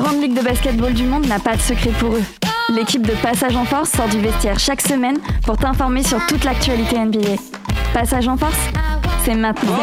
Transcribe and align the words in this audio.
Grande 0.00 0.22
ligue 0.22 0.34
de 0.34 0.40
basketball 0.40 0.94
du 0.94 1.04
monde 1.04 1.26
n'a 1.26 1.38
pas 1.38 1.56
de 1.56 1.60
secret 1.60 1.90
pour 1.90 2.14
eux. 2.14 2.22
L'équipe 2.70 3.06
de 3.06 3.12
Passage 3.22 3.54
en 3.54 3.66
Force 3.66 3.90
sort 3.90 4.08
du 4.08 4.18
vestiaire 4.18 4.58
chaque 4.58 4.80
semaine 4.80 5.18
pour 5.44 5.58
t'informer 5.58 6.02
sur 6.02 6.18
toute 6.26 6.42
l'actualité 6.44 6.98
NBA. 6.98 7.36
Passage 7.92 8.26
en 8.26 8.38
Force, 8.38 8.56
c'est 9.22 9.34
maintenant. 9.34 9.76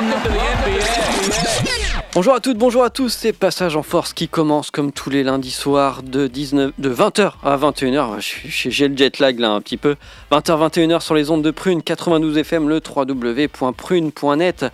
Bonjour 2.16 2.34
à 2.34 2.40
toutes, 2.40 2.58
bonjour 2.58 2.84
à 2.84 2.90
tous, 2.90 3.10
c'est 3.10 3.32
Passage 3.32 3.76
en 3.76 3.84
Force 3.84 4.14
qui 4.14 4.28
commence 4.28 4.72
comme 4.72 4.92
tous 4.92 5.12
les 5.12 5.24
lundis 5.24 5.52
soirs 5.52 6.02
de, 6.02 6.26
19, 6.26 6.72
de 6.80 6.90
20h 6.92 7.34
à 7.44 7.56
21h. 7.56 8.16
J'ai 8.48 8.88
le 8.88 8.98
jet 8.98 9.20
lag 9.20 9.40
là 9.40 9.52
un 9.52 9.62
petit 9.62 9.78
peu. 9.78 9.98
20h, 10.32 10.68
21h 10.72 11.00
sur 11.02 11.14
les 11.14 11.30
ondes 11.30 11.44
de 11.44 11.52
Prune, 11.52 11.84
92 11.84 12.40
FM, 12.40 12.68
le 12.70 12.82
www.prune.net. 12.84 14.66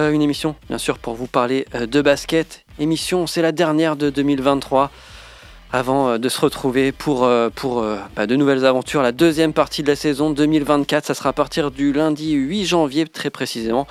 Euh, 0.00 0.10
une 0.10 0.22
émission, 0.22 0.56
bien 0.70 0.78
sûr, 0.78 0.98
pour 0.98 1.16
vous 1.16 1.26
parler 1.26 1.66
euh, 1.74 1.84
de 1.86 2.00
basket. 2.00 2.65
Émission, 2.78 3.26
c'est 3.26 3.42
la 3.42 3.52
dernière 3.52 3.96
de 3.96 4.10
2023 4.10 4.90
avant 5.72 6.08
euh, 6.10 6.18
de 6.18 6.28
se 6.28 6.40
retrouver 6.40 6.92
pour, 6.92 7.28
pour 7.54 7.84
bah, 8.14 8.26
de 8.26 8.36
nouvelles 8.36 8.64
aventures. 8.64 9.02
La 9.02 9.12
deuxième 9.12 9.52
partie 9.52 9.82
de 9.82 9.88
la 9.88 9.96
saison 9.96 10.30
2024, 10.30 11.06
ça 11.06 11.14
sera 11.14 11.30
à 11.30 11.32
partir 11.32 11.70
du 11.70 11.92
lundi 11.92 12.32
8 12.32 12.66
janvier 12.66 13.06
très 13.06 13.30
précisément 13.30 13.86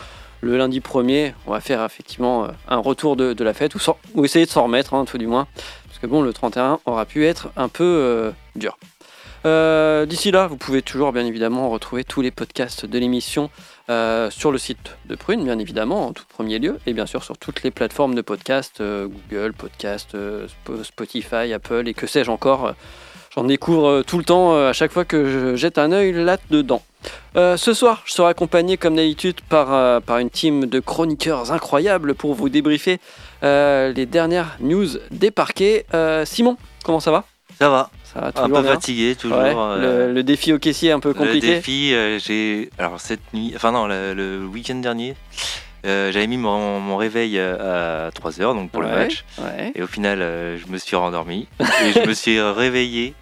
le 0.46 0.58
lundi 0.58 0.80
1er, 0.80 1.34
on 1.48 1.52
va 1.52 1.60
faire 1.60 1.84
effectivement 1.84 2.46
euh, 2.46 2.50
un 2.68 2.78
retour 2.78 3.16
de, 3.16 3.44
la 3.44 3.54
fête 3.54 3.74
ou, 3.76 4.26
essayer 4.26 4.46
de 4.46 4.52
s'en 4.52 4.64
remettre, 4.64 4.94
hein, 4.94 5.06
tout 5.06 5.18
du 5.18 5.28
moins. 5.28 5.48
Parce 5.88 6.00
que 6.00 6.08
bon, 6.08 6.22
le 6.22 6.32
31 6.32 6.80
aura 6.86 7.06
pu 7.06 7.26
être 7.26 7.50
un 7.58 7.68
peu 7.68 7.84
euh, 7.84 8.32
dur. 8.56 8.78
Euh, 9.46 10.06
d'ici 10.06 10.32
là, 10.32 10.48
vous 10.48 10.58
pouvez 10.58 10.82
toujours 10.82 11.12
bien 11.12 11.26
évidemment 11.26 11.70
retrouver 11.70 12.04
tous 12.04 12.22
les 12.22 12.32
podcasts 12.32 12.86
de 12.86 13.00
l'émission 13.00 13.50
sur 13.88 14.52
le 14.52 14.58
site 14.58 14.98
de 15.06 15.16
Prune, 15.16 15.44
bien 15.44 15.60
évidemment, 15.60 16.08
en 16.08 16.14
tout 16.14 16.24
premier 16.28 16.58
lieu, 16.58 16.80
et 16.88 16.94
bien 16.94 17.06
sûr 17.06 17.24
sur 17.24 17.38
toutes 17.38 17.62
les 17.62 17.70
plateformes 17.70 18.16
de 18.16 18.22
podcast, 18.22 18.82
Google, 18.82 19.54
Podcast, 19.54 20.18
Spotify, 20.84 21.54
Apple 21.54 21.88
et 21.88 21.94
que 21.94 22.08
sais-je 22.08 22.32
encore. 22.32 22.74
J'en 23.36 23.44
découvre 23.44 24.02
tout 24.02 24.18
le 24.18 24.24
temps 24.24 24.56
à 24.56 24.74
chaque 24.74 24.92
fois 24.92 25.06
que 25.06 25.30
je 25.30 25.56
jette 25.56 25.78
un 25.78 25.92
œil 25.92 26.14
là-dedans. 26.14 26.82
Euh, 27.36 27.58
ce 27.58 27.74
soir, 27.74 28.02
je 28.06 28.14
serai 28.14 28.30
accompagné 28.30 28.78
comme 28.78 28.96
d'habitude 28.96 29.42
par, 29.50 29.74
euh, 29.74 30.00
une 30.20 30.30
team 30.30 30.66
de 30.66 30.80
chroniqueurs 30.80 31.52
incroyables 31.52 32.16
pour 32.16 32.34
vous 32.34 32.50
débriefer 32.50 33.00
euh, 33.44 33.92
les 33.92 34.06
dernières 34.06 34.58
news 34.62 34.88
des 35.12 35.32
parquets. 35.32 35.86
Simon, 36.26 36.58
comment 36.84 37.00
ça 37.00 37.12
va? 37.12 37.26
Ça 37.60 37.70
va. 37.70 37.90
Ça 38.16 38.32
va 38.32 38.44
un 38.44 38.50
peu 38.50 38.64
fatigué 38.64 39.16
toujours. 39.16 39.38
le, 39.38 40.22
défi 40.22 40.54
au 40.54 40.60
caissier 40.60 40.90
est 40.90 40.94
un 40.94 41.00
peu 41.00 41.14
compliqué. 41.14 41.48
Le 41.48 41.54
défi, 41.56 41.90
j'ai 42.20 42.70
alors 42.78 43.00
cette 43.00 43.34
nuit, 43.34 43.54
enfin 43.56 43.72
non, 43.72 43.88
le, 43.88 44.46
week-end 44.46 44.76
dernier, 44.76 45.16
j'avais 45.84 46.28
mis 46.28 46.38
mon, 46.38 46.98
réveil 46.98 47.40
à 47.40 48.10
3h 48.10 48.56
donc 48.56 48.72
pour 48.72 48.82
le 48.82 48.90
match. 48.90 49.26
Et 49.76 49.82
au 49.82 49.88
final, 49.88 50.20
je 50.20 50.72
me 50.72 50.78
suis 50.78 50.96
rendormi 50.96 51.48
et 51.60 51.92
je 51.92 52.08
me 52.08 52.14
suis 52.16 52.40
réveillé 52.40 53.14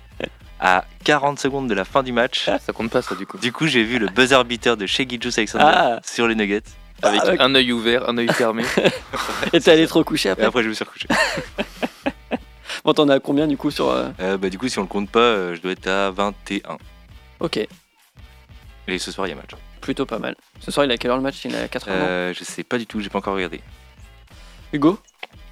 à 0.63 0.85
40 1.03 1.39
secondes 1.39 1.67
de 1.67 1.73
la 1.73 1.83
fin 1.83 2.03
du 2.03 2.13
match. 2.13 2.45
Ah, 2.47 2.57
ça 2.57 2.71
compte 2.71 2.89
pas 2.89 3.01
ça 3.01 3.15
du 3.15 3.25
coup. 3.25 3.37
Du 3.37 3.51
coup, 3.51 3.67
j'ai 3.67 3.83
vu 3.83 3.99
le 3.99 4.07
buzzer 4.07 4.41
beater 4.45 4.77
de 4.77 4.85
Shea 4.85 5.03
Alexander 5.03 5.65
ah. 5.67 5.99
sur 6.05 6.27
les 6.27 6.35
Nuggets. 6.35 6.61
Avec 7.01 7.21
ah, 7.25 7.33
un 7.39 7.53
œil 7.53 7.73
ouvert, 7.73 8.07
un 8.07 8.17
œil 8.17 8.29
fermé. 8.29 8.63
Et 9.53 9.59
t'es 9.59 9.71
allé 9.71 9.85
te 9.85 9.93
recoucher 9.93 10.29
après 10.29 10.45
Et 10.45 10.47
après, 10.47 10.63
je 10.63 10.69
me 10.69 10.73
suis 10.73 10.85
recouché. 10.85 11.07
bon, 12.83 12.93
t'en 12.93 13.09
as 13.09 13.19
combien 13.19 13.47
du 13.47 13.57
coup 13.57 13.71
sur. 13.71 13.89
Euh... 13.89 14.09
euh 14.19 14.37
bah, 14.37 14.49
du 14.49 14.57
coup, 14.57 14.67
si 14.67 14.79
on 14.79 14.83
le 14.83 14.87
compte 14.87 15.09
pas, 15.09 15.19
euh, 15.19 15.55
je 15.55 15.61
dois 15.61 15.71
être 15.71 15.87
à 15.87 16.11
21. 16.11 16.77
Ok. 17.39 17.57
Et 18.87 18.99
ce 18.99 19.11
soir, 19.11 19.27
il 19.27 19.31
y 19.31 19.33
a 19.33 19.35
match. 19.35 19.51
Plutôt 19.81 20.05
pas 20.05 20.19
mal. 20.19 20.35
Ce 20.59 20.71
soir, 20.71 20.85
il 20.85 20.91
a 20.91 20.97
quelle 20.97 21.11
heure 21.11 21.17
le 21.17 21.23
match? 21.23 21.43
Il 21.45 21.53
est 21.53 21.59
à 21.59 21.67
4 21.67 21.89
heures 21.89 21.95
euh, 21.97 22.33
Je 22.33 22.43
sais 22.43 22.63
pas 22.63 22.77
du 22.77 22.85
tout, 22.85 22.99
j'ai 22.99 23.09
pas 23.09 23.19
encore 23.19 23.35
regardé. 23.35 23.61
Hugo? 24.71 24.97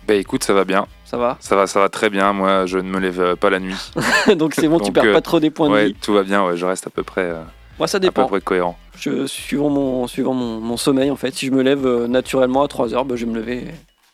Bah 0.08 0.16
écoute, 0.16 0.44
ça 0.44 0.54
va 0.54 0.66
bien. 0.66 0.88
Ça 1.06 1.18
va? 1.18 1.38
Ça 1.40 1.56
va, 1.56 1.68
ça 1.68 1.80
va 1.80 1.90
très 1.90 2.10
bien. 2.10 2.34
Moi, 2.34 2.66
je 2.66 2.78
ne 2.78 2.90
me 2.90 3.00
lève 3.00 3.22
euh, 3.22 3.36
pas 3.36 3.50
la 3.50 3.60
nuit. 3.60 3.76
Donc 4.36 4.56
c'est 4.56 4.68
bon, 4.68 4.80
tu 4.80 4.92
perds 4.92 5.06
euh, 5.06 5.14
pas 5.14 5.22
trop 5.22 5.40
des 5.40 5.52
points 5.52 5.70
de 5.70 5.74
ouais, 5.74 5.88
vie. 5.88 5.94
tout 5.94 6.14
va 6.14 6.24
bien. 6.24 6.46
Ouais, 6.46 6.58
je 6.58 6.66
reste 6.66 6.88
à 6.88 6.90
peu 6.90 7.04
près. 7.04 7.26
Euh, 7.26 7.44
Moi, 7.78 7.88
ça 7.88 8.00
dépend. 8.00 8.24
À 8.24 8.26
peu 8.26 8.32
près 8.32 8.42
cohérent. 8.42 8.78
Je, 8.98 9.28
suivant 9.28 9.70
mon, 9.70 10.08
suivant 10.08 10.34
mon, 10.34 10.78
sommeil, 10.78 11.12
en 11.12 11.16
fait. 11.16 11.36
Si 11.36 11.46
je 11.46 11.52
me 11.52 11.62
lève 11.62 11.86
naturellement 12.08 12.64
à 12.64 12.68
3h, 12.68 13.06
bah, 13.06 13.16
je 13.16 13.26
vais 13.26 13.32
me 13.32 13.38
lever 13.38 13.68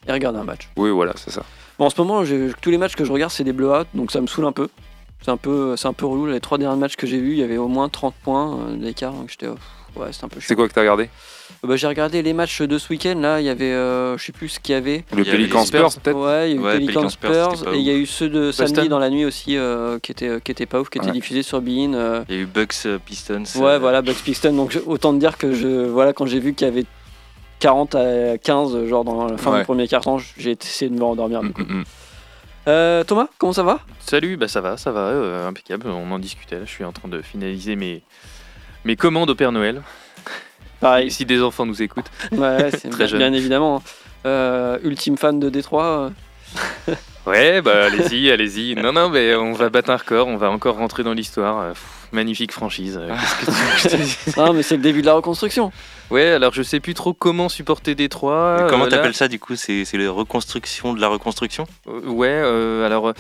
et 0.08 0.12
regarder 0.12 0.40
un 0.40 0.44
match. 0.44 0.70
Oui, 0.76 0.90
voilà, 0.90 1.14
c'est 1.16 1.32
ça. 1.32 1.44
Bon, 1.80 1.86
en 1.86 1.90
ce 1.90 2.02
moment, 2.02 2.24
tous 2.62 2.72
les 2.72 2.78
matchs 2.78 2.96
que 2.96 3.06
je 3.06 3.12
regarde, 3.12 3.32
c'est 3.32 3.44
des 3.44 3.54
blowouts, 3.54 3.86
donc 3.94 4.12
ça 4.12 4.22
me 4.22 4.28
saoule 4.28 4.46
un 4.46 4.52
peu. 4.52 4.68
C'est 5.22 5.32
un 5.32 5.38
peu, 5.38 5.76
c'est 5.76 5.88
un 5.88 5.94
peu 5.94 6.06
relou. 6.06 6.28
Les 6.28 6.40
trois 6.40 6.58
derniers 6.58 6.80
matchs 6.80 6.96
que 6.96 7.08
j'ai 7.08 7.20
vus, 7.20 7.34
il 7.34 7.40
y 7.40 7.44
avait 7.44 7.58
au 7.58 7.68
moins 7.68 7.90
30 7.90 8.14
points 8.24 8.58
d'écart, 8.78 9.14
donc 9.14 9.30
j'étais, 9.30 9.48
ouais, 9.48 10.08
c'est 10.12 10.24
un 10.24 10.30
peu. 10.30 10.40
C'est 10.40 10.56
quoi 10.56 10.68
que 10.68 10.74
t'as 10.74 10.82
regardé 10.82 11.10
bah, 11.64 11.76
j'ai 11.76 11.88
regardé 11.88 12.22
les 12.22 12.34
matchs 12.34 12.62
de 12.62 12.78
ce 12.78 12.90
week-end. 12.90 13.16
Là, 13.20 13.40
il 13.40 13.46
y 13.46 13.50
avait, 13.50 13.72
euh, 13.72 14.18
je 14.18 14.26
sais 14.26 14.32
plus 14.32 14.50
ce 14.50 14.60
qu'il 14.60 14.74
y 14.74 14.76
avait. 14.76 15.04
Le 15.16 15.24
Pelican 15.24 15.66
Spurs, 15.66 15.90
peut-être. 16.02 16.18
Ouais, 16.18 16.52
il 16.52 16.62
y 16.62 16.66
a 16.66 16.76
eu 16.76 16.80
Pelican 16.80 17.10
Spurs, 17.10 17.74
et 17.74 17.78
il 17.78 17.84
y 17.84 17.90
a 17.90 17.96
eu 17.96 18.06
ceux 18.06 18.30
de 18.30 18.52
samedi 18.52 18.90
dans 18.90 19.00
la 19.00 19.10
nuit 19.10 19.26
aussi 19.26 19.58
euh, 19.58 20.00
qui 20.00 20.12
étaient 20.12 20.40
qui 20.42 20.52
étaient 20.52 20.66
pas 20.66 20.80
ouf, 20.80 20.90
qui 20.90 20.98
étaient 21.00 21.12
diffusés 21.12 21.44
sur 21.44 21.62
Bein. 21.62 21.94
Euh. 21.94 22.24
Il 22.30 22.36
y 22.36 22.38
a 22.40 22.42
eu 22.42 22.46
Bucks 22.46 22.88
Pistons. 23.06 23.44
Ouais, 23.56 23.80
voilà 23.80 24.02
Bucks 24.02 24.24
Pistons. 24.24 24.54
Donc 24.54 24.80
autant 24.86 25.14
te 25.14 25.20
dire 25.20 25.38
que 25.38 25.54
je, 25.54 25.88
voilà, 25.88 26.14
quand 26.14 26.26
j'ai 26.26 26.40
vu 26.40 26.54
qu'il 26.54 26.68
y 26.68 26.70
avait 26.70 26.86
40 27.60 27.96
à 27.96 28.38
15 28.38 28.86
genre 28.86 29.04
dans 29.04 29.28
la 29.28 29.38
fin 29.38 29.58
du 29.58 29.64
premier 29.64 29.88
quart-temps, 29.88 30.20
j'ai 30.38 30.52
essayé 30.52 30.90
de 30.90 30.96
me 30.96 31.04
rendormir. 31.04 31.42
Du 31.42 31.52
coup. 31.52 31.62
Mm, 31.62 31.84
mm, 32.66 32.72
mm. 32.72 33.04
Thomas, 33.06 33.28
comment 33.38 33.54
ça 33.54 33.64
va? 33.64 33.80
Salut, 34.00 34.38
bah 34.38 34.48
ça 34.48 34.62
va, 34.62 34.78
ça 34.78 34.92
va, 34.92 35.48
impeccable. 35.48 35.88
On 35.88 36.12
en 36.12 36.20
discutait. 36.20 36.60
Je 36.66 36.70
suis 36.70 36.84
en 36.84 36.92
train 36.92 37.08
de 37.08 37.22
finaliser 37.22 37.76
mes 37.76 38.04
mes 38.88 38.96
commandes 38.96 39.30
au 39.30 39.36
Père 39.36 39.52
Noël. 39.52 39.82
Pareil. 40.80 41.12
Si 41.18 41.26
des 41.26 41.42
enfants 41.42 41.66
nous 41.66 41.82
écoutent. 41.82 42.10
Ouais, 42.32 42.72
c'est 42.72 42.90
très 42.92 43.08
jeune. 43.08 43.20
Bien 43.20 43.34
évidemment. 43.34 43.84
Euh, 44.26 44.80
ultime 44.84 45.18
fan 45.18 45.40
de 45.40 45.50
Détroit. 45.50 46.12
Euh. 46.88 46.96
ouais, 47.26 47.62
bah 47.62 47.86
allez-y, 47.86 48.32
allez-y. 48.32 48.76
Non, 48.76 48.94
non, 48.94 49.10
mais 49.10 49.36
on 49.36 49.54
va 49.54 49.70
battre 49.70 49.90
un 49.90 49.98
record, 49.98 50.28
on 50.28 50.38
va 50.38 50.50
encore 50.50 50.78
rentrer 50.78 51.04
dans 51.04 51.14
l'histoire. 51.14 51.60
Euh, 51.60 51.74
magnifique 52.12 52.52
franchise. 52.52 53.00
non, 54.38 54.54
mais 54.54 54.64
c'est 54.64 54.78
le 54.78 54.82
début 54.82 55.02
de 55.02 55.08
la 55.08 55.14
reconstruction. 55.14 55.72
Ouais, 56.10 56.32
alors 56.32 56.54
je 56.54 56.64
sais 56.64 56.80
plus 56.80 56.94
trop 56.94 57.14
comment 57.14 57.50
supporter 57.50 57.96
Détroit. 57.96 58.68
comment 58.70 58.88
t'appelles 58.88 59.14
ça 59.14 59.28
du 59.28 59.40
coup? 59.40 59.56
C'est 59.56 59.86
la 59.94 60.12
reconstruction 60.12 60.94
de 60.94 61.02
la 61.02 61.08
reconstruction? 61.08 61.68
Ouais, 61.86 62.34
alors 62.86 63.14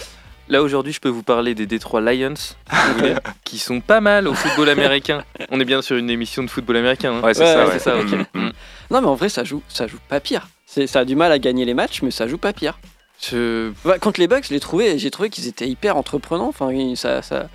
Là 0.50 0.62
aujourd'hui, 0.64 0.94
je 0.94 1.02
peux 1.02 1.10
vous 1.10 1.24
parler 1.24 1.56
des 1.56 1.66
Detroit 1.66 2.00
Lions, 2.00 2.34
qui 3.44 3.60
sont 3.60 3.82
pas 3.82 4.00
mal 4.00 4.28
au 4.30 4.34
football 4.34 4.70
américain. 4.70 5.24
On 5.52 5.60
est 5.60 5.66
bien 5.66 5.82
sur 5.82 5.98
une 5.98 6.10
émission 6.10 6.42
de 6.42 6.50
football 6.50 6.78
américain. 6.78 7.16
Hein. 7.16 7.22
Ouais, 7.22 7.34
c'est 7.34 7.46
ça. 7.46 7.80
ça 7.80 7.96
mm, 7.96 8.26
mm. 8.34 8.52
Non, 8.92 9.02
mais 9.02 9.08
en 9.08 9.16
vrai, 9.16 9.28
ça 9.28 9.44
joue, 9.44 9.62
ça 9.68 9.88
joue 9.88 10.00
pas 10.08 10.22
pire. 10.22 10.48
Ça 10.66 11.00
a 11.00 11.06
du 11.06 11.16
mal 11.16 11.34
à 11.34 11.40
gagner 11.40 11.66
les 11.66 11.74
matchs, 11.74 12.02
mais 12.02 12.12
ça 12.12 12.28
joue 12.28 12.38
pas 12.38 12.54
pire. 12.54 12.80
Je... 13.22 13.72
quand 14.00 14.18
les 14.18 14.28
Bucks, 14.28 14.46
j'ai 14.50 14.60
trouvé, 14.60 14.98
j'ai 15.00 15.12
trouvé 15.12 15.30
qu'ils 15.30 15.48
étaient 15.48 15.68
hyper 15.68 15.98
entreprenants. 15.98 16.48
Enfin, 16.48 16.70
ça, 16.96 17.22
ça, 17.22 17.50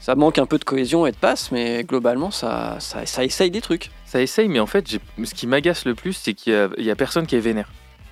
ça 0.00 0.14
manque 0.14 0.38
un 0.38 0.46
peu 0.46 0.58
de 0.58 0.64
cohésion 0.64 1.06
et 1.06 1.12
de 1.12 1.16
passe, 1.16 1.52
mais 1.52 1.84
globalement, 1.84 2.30
ça, 2.30 2.76
ça, 2.80 3.04
ça 3.06 3.22
essaye 3.22 3.50
des 3.50 3.60
trucs. 3.60 3.90
Ça 4.06 4.20
essaye, 4.20 4.48
mais 4.48 4.58
en 4.58 4.66
fait, 4.66 4.98
ce 5.22 5.34
qui 5.34 5.46
m'agace 5.46 5.84
le 5.84 5.94
plus, 5.94 6.14
c'est 6.14 6.34
qu'il 6.34 6.52
y, 6.78 6.82
y, 6.82 6.90
a 6.90 6.96
personne 6.96 7.26
qui 7.26 7.36
est 7.36 7.40
vénère. 7.40 7.70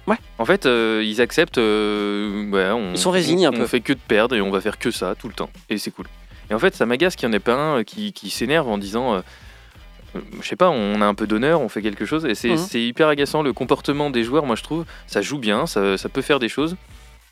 Ouais. 0.08 0.16
En 0.38 0.46
fait, 0.46 0.64
euh, 0.64 1.02
ils 1.04 1.20
acceptent. 1.20 1.58
Euh, 1.58 2.50
on, 2.72 2.92
ils 2.92 2.98
sont 2.98 3.10
résignés 3.10 3.44
un 3.44 3.52
peu. 3.52 3.62
On 3.62 3.66
fait 3.66 3.80
que 3.80 3.92
de 3.92 3.98
perdre 3.98 4.34
et 4.34 4.40
on 4.40 4.50
va 4.50 4.60
faire 4.60 4.78
que 4.78 4.90
ça 4.90 5.14
tout 5.14 5.28
le 5.28 5.34
temps. 5.34 5.50
Et 5.68 5.76
c'est 5.76 5.90
cool. 5.90 6.06
Et 6.50 6.54
en 6.54 6.58
fait, 6.58 6.74
ça 6.74 6.86
m'agace 6.86 7.14
qu'il 7.14 7.28
n'y 7.28 7.34
en 7.34 7.36
ait 7.36 7.40
pas 7.40 7.54
un 7.54 7.84
qui, 7.84 8.12
s'énerve 8.30 8.68
en 8.68 8.78
disant. 8.78 9.16
Euh, 9.16 9.20
je 10.40 10.48
sais 10.48 10.56
pas, 10.56 10.70
on 10.70 11.02
a 11.02 11.04
un 11.04 11.14
peu 11.14 11.26
d'honneur, 11.26 11.60
on 11.60 11.68
fait 11.68 11.82
quelque 11.82 12.06
chose. 12.06 12.24
Et 12.24 12.34
c'est 12.34 12.48
mhm. 12.48 12.66
hyper 12.74 13.08
agaçant. 13.08 13.42
Le 13.42 13.52
comportement 13.52 14.08
des 14.08 14.24
joueurs, 14.24 14.46
moi 14.46 14.56
je 14.56 14.62
trouve, 14.62 14.86
ça 15.06 15.20
joue 15.20 15.38
bien, 15.38 15.66
ça, 15.66 15.98
ça 15.98 16.08
peut 16.08 16.22
faire 16.22 16.38
des 16.38 16.48
choses. 16.48 16.76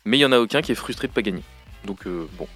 Mais 0.05 0.17
il 0.17 0.21
y 0.21 0.25
en 0.25 0.31
a 0.31 0.39
aucun 0.39 0.61
qui 0.61 0.71
est 0.71 0.75
frustré 0.75 1.07
de 1.07 1.13
pas 1.13 1.23
gagner. 1.23 1.41
Donc 1.85 2.07
bon, 2.37 2.47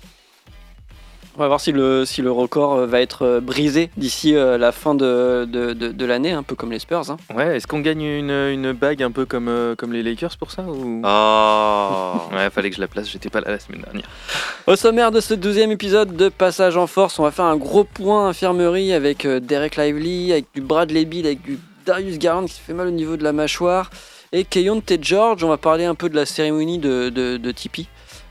on 1.36 1.40
va 1.40 1.48
voir 1.48 1.62
si 1.62 1.72
le, 1.72 2.06
si 2.06 2.22
le 2.22 2.32
record 2.32 2.74
euh, 2.74 2.86
va 2.86 3.00
être 3.00 3.24
euh, 3.24 3.40
brisé 3.40 3.90
d'ici 3.96 4.36
euh, 4.36 4.58
la 4.58 4.72
fin 4.72 4.96
de, 4.96 5.46
de, 5.46 5.74
de, 5.74 6.06
l'année, 6.06 6.32
un 6.32 6.44
peu 6.44 6.56
comme 6.56 6.72
les 6.72 6.80
Spurs. 6.80 7.10
Hein. 7.10 7.18
Ouais, 7.34 7.56
est-ce 7.58 7.68
qu'on 7.68 7.80
gagne 7.80 8.02
une, 8.02 8.32
une, 8.32 8.74
bague 8.74 9.02
un 9.02 9.12
peu 9.12 9.26
comme, 9.26 9.76
comme 9.78 9.94
les 9.94 10.04
Lakers 10.04 10.38
pour 10.38 10.52
ça 10.52 10.64
ou... 10.64 11.02
Oh 11.06 12.14
Ouais, 12.36 12.50
fallait 12.50 12.70
que 12.70 12.76
je 12.76 12.82
la 12.82 12.88
place, 12.88 13.10
j'étais 13.10 13.30
pas 13.30 13.42
là 13.42 13.52
la 13.52 13.60
semaine 13.60 13.82
dernière. 13.82 14.10
Au 14.68 14.76
sommaire 14.76 15.12
de 15.12 15.22
ce 15.22 15.34
douzième 15.34 15.72
épisode 15.72 16.16
de 16.16 16.30
Passage 16.30 16.76
en 16.76 16.88
Force, 16.88 17.18
on 17.20 17.24
va 17.24 17.32
faire 17.32 17.46
un 17.46 17.58
gros 17.58 17.84
point 17.86 18.28
infirmerie 18.28 18.94
avec 18.94 19.26
Derek 19.26 19.78
Lively, 19.78 20.34
avec 20.34 20.46
du 20.54 20.62
Bradley 20.62 21.06
Bill, 21.06 21.26
avec 21.26 21.42
du 21.42 21.60
Darius 21.86 22.18
Garland 22.20 22.46
qui 22.46 22.54
se 22.54 22.60
fait 22.60 22.74
mal 22.74 22.88
au 22.88 22.92
niveau 22.92 23.18
de 23.18 23.24
la 23.24 23.34
mâchoire, 23.34 23.90
et 24.32 24.44
Keyon 24.44 24.82
T. 24.82 25.00
George. 25.02 25.44
On 25.44 25.50
va 25.50 25.58
parler 25.58 25.86
un 25.86 25.96
peu 25.96 26.10
de 26.10 26.16
la 26.16 26.26
cérémonie 26.26 26.78
de, 26.78 27.10
de, 27.10 27.38
de 27.38 27.52
Tipeee. 27.52 27.88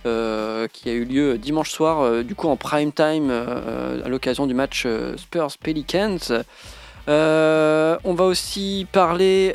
Euh, 0.06 0.67
qui 0.73 0.88
a 0.88 0.93
eu 0.93 1.05
lieu 1.05 1.37
dimanche 1.37 1.70
soir, 1.70 2.00
euh, 2.00 2.23
du 2.23 2.35
coup 2.35 2.49
en 2.49 2.56
prime 2.56 2.91
time 2.91 3.29
euh, 3.31 4.02
à 4.02 4.08
l'occasion 4.08 4.47
du 4.47 4.55
match 4.55 4.87
Spurs 5.19 5.58
Pelicans. 5.62 6.43
on 7.06 8.14
va 8.14 8.25
aussi 8.25 8.87
parler 8.93 9.55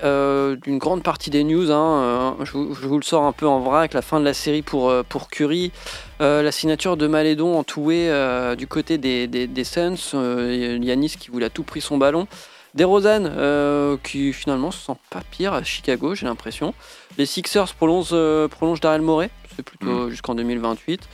d'une 0.62 0.78
grande 0.78 1.02
partie 1.02 1.32
des 1.32 1.44
news. 1.44 1.72
Hein, 1.72 2.38
je, 2.44 2.52
vous, 2.52 2.98
le 2.98 3.04
sors 3.04 3.24
un 3.24 3.32
peu 3.32 3.48
en 3.48 3.60
vrac. 3.60 3.96
La 3.96 4.04
fin 4.04 4.20
de 4.20 4.26
la 4.26 4.36
série 4.36 4.62
pour, 4.62 4.94
pour 5.10 5.30
Curry, 5.30 5.72
la 6.20 6.52
signature 6.52 6.96
de 6.96 7.08
Malédon 7.08 7.58
en 7.58 7.64
toué 7.64 8.12
du 8.56 8.68
côté 8.68 9.00
des, 9.00 9.26
des, 9.26 9.48
des 9.48 9.64
Suns, 9.64 10.14
Yanis 10.14 11.16
qui 11.20 11.32
voulait 11.32 11.50
tout 11.50 11.64
prix 11.64 11.82
son 11.82 11.98
ballon. 11.98 12.28
DeRozan, 12.76 13.98
qui 14.04 14.32
finalement 14.32 14.70
se 14.70 14.86
sent 14.86 14.98
pas 15.10 15.22
pire 15.32 15.54
à 15.54 15.64
Chicago, 15.64 16.14
j'ai 16.14 16.28
l'impression. 16.28 16.76
Les 17.18 17.26
Sixers 17.26 17.74
prolongent, 17.74 18.48
prolongent 18.50 18.82
Daryl 18.82 19.02
Morey, 19.02 19.30
c'est 19.56 19.64
plutôt 19.64 20.08
mm. 20.08 20.10
jusqu'en 20.10 20.36
2028. 20.36 21.08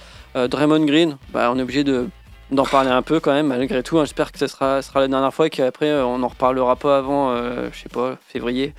Draymond 0.48 0.86
Green, 0.86 1.18
bah, 1.34 1.52
on 1.54 1.60
est 1.60 1.62
obligé 1.62 1.84
de 1.84 2.08
d'en 2.52 2.66
parler 2.66 2.90
un 2.90 3.02
peu 3.02 3.22
quand 3.22 3.32
même 3.32 3.48
malgré 3.48 3.82
tout. 3.82 3.98
Hein. 3.98 4.04
J'espère 4.04 4.34
que 4.34 4.40
ce 4.40 4.48
sera, 4.48 4.82
sera 4.82 5.00
la 5.00 5.08
dernière 5.08 5.34
fois 5.34 5.48
et 5.48 5.50
qu'après 5.50 5.94
on 6.02 6.22
en 6.22 6.28
reparlera 6.28 6.76
pas 6.76 6.98
avant, 6.98 7.34
je 7.36 7.78
sais 7.78 7.90
pas, 7.90 8.18
février. 8.28 8.74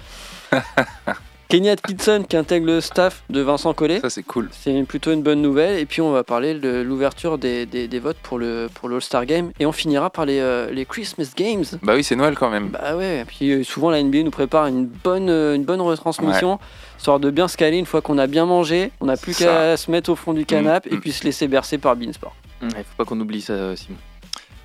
Kenny 1.52 1.68
Atkinson 1.68 2.24
qui 2.26 2.34
intègre 2.38 2.64
le 2.64 2.80
staff 2.80 3.24
de 3.28 3.42
Vincent 3.42 3.74
Collet. 3.74 4.00
Ça, 4.00 4.08
c'est 4.08 4.22
cool. 4.22 4.48
C'est 4.52 4.72
plutôt 4.84 5.12
une 5.12 5.22
bonne 5.22 5.42
nouvelle. 5.42 5.78
Et 5.78 5.84
puis, 5.84 6.00
on 6.00 6.10
va 6.10 6.24
parler 6.24 6.54
de 6.54 6.80
l'ouverture 6.80 7.36
des, 7.36 7.66
des, 7.66 7.98
votes 7.98 8.16
pour 8.22 8.38
le 8.38 8.70
pour 8.72 8.88
l'All-Star 8.88 9.26
Game. 9.26 9.52
Et 9.60 9.66
on 9.66 9.72
finira 9.72 10.08
par 10.08 10.24
les, 10.24 10.40
euh, 10.40 10.70
les 10.70 10.86
Christmas 10.86 11.30
Games. 11.36 11.64
Bah 11.82 11.92
oui, 11.94 12.04
c'est 12.04 12.16
Noël 12.16 12.36
quand 12.36 12.48
même. 12.48 12.68
Bah 12.68 12.96
ouais. 12.96 13.20
Et 13.20 13.24
puis, 13.26 13.50
euh, 13.50 13.64
souvent, 13.64 13.90
la 13.90 14.02
NBA 14.02 14.22
nous 14.22 14.30
prépare 14.30 14.66
une 14.66 14.86
bonne, 14.86 15.28
euh, 15.28 15.54
une 15.54 15.64
bonne 15.64 15.82
retransmission. 15.82 16.58
Histoire 16.96 17.20
de 17.20 17.30
bien 17.30 17.48
se 17.48 17.58
caler 17.58 17.76
une 17.76 17.84
fois 17.84 18.00
qu'on 18.00 18.16
a 18.16 18.26
bien 18.26 18.46
mangé. 18.46 18.90
On 19.02 19.04
n'a 19.04 19.18
plus 19.18 19.36
qu'à 19.36 19.76
se 19.76 19.90
mettre 19.90 20.08
au 20.08 20.16
fond 20.16 20.32
du 20.32 20.46
canapé 20.46 20.88
et 20.90 20.96
mm, 20.96 21.00
puis 21.00 21.10
mm. 21.10 21.12
se 21.12 21.24
laisser 21.24 21.48
bercer 21.48 21.76
par 21.76 21.96
Beansport. 21.96 22.34
Il 22.62 22.70
faut 22.70 22.96
pas 22.96 23.04
qu'on 23.04 23.20
oublie 23.20 23.42
ça, 23.42 23.76
Simon. 23.76 23.98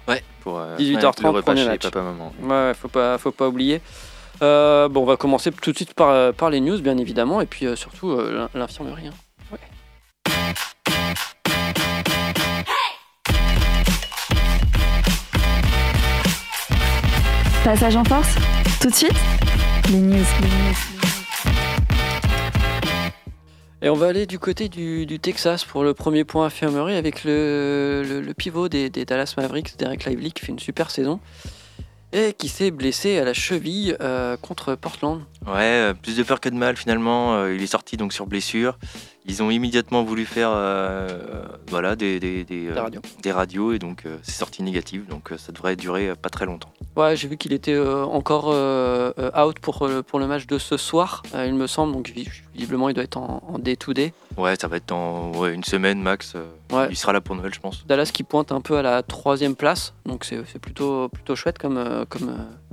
Ouais. 0.08 0.24
Pour 0.40 0.62
18h30, 0.80 1.42
premier 1.42 1.66
match. 1.66 1.82
Papa, 1.82 2.02
maman. 2.02 2.32
Ouais, 2.44 2.72
faut 2.76 2.88
pas, 2.88 3.18
faut 3.18 3.32
pas 3.32 3.50
oublier. 3.50 3.82
Euh, 4.42 4.88
bon, 4.88 5.02
on 5.02 5.06
va 5.06 5.18
commencer 5.18 5.52
tout 5.52 5.72
de 5.72 5.76
suite 5.76 5.94
par, 5.94 6.10
euh, 6.10 6.32
par 6.32 6.50
les 6.50 6.60
news, 6.62 6.80
bien 6.80 6.98
évidemment, 6.98 7.42
et 7.42 7.46
puis 7.46 7.66
euh, 7.66 7.76
surtout 7.76 8.20
l'infirmerie. 8.54 9.08
Hein. 9.08 9.14
Passage 17.64 17.96
en 17.98 18.04
force 18.06 18.36
Tout 18.80 18.90
de 18.90 18.96
suite 18.96 19.16
Les 19.92 19.98
news. 19.98 20.24
Et 23.82 23.90
on 23.90 23.96
va 23.96 24.08
aller 24.08 24.26
du 24.26 24.40
côté 24.40 24.70
du, 24.70 25.20
Texas 25.20 25.66
pour 25.66 25.84
le 25.84 25.94
premier 25.94 26.24
point 26.24 26.46
infirmerie 26.46 26.96
avec 26.96 27.24
le, 27.24 28.04
le, 28.04 28.34
pivot 28.34 28.70
des, 28.70 28.90
des, 28.90 29.06
Dallas 29.06 29.34
Mavericks, 29.38 29.78
Derek 29.78 30.06
Lively, 30.06 30.32
qui 30.32 30.46
fait 30.46 30.52
une 30.52 30.60
super 30.60 30.90
saison 30.92 31.20
et 32.14 32.34
qui 32.34 32.48
s'est 32.48 32.72
blessé 32.72 33.18
à 33.18 33.26
la 33.26 33.34
cheville 33.34 33.98
euh, 34.02 34.38
contre 34.38 34.76
Portland. 34.76 35.22
Ouais, 35.48 35.54
euh, 35.90 35.94
plus 35.94 36.18
de 36.18 36.24
peur 36.24 36.40
que 36.40 36.50
de 36.50 36.56
mal 36.56 36.76
finalement. 36.76 37.36
Euh, 37.36 37.56
il 37.56 37.64
est 37.64 37.68
sorti 37.68 37.98
donc 37.98 38.14
sur 38.14 38.28
blessure. 38.28 38.78
Ils 39.26 39.44
ont 39.44 39.50
immédiatement 39.50 40.04
voulu 40.04 40.26
faire 40.26 40.52
voilà, 41.68 41.98
des, 41.98 42.18
des, 42.18 42.46
des, 42.46 42.72
radios. 43.32 43.74
et 43.74 43.80
donc 43.80 44.04
c'est 44.22 44.32
sorti 44.32 44.64
négatif. 44.64 45.06
Donc 45.08 45.34
ça 45.36 45.52
devrait 45.52 45.76
durer 45.76 46.14
pas 46.16 46.30
très 46.30 46.46
longtemps. 46.46 46.72
Ouais, 46.96 47.18
j'ai 47.18 47.28
vu 47.28 47.36
qu'il 47.36 47.52
était 47.52 47.78
encore 47.78 48.48
out 48.48 49.60
pour, 49.60 49.90
pour 50.08 50.20
le 50.20 50.28
match 50.28 50.48
de 50.48 50.58
ce 50.58 50.78
soir, 50.78 51.24
il 51.46 51.56
me 51.56 51.68
semble. 51.68 51.92
Donc 51.92 52.14
visiblement 52.54 52.88
il 52.88 52.94
doit 52.94 53.04
être 53.04 53.18
en, 53.18 53.60
day-to-day. 53.60 54.14
Ouais, 54.38 54.56
ça 54.56 54.68
va 54.68 54.78
être 54.78 54.88
dans 54.88 55.46
une 55.48 55.64
semaine 55.64 56.02
max. 56.02 56.36
Euh, 56.74 56.88
il 56.90 56.98
sera 56.98 57.14
là 57.14 57.22
pour 57.22 57.36
Noël, 57.36 57.54
je 57.54 57.60
pense. 57.60 57.86
Dallas 57.88 58.12
qui 58.14 58.24
pointe 58.24 58.52
un 58.52 58.62
peu 58.62 58.78
à 58.78 58.82
la 58.82 59.02
troisième 59.04 59.56
place, 59.56 59.94
donc 60.06 60.26
c'est 60.26 60.60
plutôt, 60.60 61.10
plutôt 61.10 61.36
chouette 61.36 61.58
comme. 61.58 61.78
Euh, 61.78 62.06
comme 62.08 62.30
euh, 62.30 62.67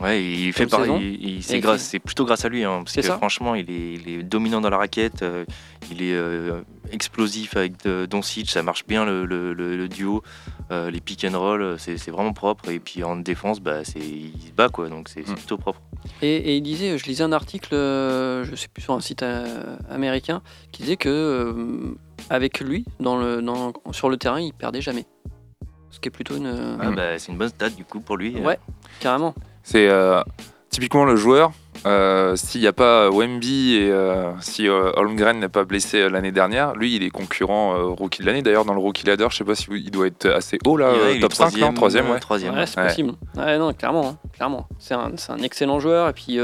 ouais, 0.00 0.24
il 0.24 0.52
fait 0.52 0.66
pareil. 0.66 1.40
C'est 1.42 1.60
grâce, 1.60 1.94
plutôt 2.04 2.24
grâce 2.24 2.44
à 2.44 2.48
lui, 2.48 2.64
hein, 2.64 2.82
parce 2.84 2.94
que 2.94 3.02
franchement, 3.02 3.54
il 3.54 3.70
est, 3.70 3.94
il 3.94 4.08
est, 4.08 4.22
dominant 4.22 4.60
dans 4.60 4.70
la 4.70 4.78
raquette. 4.78 5.24
il 5.90 6.02
est 6.02 6.18
explosif 6.92 7.56
avec 7.56 7.74
Doncic, 8.08 8.50
ça 8.50 8.62
marche 8.62 8.86
bien 8.86 9.04
le, 9.04 9.24
le, 9.24 9.88
duo. 9.88 10.22
les 10.70 11.00
pick 11.00 11.24
and 11.24 11.38
roll, 11.38 11.76
c'est 11.78 12.10
vraiment 12.10 12.32
propre. 12.32 12.70
Et 12.70 12.80
puis 12.80 13.04
en 13.04 13.16
défense, 13.16 13.60
bah, 13.60 13.82
il 13.96 14.32
se 14.48 14.52
bat 14.52 14.68
quoi, 14.68 14.88
donc 14.88 15.08
c'est 15.08 15.28
mm. 15.28 15.34
plutôt 15.34 15.58
propre. 15.58 15.80
Et, 16.22 16.56
il 16.56 16.62
disait, 16.62 16.98
je 16.98 17.04
lisais 17.06 17.24
un 17.24 17.32
article, 17.32 17.74
euh, 17.74 18.44
je 18.44 18.54
sais 18.54 18.68
plus 18.68 18.82
sur 18.82 18.94
un 18.94 19.00
site 19.00 19.22
euh, 19.22 19.76
américain, 19.90 20.42
qui 20.72 20.82
disait 20.82 20.96
que 20.96 21.08
euh, 21.08 21.94
avec 22.28 22.60
lui, 22.60 22.84
dans 23.00 23.18
le, 23.18 23.42
sur 23.92 24.08
le 24.08 24.16
terrain, 24.16 24.40
il 24.40 24.52
perdait 24.52 24.80
jamais. 24.80 25.06
Ce 25.90 25.98
qui 25.98 26.08
est 26.08 26.12
plutôt 26.12 26.36
une. 26.36 26.78
Ah 26.80 26.90
bah, 26.90 27.18
c'est 27.18 27.32
une 27.32 27.38
bonne 27.38 27.48
stat 27.48 27.70
du 27.70 27.84
coup 27.84 28.00
pour 28.00 28.16
lui. 28.16 28.38
Ouais, 28.40 28.58
carrément. 29.00 29.34
C'est 29.62 29.88
typiquement 30.70 31.04
le 31.04 31.16
joueur. 31.16 31.52
S'il 32.36 32.60
n'y 32.60 32.66
a 32.66 32.72
pas 32.72 33.10
Wemby 33.10 33.76
et 33.76 33.92
si 34.40 34.68
Holmgren 34.68 35.38
n'est 35.38 35.48
pas 35.48 35.64
blessé 35.64 36.08
l'année 36.08 36.32
dernière, 36.32 36.74
lui 36.74 36.96
il 36.96 37.02
est 37.02 37.10
concurrent 37.10 37.94
rookie 37.94 38.22
de 38.22 38.26
l'année. 38.26 38.42
D'ailleurs, 38.42 38.64
dans 38.64 38.74
le 38.74 38.80
rookie 38.80 39.06
ladder, 39.06 39.28
je 39.30 39.36
sais 39.36 39.44
pas 39.44 39.54
si 39.54 39.66
il 39.70 39.90
doit 39.90 40.06
être 40.06 40.26
assez 40.26 40.58
haut 40.66 40.76
là, 40.76 40.92
top 41.20 41.32
5, 41.32 41.56
non 41.56 41.72
troisième, 41.72 42.10
ouais. 42.10 42.20
troisième. 42.20 42.54
Ouais, 42.54 42.66
c'est 42.66 42.82
possible. 42.82 43.12
Ouais, 43.36 43.58
non, 43.58 43.72
clairement, 43.72 44.08
hein, 44.08 44.28
clairement. 44.32 44.68
C'est 44.78 44.94
un, 44.94 45.12
un, 45.28 45.38
excellent 45.38 45.80
joueur 45.80 46.08
et 46.08 46.12
puis 46.12 46.38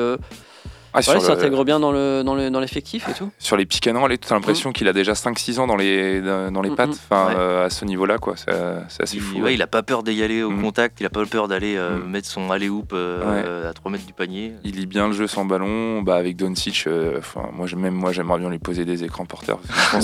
ah, 0.97 1.11
ouais, 1.11 1.19
il 1.19 1.21
s'intègre 1.21 1.65
bien 1.65 1.79
dans 1.79 1.93
le 1.93 2.23
dans 2.25 2.35
le, 2.35 2.51
dans 2.51 2.61
l'effectif 2.61 3.07
et 3.09 3.13
tout. 3.13 3.31
Sur 3.39 3.57
les 3.57 3.67
pick 3.67 3.87
and 3.87 4.01
roll, 4.01 4.17
tu 4.19 4.33
as 4.33 4.35
l'impression 4.35 4.71
mm. 4.71 4.73
qu'il 4.73 4.89
a 4.89 4.93
déjà 4.95 5.13
5-6 5.13 5.59
ans 5.59 5.67
dans 5.67 5.77
les 5.77 6.23
dans 6.23 6.63
les 6.63 6.71
mm, 6.71 6.75
pattes, 6.75 6.91
mm. 6.91 7.13
euh, 7.13 7.67
à 7.67 7.71
ce 7.71 7.85
niveau-là 7.85 8.19
quoi. 8.19 8.35
C'est 8.37 9.03
assez 9.03 9.19
fou. 9.19 9.41
Ouais, 9.41 9.55
il 9.55 9.63
a 9.63 9.67
pas 9.67 9.83
peur 9.83 10.03
d'y 10.03 10.23
aller 10.23 10.43
au 10.43 10.51
contact, 10.51 11.01
il 11.01 11.07
a 11.07 11.11
pas 11.11 11.25
peur 11.27 11.49
d'aller 11.49 11.77
euh, 11.77 11.99
mettre 11.99 12.29
son 12.29 12.51
alley 12.51 12.69
hoop 12.69 12.93
euh, 12.95 13.69
à 13.69 13.73
3 13.75 13.93
mètres 13.93 14.07
du 14.07 14.15
panier. 14.15 14.55
Il 14.65 14.77
lit 14.77 14.87
bien 14.87 15.09
le 15.09 15.13
jeu 15.13 15.27
sans 15.27 15.45
ballon, 15.45 16.03
bah 16.03 16.17
avec 16.17 16.37
Doncic. 16.37 16.89
Enfin 17.19 17.49
moi 17.53 17.67
même 17.77 17.95
moi 17.95 18.13
j'aimerais 18.13 18.39
bien 18.39 18.49
lui 18.49 18.59
poser 18.59 18.85
des 18.85 19.05
écrans 19.05 19.27
porteurs. 19.27 19.61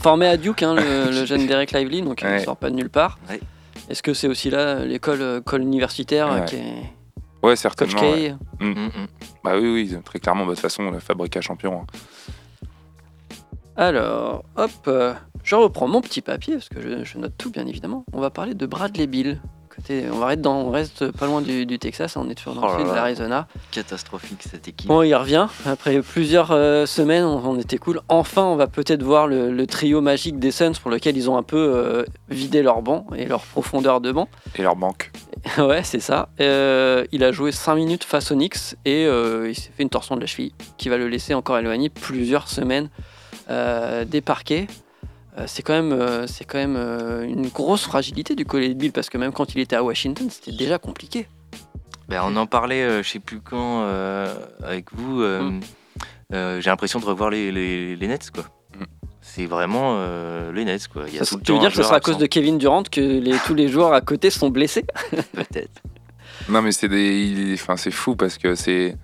Formé 0.00 0.26
à 0.26 0.36
Duke, 0.36 0.62
hein, 0.62 0.74
le, 0.74 1.24
jeune 1.26 1.46
Derek 1.46 1.72
Lively, 1.72 2.02
donc 2.02 2.22
il 2.22 2.40
sort 2.40 2.56
pas 2.56 2.70
de 2.70 2.76
nulle 2.76 2.90
part. 2.90 3.18
Est-ce 3.90 4.02
que 4.02 4.14
c'est 4.14 4.28
aussi 4.28 4.48
là 4.48 4.84
l'école 4.84 5.42
universitaire 5.60 6.44
qui 6.46 6.56
est 6.56 7.01
Ouais, 7.42 7.56
certainement. 7.56 8.00
Coach 8.00 8.32
mm. 8.60 8.66
Mm, 8.66 8.86
mm. 8.86 9.06
Bah 9.42 9.52
oui, 9.58 9.72
oui, 9.72 9.96
très 10.04 10.20
clairement. 10.20 10.44
Bah, 10.44 10.50
de 10.50 10.54
toute 10.54 10.62
façon, 10.62 10.90
la 10.90 11.00
fabrique 11.00 11.36
à 11.36 11.40
champion. 11.40 11.82
Hein. 11.82 11.86
Alors, 13.76 14.44
hop, 14.56 14.70
euh, 14.86 15.14
je 15.42 15.54
reprends 15.54 15.88
mon 15.88 16.00
petit 16.02 16.20
papier 16.20 16.54
parce 16.54 16.68
que 16.68 17.04
je, 17.04 17.18
note 17.18 17.34
tout, 17.36 17.50
bien 17.50 17.66
évidemment. 17.66 18.04
On 18.12 18.20
va 18.20 18.30
parler 18.30 18.54
de 18.54 18.66
Bradley 18.66 19.06
Bill. 19.06 19.40
Côté, 19.74 20.04
on, 20.12 20.18
va 20.18 20.36
dans, 20.36 20.56
on 20.56 20.70
reste 20.70 21.10
pas 21.12 21.26
loin 21.26 21.40
du, 21.40 21.78
Texas, 21.78 22.16
on 22.16 22.28
est 22.28 22.34
toujours 22.34 22.54
dans 22.54 22.66
le 22.66 22.74
oh 22.74 22.78
sud 22.80 22.88
de 22.88 22.94
l'Arizona. 22.94 23.48
Catastrophique 23.70 24.42
cette 24.42 24.68
équipe. 24.68 24.88
Bon, 24.88 25.02
il 25.02 25.14
revient. 25.14 25.46
Après 25.64 26.00
plusieurs 26.02 26.50
euh, 26.50 26.84
semaines, 26.84 27.24
on, 27.24 27.58
était 27.58 27.78
cool. 27.78 28.00
Enfin, 28.08 28.42
on 28.42 28.56
va 28.56 28.66
peut-être 28.66 29.02
voir 29.02 29.26
le, 29.26 29.66
trio 29.66 30.00
magique 30.00 30.38
des 30.38 30.50
Suns 30.50 30.72
pour 30.80 30.90
lequel 30.90 31.16
ils 31.16 31.30
ont 31.30 31.36
un 31.36 31.42
peu 31.42 31.56
euh, 31.56 32.04
vidé 32.28 32.62
leur 32.62 32.82
banc 32.82 33.06
et 33.16 33.24
leur 33.24 33.42
profondeur 33.42 34.00
de 34.00 34.12
banc. 34.12 34.28
Et 34.56 34.62
leur 34.62 34.76
banque. 34.76 35.10
ouais, 35.58 35.82
c'est 35.82 36.00
ça. 36.00 36.28
Euh, 36.40 37.04
il 37.12 37.24
a 37.24 37.32
joué 37.32 37.52
5 37.52 37.74
minutes 37.74 38.04
face 38.04 38.30
au 38.30 38.34
Knicks 38.34 38.76
et 38.84 39.06
euh, 39.06 39.50
il 39.50 39.54
s'est 39.54 39.70
fait 39.76 39.82
une 39.82 39.88
torsion 39.90 40.14
de 40.14 40.20
la 40.20 40.26
cheville 40.26 40.52
qui 40.78 40.88
va 40.88 40.96
le 40.96 41.08
laisser 41.08 41.34
encore 41.34 41.58
éloigné 41.58 41.88
plusieurs 41.88 42.48
semaines 42.48 42.90
euh, 43.50 44.04
des 44.04 44.20
parquets. 44.20 44.66
C'est 45.46 45.62
quand 45.62 45.72
même, 45.72 46.26
c'est 46.26 46.44
quand 46.44 46.58
même 46.58 46.76
une 46.76 47.48
grosse 47.48 47.84
fragilité 47.84 48.34
du 48.34 48.44
collet 48.44 48.68
de 48.68 48.74
Bill 48.74 48.92
parce 48.92 49.08
que 49.08 49.18
même 49.18 49.32
quand 49.32 49.54
il 49.54 49.60
était 49.60 49.76
à 49.76 49.82
Washington, 49.82 50.28
c'était 50.30 50.56
déjà 50.56 50.78
compliqué. 50.78 51.26
Ben, 52.08 52.20
on 52.24 52.36
en 52.36 52.46
parlait, 52.46 53.02
je 53.02 53.08
sais 53.08 53.18
plus 53.18 53.40
quand, 53.40 53.86
avec 54.62 54.92
vous. 54.92 55.22
Mm. 55.22 55.60
J'ai 56.30 56.70
l'impression 56.70 57.00
de 57.00 57.04
revoir 57.04 57.30
les, 57.30 57.50
les 57.96 58.06
Nets, 58.08 58.30
quoi 58.30 58.44
c'est 59.22 59.46
vraiment 59.46 59.94
euh, 59.96 60.52
les 60.52 60.64
Nets. 60.64 60.88
Quoi. 60.88 61.04
Il 61.08 61.14
y 61.14 61.18
a 61.18 61.24
tu 61.24 61.52
veux 61.52 61.58
dire 61.58 61.70
que 61.70 61.76
ce 61.76 61.82
sera 61.82 61.96
à 61.96 62.00
cause 62.00 62.18
de 62.18 62.26
Kevin 62.26 62.58
Durant 62.58 62.82
que 62.82 63.00
les, 63.00 63.36
tous 63.46 63.54
les 63.54 63.68
joueurs 63.68 63.94
à 63.94 64.00
côté 64.00 64.28
sont 64.28 64.50
blessés 64.50 64.84
Peut-être. 65.32 65.80
Non, 66.48 66.60
mais 66.60 66.72
c'est 66.72 66.88
des... 66.88 67.52
enfin, 67.54 67.76
c'est 67.76 67.90
fou 67.90 68.16
parce 68.16 68.36
que 68.36 68.54
c'est, 68.54 68.96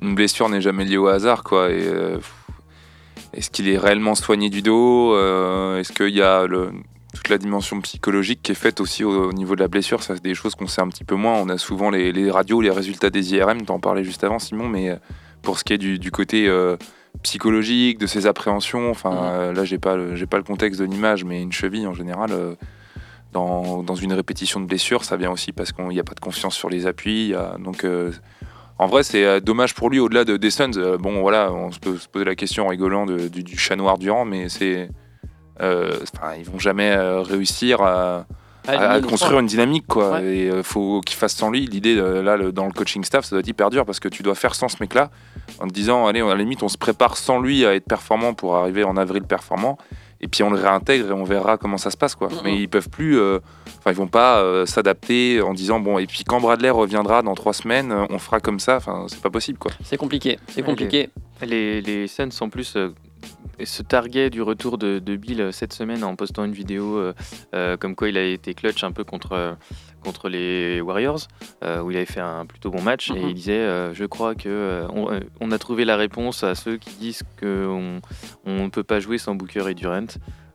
une 0.00 0.14
blessure 0.14 0.48
n'est 0.48 0.60
jamais 0.60 0.84
liée 0.84 0.96
au 0.96 1.08
hasard, 1.08 1.42
quoi. 1.42 1.70
Et, 1.70 1.82
euh, 1.84 2.18
est-ce 3.34 3.50
qu'il 3.50 3.68
est 3.68 3.78
réellement 3.78 4.14
soigné 4.14 4.50
du 4.50 4.62
dos 4.62 5.14
euh, 5.14 5.78
Est-ce 5.78 5.92
qu'il 5.92 6.14
y 6.14 6.22
a 6.22 6.46
le... 6.46 6.72
toute 7.14 7.28
la 7.28 7.38
dimension 7.38 7.80
psychologique 7.80 8.40
qui 8.42 8.52
est 8.52 8.56
faite 8.56 8.80
aussi 8.80 9.04
au, 9.04 9.32
niveau 9.32 9.54
de 9.54 9.60
la 9.60 9.68
blessure? 9.68 10.02
Ça, 10.02 10.14
c'est 10.14 10.24
des 10.24 10.34
choses 10.34 10.54
qu'on 10.54 10.66
sait 10.66 10.82
un 10.82 10.88
petit 10.88 11.04
peu 11.04 11.14
moins. 11.14 11.34
On 11.34 11.48
a 11.48 11.58
souvent 11.58 11.90
les, 11.90 12.12
les 12.12 12.30
radios, 12.30 12.60
les 12.60 12.70
résultats 12.70 13.10
des 13.10 13.34
IRM. 13.34 13.62
T'en 13.62 13.80
parlais 13.80 14.04
juste 14.04 14.24
avant, 14.24 14.38
Simon, 14.38 14.68
mais 14.68 14.96
pour 15.42 15.58
ce 15.58 15.64
qui 15.64 15.72
est 15.72 15.78
du, 15.78 15.98
du 15.98 16.10
côté 16.10 16.48
psychologique, 17.22 17.98
de 17.98 18.06
ses 18.06 18.26
appréhensions. 18.26 18.90
Enfin, 18.90 19.10
mhm. 19.10 19.18
euh, 19.22 19.52
là, 19.52 19.64
j'ai 19.64 19.78
pas, 19.78 20.14
j'ai 20.14 20.26
pas 20.26 20.38
le 20.38 20.42
contexte 20.42 20.80
de 20.80 20.86
l'image, 20.86 21.24
mais 21.24 21.42
une 21.42 21.52
cheville 21.52 21.86
en 21.86 21.94
général, 21.94 22.30
euh, 22.32 22.54
dans, 23.32 23.82
dans, 23.82 23.94
une 23.94 24.12
répétition 24.12 24.60
de 24.60 24.66
blessure, 24.66 25.04
ça 25.04 25.16
vient 25.16 25.30
aussi 25.30 25.52
parce 25.52 25.72
qu'il 25.72 25.86
n'y 25.88 26.00
a 26.00 26.04
pas 26.04 26.14
de 26.14 26.20
confiance 26.20 26.54
sur 26.54 26.68
les 26.68 26.86
appuis. 26.86 27.34
donc, 27.58 27.84
euh, 27.84 28.12
en 28.82 28.86
vrai, 28.86 29.02
c'est 29.02 29.40
dommage 29.40 29.74
pour 29.74 29.90
lui 29.90 29.98
au-delà 29.98 30.24
de, 30.24 30.36
des 30.36 30.50
Suns. 30.50 30.98
bon, 30.98 31.20
voilà, 31.20 31.52
on 31.52 31.70
se 31.70 31.78
peut 31.78 31.96
se 31.96 32.08
poser 32.08 32.24
la 32.24 32.34
question 32.34 32.66
en 32.66 32.68
rigolant 32.68 33.06
du, 33.06 33.28
du, 33.42 33.58
chat 33.58 33.76
noir 33.76 33.98
Durant, 33.98 34.24
mais 34.24 34.48
c'est, 34.48 34.88
enfin, 35.58 36.34
ils 36.38 36.44
vont 36.44 36.58
jamais 36.58 36.94
réussir 36.96 37.80
à 37.82 38.26
à, 38.68 39.00
construire 39.00 39.40
une 39.40 39.46
dynamique 39.46 39.86
quoi. 39.88 40.22
Et 40.22 40.46
il 40.46 40.62
faut 40.62 41.00
qu'il 41.00 41.16
fasse 41.16 41.34
sans 41.34 41.50
lui. 41.50 41.66
L'idée 41.66 41.94
là 41.96 42.38
dans 42.52 42.66
le 42.66 42.72
coaching 42.72 43.04
staff, 43.04 43.24
ça 43.24 43.30
doit 43.30 43.40
être 43.40 43.48
hyper 43.48 43.70
dur 43.70 43.84
parce 43.84 44.00
que 44.00 44.08
tu 44.08 44.22
dois 44.22 44.34
faire 44.34 44.54
sans 44.54 44.68
ce 44.68 44.76
mec-là 44.80 45.10
en 45.60 45.66
te 45.66 45.72
disant 45.72 46.06
allez 46.06 46.20
à 46.20 46.26
la 46.26 46.34
limite 46.36 46.62
on 46.62 46.68
se 46.68 46.78
prépare 46.78 47.16
sans 47.16 47.40
lui 47.40 47.66
à 47.66 47.74
être 47.74 47.86
performant 47.86 48.34
pour 48.34 48.56
arriver 48.56 48.84
en 48.84 48.96
avril 48.96 49.22
performant 49.24 49.78
et 50.22 50.28
puis 50.28 50.42
on 50.44 50.50
le 50.50 50.56
réintègre 50.56 51.10
et 51.10 51.12
on 51.12 51.24
verra 51.24 51.58
comment 51.58 51.76
ça 51.76 51.90
se 51.90 51.96
passe 51.96 52.14
quoi. 52.14 52.28
Mais 52.44 52.56
ils 52.56 52.68
peuvent 52.68 52.88
plus, 52.88 53.18
euh, 53.18 53.40
enfin 53.78 53.90
ils 53.90 53.96
vont 53.96 54.06
pas 54.06 54.38
euh, 54.38 54.64
s'adapter 54.64 55.42
en 55.42 55.52
disant 55.52 55.80
bon 55.80 55.98
et 55.98 56.06
puis 56.06 56.24
quand 56.24 56.40
Bradley 56.40 56.70
reviendra 56.70 57.22
dans 57.22 57.34
trois 57.34 57.52
semaines, 57.52 57.92
on 58.08 58.18
fera 58.18 58.40
comme 58.40 58.60
ça. 58.60 58.76
Enfin 58.76 59.06
c'est 59.08 59.20
pas 59.20 59.30
possible 59.30 59.58
quoi. 59.58 59.72
C'est 59.84 59.96
compliqué, 59.96 60.38
c'est 60.48 60.62
compliqué. 60.62 61.10
Les, 61.42 61.80
les, 61.80 62.06
scènes 62.06 62.30
en 62.40 62.48
plus 62.48 62.76
euh, 62.76 62.94
se 63.62 63.82
targuaient 63.82 64.30
du 64.30 64.42
retour 64.42 64.78
de, 64.78 64.98
Bill 65.16 65.50
cette 65.52 65.72
semaine 65.72 66.02
en 66.04 66.16
postant 66.16 66.44
une 66.44 66.52
vidéo 66.52 67.12
comme 67.80 67.94
quoi 67.94 68.08
il 68.08 68.16
a 68.16 68.24
été 68.24 68.54
clutch 68.54 68.82
un 68.84 68.92
peu 68.92 69.04
contre 69.04 69.56
contre 70.02 70.28
les 70.28 70.80
Warriors, 70.80 71.28
où 71.62 71.90
il 71.90 71.96
avait 71.96 72.06
fait 72.06 72.20
un 72.20 72.44
plutôt 72.44 72.70
bon 72.70 72.82
match, 72.82 73.10
et 73.10 73.20
mhm. 73.20 73.28
il 73.28 73.34
disait 73.34 73.94
Je 73.94 74.04
crois 74.04 74.34
que 74.34 74.86
on, 75.40 75.50
a 75.50 75.58
trouvé 75.58 75.84
la 75.84 75.96
réponse 75.96 76.42
à 76.42 76.54
ceux 76.54 76.76
qui 76.76 76.94
disent 76.96 77.22
qu'on 77.38 78.00
ne 78.46 78.68
peut 78.68 78.84
pas 78.84 79.00
jouer 79.00 79.18
sans 79.18 79.34
Booker 79.34 79.68
et 79.68 79.74
Durant. 79.74 80.06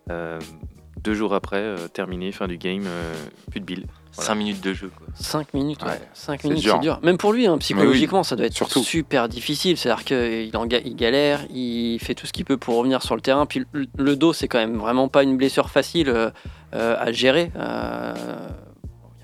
deux 0.09 1.13
jours 1.13 1.33
après, 1.33 1.75
terminé, 1.93 2.31
fin 2.31 2.47
du 2.47 2.57
game, 2.57 2.85
plus 3.49 3.61
de 3.61 3.65
Bill. 3.65 3.85
5 4.19 4.35
minutes 4.35 4.61
de 4.61 4.73
jeu. 4.73 4.91
5 5.15 5.53
minutes, 5.53 5.83
ouais. 5.83 6.01
5 6.13 6.43
minutes, 6.43 6.67
c'est 6.69 6.79
dur. 6.79 6.99
Même 7.03 7.17
pour 7.17 7.33
lui, 7.33 7.47
hein, 7.47 7.57
psychologiquement, 7.57 8.23
ça 8.23 8.35
doit 8.35 8.45
être 8.45 8.67
super 8.79 9.29
difficile. 9.29 9.77
C'est-à-dire 9.77 10.03
qu'il 10.05 10.51
il 10.85 10.95
galère, 10.95 11.41
il 11.49 11.99
fait 11.99 12.15
tout 12.15 12.25
ce 12.25 12.33
qu'il 12.33 12.45
peut 12.45 12.57
pour 12.57 12.75
revenir 12.75 13.03
sur 13.03 13.15
le 13.15 13.21
terrain. 13.21 13.45
Puis 13.45 13.65
le, 13.73 14.15
dos, 14.15 14.33
c'est 14.33 14.47
quand 14.47 14.59
même 14.59 14.77
vraiment 14.77 15.07
pas 15.07 15.23
une 15.23 15.37
blessure 15.37 15.69
facile 15.69 16.31
à 16.71 17.11
gérer 17.11 17.51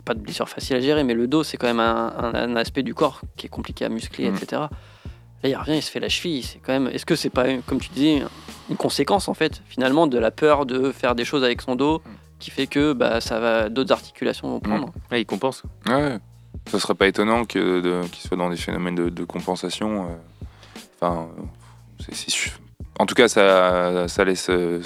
pas 0.03 0.13
de 0.13 0.19
blessure 0.19 0.50
facile 0.50 0.77
à 0.77 0.81
gérer, 0.81 1.03
mais 1.03 1.13
le 1.13 1.27
dos, 1.27 1.43
c'est 1.43 1.57
quand 1.57 1.67
même 1.67 1.79
un, 1.79 2.55
aspect 2.55 2.83
du 2.83 2.93
corps 2.93 3.21
qui 3.35 3.47
est 3.47 3.50
compliqué 3.50 3.85
à 3.85 3.89
muscler, 3.89 4.29
mm. 4.29 4.35
etc. 4.35 4.62
Là, 5.43 5.50
il 5.50 5.55
revient, 5.55 5.75
il 5.75 5.81
se 5.81 5.91
fait 5.91 6.00
la 6.00 6.09
cheville. 6.09 6.43
C'est 6.43 6.59
quand 6.59 6.73
même. 6.73 6.88
Est-ce 6.88 7.05
que 7.05 7.15
c'est 7.15 7.29
pas, 7.29 7.45
comme 7.65 7.79
tu 7.79 7.89
disais, 7.89 8.23
une 8.69 8.77
conséquence 8.77 9.27
en 9.27 9.33
fait, 9.33 9.62
finalement, 9.67 10.07
de 10.07 10.17
la 10.17 10.31
peur 10.31 10.65
de 10.65 10.91
faire 10.91 11.15
des 11.15 11.25
choses 11.25 11.43
avec 11.43 11.62
son 11.62 11.75
dos, 11.75 12.00
mm. 12.00 12.09
Qui 12.43 12.51
fait 12.51 12.67
que 12.67 12.93
bah, 12.93 13.21
ça 13.21 13.39
va, 13.39 13.69
d'autres 13.69 13.93
articulations 13.93 14.50
vont 14.50 14.59
prendre. 14.59 14.88
Mm. 15.12 15.15
il 15.15 15.25
compense. 15.25 15.63
Ouais. 15.88 16.17
Ça 16.67 16.79
serait 16.79 16.95
pas 16.95 17.07
étonnant 17.07 17.45
que 17.45 18.05
qu'il 18.07 18.21
soit 18.21 18.38
dans 18.38 18.50
des 18.50 18.57
phénomènes 18.57 18.95
de, 18.95 19.23
compensation. 19.25 20.05
Euh. 20.05 20.07
Enfin, 21.01 21.27
en 23.00 23.05
tout 23.05 23.15
cas, 23.15 23.27
ça, 23.27 24.07
ça 24.07 24.23
laisse 24.23 24.50
euh, 24.50 24.81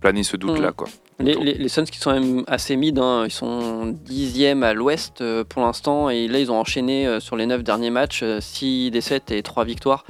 planer 0.00 0.22
ce 0.22 0.36
doute-là, 0.36 0.72
quoi. 0.72 0.88
Les, 1.20 1.34
les, 1.34 1.68
Suns 1.68 1.84
qui 1.84 1.98
sont 1.98 2.12
même 2.12 2.44
assez 2.46 2.76
mid, 2.76 2.96
hein, 2.96 3.24
ils 3.26 3.32
sont 3.32 3.86
dixième 3.86 4.62
à 4.62 4.72
l'ouest 4.72 5.20
euh, 5.20 5.42
pour 5.42 5.62
l'instant 5.62 6.10
et 6.10 6.28
là 6.28 6.38
ils 6.38 6.52
ont 6.52 6.60
enchaîné 6.60 7.08
euh, 7.08 7.18
sur 7.18 7.34
les 7.34 7.46
neuf 7.46 7.64
derniers 7.64 7.90
matchs 7.90 8.22
6 8.38 8.86
euh, 8.86 8.90
défaites 8.90 9.32
et 9.32 9.42
3 9.42 9.64
victoires, 9.64 10.04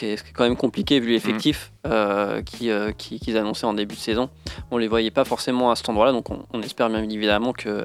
ce 0.00 0.22
qui, 0.22 0.30
est, 0.30 0.32
quand 0.32 0.44
même 0.44 0.56
compliqué 0.56 1.00
vu 1.00 1.10
l'effectif 1.10 1.72
mm. 1.84 2.42
qu'ils 2.44 2.94
qui, 2.96 3.36
annonçaient 3.36 3.66
en 3.66 3.74
début 3.74 3.94
de 3.94 4.00
saison. 4.00 4.30
On 4.70 4.78
les 4.78 4.88
voyait 4.88 5.10
pas 5.10 5.24
forcément 5.24 5.70
à 5.70 5.76
cet 5.76 5.88
endroit-là, 5.88 6.12
donc 6.12 6.30
on, 6.30 6.62
espère 6.62 6.88
bien 6.88 7.02
évidemment 7.02 7.52
que 7.52 7.84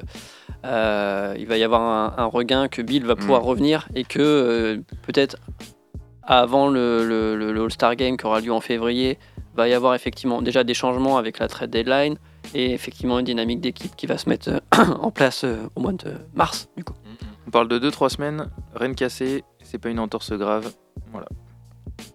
il 0.64 1.46
va 1.46 1.56
y 1.56 1.64
avoir 1.64 2.18
un, 2.18 2.26
regain, 2.26 2.68
que 2.68 2.82
Bill 2.82 3.04
va 3.04 3.16
pouvoir 3.16 3.42
mm. 3.42 3.46
revenir 3.46 3.88
et 3.94 4.04
que 4.04 4.82
peut-être 5.02 5.36
avant 6.22 6.68
le, 6.68 7.06
le, 7.06 7.52
le 7.52 7.62
All-Star 7.64 7.96
Game 7.96 8.16
qui 8.16 8.26
aura 8.26 8.40
lieu 8.40 8.52
en 8.52 8.60
février, 8.60 9.18
va 9.54 9.68
y 9.68 9.74
avoir 9.74 9.94
effectivement 9.94 10.42
déjà 10.42 10.64
des 10.64 10.74
changements 10.74 11.18
avec 11.18 11.38
la 11.38 11.48
trade 11.48 11.70
deadline 11.70 12.16
et 12.54 12.72
effectivement 12.72 13.18
une 13.18 13.24
dynamique 13.24 13.60
d'équipe 13.60 13.94
qui 13.96 14.06
va 14.06 14.18
se 14.18 14.28
mettre 14.28 14.48
euh, 14.48 14.60
en 15.00 15.10
place 15.10 15.44
euh, 15.44 15.68
au 15.74 15.80
mois 15.80 15.92
de 15.92 16.14
mars 16.34 16.68
du 16.76 16.84
coup. 16.84 16.94
On 17.46 17.50
parle 17.50 17.68
de 17.68 17.78
2-3 17.78 18.08
semaines, 18.08 18.50
rien 18.74 18.94
cassé, 18.94 19.44
c'est 19.62 19.78
pas 19.78 19.90
une 19.90 19.98
entorse 19.98 20.32
grave, 20.32 20.72
voilà. 21.10 21.26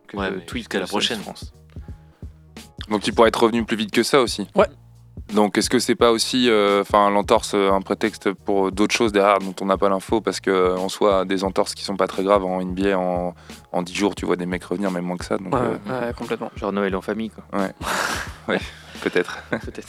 Que 0.07 0.17
ouais, 0.17 0.45
tweet 0.45 0.67
qu'à 0.67 0.79
la 0.79 0.87
prochaine 0.87 1.19
France. 1.19 1.53
Donc 2.89 3.01
tu 3.01 3.11
pourrais 3.11 3.29
être 3.29 3.43
revenu 3.43 3.65
plus 3.65 3.77
vite 3.77 3.91
que 3.91 4.03
ça 4.03 4.21
aussi. 4.21 4.47
Ouais. 4.55 4.67
Donc 5.33 5.57
est-ce 5.57 5.69
que 5.69 5.79
c'est 5.79 5.95
pas 5.95 6.11
aussi, 6.11 6.49
euh, 6.49 6.81
enfin 6.81 7.09
l'entorse, 7.09 7.53
un 7.53 7.81
prétexte 7.81 8.31
pour 8.31 8.71
d'autres 8.71 8.95
choses 8.95 9.11
derrière 9.11 9.39
dont 9.39 9.55
on 9.61 9.65
n'a 9.65 9.77
pas 9.77 9.89
l'info? 9.89 10.21
Parce 10.21 10.39
que 10.39 10.77
en 10.77 10.89
soit 10.89 11.25
des 11.25 11.43
entorses 11.43 11.75
qui 11.75 11.83
sont 11.83 11.97
pas 11.97 12.07
très 12.07 12.23
graves 12.23 12.45
en 12.45 12.63
NBA 12.63 12.97
en, 12.97 13.33
en 13.71 13.81
10 13.81 13.93
jours 13.93 14.15
tu 14.15 14.25
vois 14.25 14.35
des 14.35 14.45
mecs 14.45 14.63
revenir 14.63 14.91
même 14.91 15.05
moins 15.05 15.17
que 15.17 15.25
ça. 15.25 15.37
Donc, 15.37 15.53
ouais, 15.53 16.13
complètement. 16.17 16.51
Genre 16.55 16.71
Noël 16.71 16.95
en 16.95 17.01
famille 17.01 17.29
quoi. 17.29 17.43
Ouais. 17.59 17.71
ouais. 18.47 18.59
Peut-être. 19.01 19.37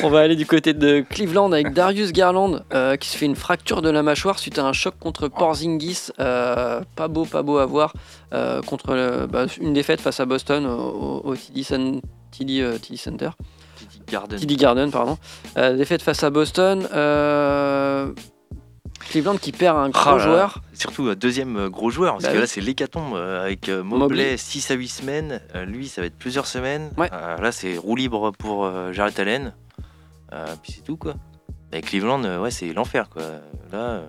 On 0.02 0.10
va 0.10 0.20
aller 0.20 0.36
du 0.36 0.46
côté 0.46 0.74
de 0.74 1.04
Cleveland 1.08 1.52
avec 1.52 1.72
Darius 1.72 2.12
Garland 2.12 2.60
euh, 2.72 2.96
qui 2.96 3.08
se 3.08 3.16
fait 3.16 3.26
une 3.26 3.36
fracture 3.36 3.82
de 3.82 3.90
la 3.90 4.02
mâchoire 4.02 4.38
suite 4.38 4.58
à 4.58 4.64
un 4.64 4.72
choc 4.72 4.94
contre 4.98 5.28
Porzingis. 5.28 6.10
Euh, 6.20 6.82
pas 6.96 7.08
beau, 7.08 7.24
pas 7.24 7.42
beau 7.42 7.58
à 7.58 7.66
voir. 7.66 7.94
Euh, 8.32 8.60
contre 8.62 9.26
bah, 9.26 9.46
une 9.60 9.72
défaite 9.72 10.00
face 10.00 10.20
à 10.20 10.26
Boston 10.26 10.66
au, 10.66 11.34
TD, 11.34 11.62
Center. 11.62 11.90
TD 12.30 13.30
Garden. 14.10 14.38
TD 14.38 14.56
Garden, 14.56 14.90
pardon. 14.90 15.18
défaite 15.56 16.02
face 16.02 16.22
à 16.22 16.30
Boston. 16.30 16.86
Cleveland 19.08 19.36
qui 19.36 19.52
perd 19.52 19.76
un 19.76 19.88
gros 19.88 20.14
oh 20.14 20.18
joueur. 20.18 20.60
Surtout 20.74 21.08
un 21.08 21.14
deuxième 21.14 21.56
euh, 21.56 21.70
gros 21.70 21.90
joueur, 21.90 22.14
parce 22.14 22.24
bah 22.24 22.32
que 22.32 22.38
là 22.38 22.46
c'est 22.46 22.60
l'hécatombe 22.60 23.14
euh, 23.14 23.42
avec 23.44 23.68
euh, 23.68 23.82
Mobley 23.82 24.36
6 24.36 24.70
à 24.70 24.74
8 24.74 24.88
semaines, 24.88 25.40
lui 25.66 25.88
ça 25.88 26.02
va 26.02 26.06
être 26.06 26.18
plusieurs 26.18 26.46
semaines. 26.46 26.90
là 26.98 27.52
c'est 27.52 27.76
roue 27.78 27.96
libre 27.96 28.32
pour 28.32 28.70
Jared 28.92 29.18
Allen, 29.18 29.54
puis 30.62 30.72
c'est 30.72 30.84
tout 30.84 30.96
quoi. 30.96 31.14
Avec 31.72 31.86
Cleveland, 31.86 32.22
ouais 32.40 32.50
c'est 32.50 32.72
l'enfer 32.72 33.08
quoi. 33.08 33.22
Là, 33.72 34.02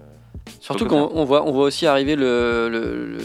Surtout 0.60 0.88
qu'on 0.88 1.26
voit, 1.26 1.46
on 1.46 1.52
voit 1.52 1.66
aussi 1.66 1.86
arriver 1.86 2.16
le 2.16 2.70
le 2.70 3.18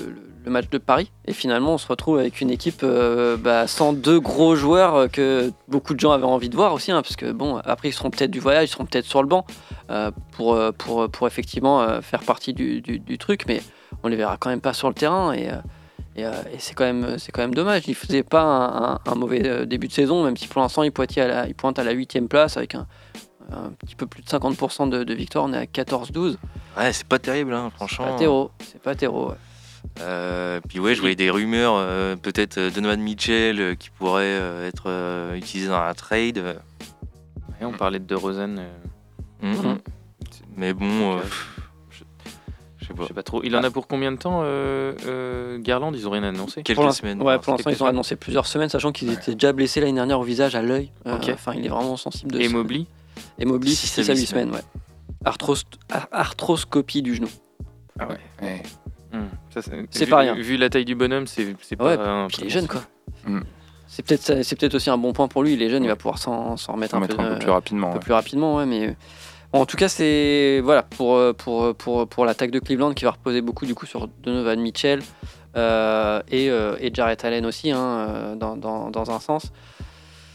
match 0.51 0.69
de 0.71 0.79
Paris. 0.79 1.11
Et 1.27 1.33
finalement, 1.33 1.75
on 1.75 1.79
se 1.79 1.87
retrouve 1.87 2.19
avec 2.19 2.41
une 2.41 2.51
équipe 2.51 2.81
euh, 2.83 3.37
bah, 3.37 3.67
sans 3.67 3.93
deux 3.93 4.21
gros 4.21 4.57
joueurs 4.57 4.95
euh, 4.95 5.09
que 5.09 5.53
beaucoup 5.69 5.95
de 5.95 6.01
gens 6.01 6.13
avaient 6.13 6.25
envie 6.25 6.49
de 6.49 6.57
voir 6.57 6.73
aussi. 6.73 6.93
Hein, 6.93 7.03
parce 7.03 7.17
que, 7.17 7.33
bon, 7.33 7.57
après, 7.65 7.89
ils 7.89 7.93
seront 7.93 8.11
peut-être 8.11 8.31
du 8.31 8.41
voyage, 8.41 8.69
ils 8.69 8.73
seront 8.73 8.87
peut-être 8.87 9.07
sur 9.07 9.23
le 9.23 9.29
banc 9.29 9.47
euh, 9.91 10.11
pour, 10.33 10.59
pour, 10.79 11.09
pour 11.11 11.27
effectivement 11.27 12.01
faire 12.03 12.23
partie 12.23 12.53
du, 12.53 12.81
du, 12.81 13.19
truc. 13.19 13.45
Mais 13.47 13.63
on 14.03 14.09
les 14.09 14.17
verra 14.17 14.37
quand 14.37 14.51
même 14.51 14.61
pas 14.61 14.75
sur 14.75 14.89
le 14.89 14.95
terrain. 14.95 15.33
Et, 15.33 15.49
et, 16.17 16.27
c'est 16.59 16.75
quand, 16.75 16.85
même, 16.85 17.17
quand 17.33 17.43
même 17.43 17.55
dommage. 17.55 17.89
Ils 17.89 17.95
faisaient 17.95 18.23
pas 18.23 18.43
un, 18.43 19.11
un, 19.11 19.15
mauvais 19.15 19.67
début 19.67 19.89
de 19.89 19.93
saison, 19.93 20.25
même 20.25 20.37
si 20.37 20.49
pour 20.49 20.61
l'instant, 20.61 20.83
ils, 20.83 20.93
à 21.21 21.27
la, 21.27 21.49
ils 21.49 21.55
pointent 21.55 21.79
à 21.79 21.85
la 21.85 21.93
8 21.93 22.29
place 22.29 22.57
avec 22.57 22.75
un, 22.75 22.87
un 23.51 23.71
petit 23.71 23.95
peu 23.95 24.07
plus 24.07 24.23
de 24.23 24.29
50% 24.29 24.89
de, 24.89 25.05
de 25.05 25.15
victoire. 25.15 25.45
On 25.45 25.53
est 25.53 25.59
à 25.59 25.65
14-12. 25.65 26.37
Ouais, 26.77 26.93
c'est 26.93 27.07
pas 27.07 27.19
terrible, 27.19 27.55
hein, 27.55 27.71
franchement. 27.75 28.07
C'est 28.07 28.13
pas 28.13 28.19
terreau. 28.19 28.51
C'est 28.61 28.83
pas 28.83 28.95
terreau, 28.95 29.29
ouais. 29.31 29.37
Euh, 30.01 30.61
puis 30.69 30.81
ouais, 30.81 30.95
je 30.95 31.01
voyais 31.01 31.17
des 31.17 31.31
rumeurs, 31.31 31.75
euh, 31.77 32.17
peut-être 32.17 32.59
euh, 32.59 32.71
Donovan 32.71 33.01
Mitchell 33.01 33.77
qui 33.77 33.91
pourrait 33.91 34.41
être 34.67 35.35
utilisé 35.37 35.69
dans 35.69 35.83
la 35.83 35.95
trade. 35.95 36.59
on 37.61 37.73
parlait 37.73 37.99
de 37.99 38.05
DeRozan. 38.05 38.57
Mm-hmm. 39.43 39.79
Mais 40.57 40.73
bon, 40.73 41.21
je 42.79 42.87
sais 42.87 43.15
pas. 43.15 43.23
trop. 43.23 43.43
Il 43.45 43.57
en 43.57 43.63
a 43.63 43.71
pour 43.71 43.87
combien 43.87 44.13
de 44.13 44.17
temps, 44.17 44.43
Garland? 45.59 45.93
Ils 45.95 46.09
ont 46.09 46.11
rien 46.11 46.25
annoncé 46.25 46.63
Quelques 46.63 46.93
semaines. 46.93 47.23
Ouais, 47.23 47.39
pour 47.39 47.53
l'instant, 47.53 47.71
ils 47.71 47.83
ont 47.83 47.87
annoncé 47.87 48.17
plusieurs 48.17 48.47
semaines, 48.47 48.69
sachant 48.69 48.93
qu'ils 48.93 49.13
étaient 49.13 49.35
déjà 49.35 49.53
blessés 49.53 49.81
l'année 49.81 49.95
dernière 49.95 50.21
au 50.21 50.25
visage, 50.25 50.55
à 50.55 50.63
l'œil. 50.63 50.91
Enfin, 51.07 51.53
il 51.55 51.65
est 51.65 51.71
vraiment 51.71 51.97
sensible 51.97 52.33
de 52.33 52.41
Et 52.41 52.49
Mobley? 52.49 52.87
Et 53.39 53.45
Mobley, 53.45 53.73
6 53.73 54.11
à 54.11 54.15
8 54.15 54.27
semaines, 54.27 54.51
ouais. 54.51 54.61
arthroscopie 56.11 57.03
du 57.03 57.15
genou. 57.15 57.29
Ah 57.99 58.09
ouais. 58.09 58.63
Hmm. 59.15 59.61
C'est 59.91 60.07
pas 60.07 60.19
rien. 60.19 60.35
Vu 60.35 60.57
la 60.57 60.69
taille 60.69 60.85
du 60.85 60.95
bonhomme, 60.95 61.27
c'est 61.27 61.55
pas. 61.77 61.97
Ouais, 61.97 62.29
il 62.39 62.47
est 62.47 62.51
jeune 62.51 62.67
quoi. 62.67 62.83
Hmm. 63.27 63.41
C'est 63.87 64.05
peut-être 64.05 64.43
c'est 64.43 64.59
peut-être 64.59 64.75
aussi 64.75 64.91
un 64.91 64.99
bon 64.99 65.13
point 65.13 65.29
pour 65.29 65.43
lui. 65.43 65.55
Il 65.55 65.63
est 65.63 65.71
jeune, 65.71 65.85
il 65.85 65.89
va 65.89 65.97
pouvoir 65.97 66.19
s'en 66.19 66.57
remettre 66.57 66.97
un, 66.97 67.01
peu, 67.01 67.39
plus 67.39 67.51
rapidement. 67.51 67.91
Un 67.91 67.93
peu 67.95 68.01
plus 68.01 68.13
rapidement, 68.13 68.57
ouais, 68.57 68.67
mais. 68.67 68.97
en 69.53 69.67
tout 69.67 69.77
cas, 69.77 69.89
c'est 69.89 70.61
voilà 70.65 70.83
pour, 70.83 71.21
pour, 71.37 71.75
pour, 71.77 72.09
pour 72.09 72.25
l'attaque 72.25 72.51
de 72.51 72.59
Cleveland 72.59 72.93
qui 72.93 73.05
va 73.05 73.13
reposer 73.13 73.41
beaucoup 73.41 73.67
du 73.67 73.75
coup 73.75 73.87
sur 73.87 74.09
Donovan 74.09 74.61
Mitchell 74.61 75.01
euh, 75.57 76.21
et, 76.31 76.51
euh, 76.51 76.77
et 76.81 76.93
Jarrett 76.93 77.25
Allen 77.25 77.47
aussi, 77.47 77.71
hein, 77.71 77.79
euh, 77.79 78.35
dans, 78.35 78.57
dans, 78.57 78.91
dans, 78.91 79.11
un 79.11 79.21
sens. 79.21 79.53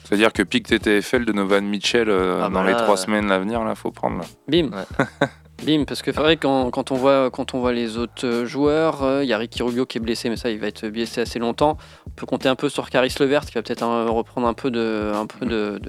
C'est-à-dire 0.03 0.31
que 0.31 0.43
pic 0.43 0.65
TTFL 0.65 1.25
de 1.25 1.31
Donovan 1.33 1.65
Mitchell 1.65 2.09
ah, 2.09 2.49
dans 2.49 2.49
bah 2.49 2.63
les 2.65 2.73
trois 2.73 2.97
semaines 2.97 3.29
à 3.31 3.39
venir, 3.39 3.63
là, 3.63 3.75
faut 3.75 3.91
prendre. 3.91 4.23
Bim. 4.47 4.71
Bim, 5.63 5.83
parce 5.85 6.01
que 6.01 6.11
vrai 6.11 6.37
quand, 6.37 6.69
quand, 6.71 6.91
on 6.91 6.95
voit, 6.95 7.29
quand 7.31 7.53
on 7.53 7.59
voit 7.59 7.73
les 7.73 7.97
autres 7.97 8.25
euh, 8.25 8.45
joueurs, 8.45 8.99
il 9.01 9.05
euh, 9.05 9.23
y 9.25 9.33
a 9.33 9.37
Ricky 9.37 9.61
Rubio 9.61 9.85
qui 9.85 9.97
est 9.97 10.01
blessé, 10.01 10.29
mais 10.29 10.37
ça, 10.37 10.49
il 10.49 10.59
va 10.59 10.67
être 10.67 10.87
blessé 10.87 11.21
assez 11.21 11.39
longtemps. 11.39 11.77
On 12.07 12.11
peut 12.11 12.25
compter 12.25 12.47
un 12.47 12.55
peu 12.55 12.69
sur 12.69 12.89
Caris 12.89 13.13
Levert 13.19 13.45
qui 13.45 13.53
va 13.53 13.61
peut-être 13.61 13.85
reprendre 14.09 14.47
un 14.47 14.53
peu 14.53 14.71
de, 14.71 15.11
un 15.13 15.25
peu 15.25 15.45
de, 15.45 15.79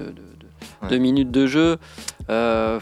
de, 0.89 0.97
minutes 0.97 1.31
de 1.31 1.47
jeu. 1.47 1.77
Euh, 2.29 2.79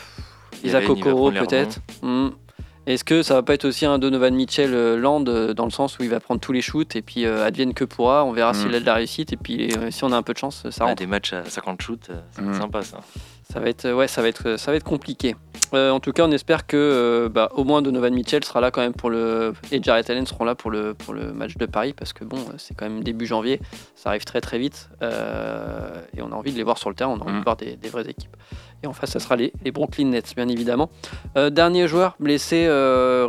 Isaac 0.63 0.89
Okoro 0.89 1.31
peut-être. 1.31 1.79
Hmm. 2.01 2.29
Est-ce 2.88 3.03
que 3.03 3.22
ça 3.22 3.36
va 3.36 3.43
pas 3.43 3.53
être 3.53 3.65
aussi 3.65 3.86
un 3.86 4.00
Donovan 4.00 4.34
Mitchell 4.34 4.74
euh, 4.74 4.98
Land 4.98 5.22
dans 5.53 5.65
le 5.65 5.72
sens 5.72 6.00
où 6.00 6.03
il 6.03 6.10
va 6.10 6.19
prendre 6.19 6.41
tous 6.41 6.53
les 6.53 6.62
shoots 6.62 6.96
et 6.96 7.03
puis 7.03 7.25
advienne 7.25 7.75
que 7.75 7.84
pourra, 7.84 8.25
on 8.25 8.31
verra 8.31 8.55
s'il 8.55 8.72
hmm. 8.72 8.75
a 8.75 8.79
de 8.79 8.86
la 8.86 8.96
réussite 8.96 9.31
et 9.31 9.38
puis 9.38 9.72
si 9.91 10.03
on 10.03 10.12
a 10.12 10.17
un 10.17 10.24
peu 10.24 10.34
de 10.34 10.39
chance, 10.39 10.67
ça 10.72 10.86
rentre. 10.86 10.96
des 10.96 11.05
matchs 11.05 11.34
à 11.34 11.46
50 11.46 11.81
shoots, 11.81 12.10
c'est 12.31 12.41
hmm. 12.41 12.53
sympa 12.55 12.81
ça. 12.81 13.00
Ça 13.51 13.60
va 13.60 13.69
être, 13.69 13.91
ouais, 13.91 14.08
ça 14.08 14.22
va 14.22 14.27
être, 14.27 14.58
ça 14.58 14.72
va 14.72 14.77
être 14.77 14.84
compliqué. 14.84 15.36
Euh, 15.73 15.91
en 15.91 15.99
tout 15.99 16.11
cas, 16.11 16.25
on 16.25 16.31
espère 16.31 16.65
que 16.65 16.77
euh, 16.77 17.29
bah, 17.29 17.49
au 17.53 17.63
moins 17.63 17.81
Donovan 17.81 18.13
Mitchell 18.13 18.43
sera 18.43 18.61
là 18.61 18.71
quand 18.71 18.81
même 18.81 18.93
pour 18.93 19.09
le 19.09 19.53
et 19.71 19.81
Jarrett 19.81 20.09
Allen 20.09 20.25
seront 20.25 20.43
là 20.43 20.55
pour 20.55 20.71
le 20.71 20.93
pour 20.93 21.13
le 21.13 21.31
match 21.31 21.57
de 21.57 21.65
Paris 21.65 21.93
parce 21.93 22.13
que 22.13 22.23
bon, 22.23 22.38
c'est 22.57 22.75
quand 22.75 22.89
même 22.89 23.03
début 23.03 23.25
janvier, 23.25 23.59
ça 23.95 24.09
arrive 24.09 24.25
très 24.25 24.41
très 24.41 24.57
vite 24.57 24.89
euh, 25.01 26.01
et 26.15 26.21
on 26.21 26.31
a 26.31 26.35
envie 26.35 26.51
de 26.51 26.57
les 26.57 26.63
voir 26.63 26.77
sur 26.77 26.89
le 26.89 26.95
terrain, 26.95 27.11
on 27.11 27.19
a 27.19 27.23
envie 27.23 27.33
de 27.33 27.39
mm. 27.39 27.43
voir 27.43 27.55
des, 27.55 27.89
vraies 27.89 28.09
équipes. 28.09 28.35
Et 28.81 28.88
en 28.88 28.93
face, 28.93 29.11
ça 29.11 29.19
sera 29.19 29.35
les, 29.35 29.51
les 29.63 29.71
Brooklyn 29.71 30.05
Nets, 30.05 30.35
bien 30.35 30.47
évidemment. 30.47 30.89
dernier 31.35 31.88
joueur 31.89 32.15
blessé 32.19 32.65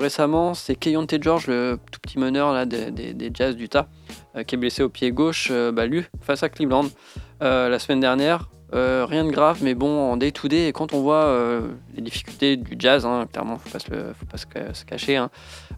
récemment, 0.00 0.54
c'est 0.54 0.76
Keyonte 0.76 1.20
George, 1.20 1.49
le 1.49 1.78
tout 1.90 1.99
petit 1.99 2.20
meneur 2.20 2.52
là, 2.52 2.66
des, 2.66 2.92
des, 2.92 3.30
Jazz 3.35 3.56
d'Utah, 3.56 3.88
qui 4.47 4.54
est 4.54 4.59
blessé 4.59 4.85
au 4.85 4.88
pied 4.88 5.11
gauche, 5.11 5.50
bah, 5.50 5.87
lui, 5.87 6.04
face 6.20 6.44
à 6.44 6.49
Cleveland 6.49 6.87
la 7.40 7.78
semaine 7.80 7.99
dernière. 7.99 8.49
Euh, 8.73 9.05
rien 9.09 9.25
de 9.25 9.31
grave, 9.31 9.59
mais 9.62 9.75
bon, 9.75 10.12
en 10.12 10.17
day-to-day, 10.17 10.73
quand 10.73 10.93
on 10.93 11.00
voit 11.00 11.25
euh, 11.25 11.69
les 11.95 12.03
difficultés 12.03 12.57
du 12.57 12.77
jazz, 12.79 13.05
hein, 13.05 13.27
clairement, 13.33 13.59
faut 13.59 13.71
pas 13.71 13.81
se, 13.81 13.89
faut 13.89 14.27
pas 14.27 14.37
se, 14.37 14.85
cacher, 14.85 15.17
hein, 15.17 15.31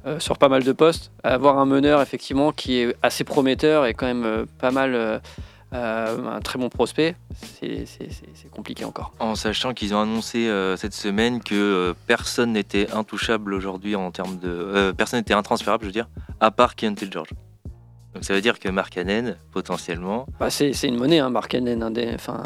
euh, 0.06 0.20
sur 0.20 0.36
pas 0.36 0.48
mal 0.48 0.62
de 0.62 0.72
postes, 0.72 1.10
avoir 1.22 1.58
un 1.58 1.64
meneur 1.64 2.02
effectivement 2.02 2.52
qui 2.52 2.76
est 2.76 2.94
assez 3.02 3.24
prometteur 3.24 3.86
et 3.86 3.94
quand 3.94 4.06
même 4.06 4.46
pas 4.58 4.70
mal 4.70 5.20
un 5.74 6.40
très 6.40 6.58
bon 6.58 6.68
prospect, 6.68 7.16
c'est 7.54 8.50
compliqué 8.50 8.84
encore. 8.84 9.12
En 9.20 9.34
sachant 9.36 9.72
qu'ils 9.72 9.94
ont 9.94 10.02
annoncé 10.02 10.50
cette 10.76 10.92
semaine 10.92 11.42
que 11.42 11.94
personne 12.06 12.52
n'était 12.52 12.90
intouchable 12.90 13.54
aujourd'hui 13.54 13.96
en 13.96 14.10
termes 14.10 14.38
de. 14.38 14.92
personne 14.92 15.20
n'était 15.20 15.32
intransférable, 15.32 15.84
je 15.84 15.88
veux 15.88 15.92
dire, 15.92 16.10
à 16.40 16.50
part 16.50 16.76
Keontae 16.76 17.10
George. 17.10 17.30
Donc 18.14 18.24
ça 18.24 18.34
veut 18.34 18.40
dire 18.40 18.58
que 18.58 18.68
Mark 18.68 18.96
Hannon, 18.96 19.36
potentiellement. 19.52 20.26
Bah 20.38 20.50
c'est 20.50 20.72
une 20.82 20.96
monnaie, 20.96 21.18
hein, 21.18 21.30
Mark 21.30 21.54
Hannon. 21.54 21.80
Hein, 21.82 21.92
enfin, 22.14 22.42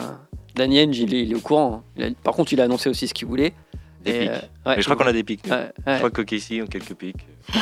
Daniel, 0.54 0.94
il 0.94 1.12
est, 1.14 1.22
il 1.22 1.32
est 1.32 1.34
au 1.34 1.40
courant. 1.40 1.82
Hein. 1.98 2.12
par 2.22 2.34
contre, 2.34 2.52
il 2.52 2.60
a 2.60 2.64
annoncé 2.64 2.88
aussi 2.88 3.08
ce 3.08 3.14
qu'il 3.14 3.26
voulait. 3.26 3.52
Des 4.02 4.20
pics. 4.20 4.30
Euh, 4.30 4.40
Mais 4.66 4.80
je 4.80 4.84
crois 4.84 4.96
qu'on 4.96 5.06
a 5.08 5.12
des 5.12 5.24
pics. 5.24 5.42
Je 5.46 5.96
crois 5.96 6.10
qu'OKC 6.10 6.62
ont 6.62 6.66
quelques 6.66 6.94
pics. 6.94 7.26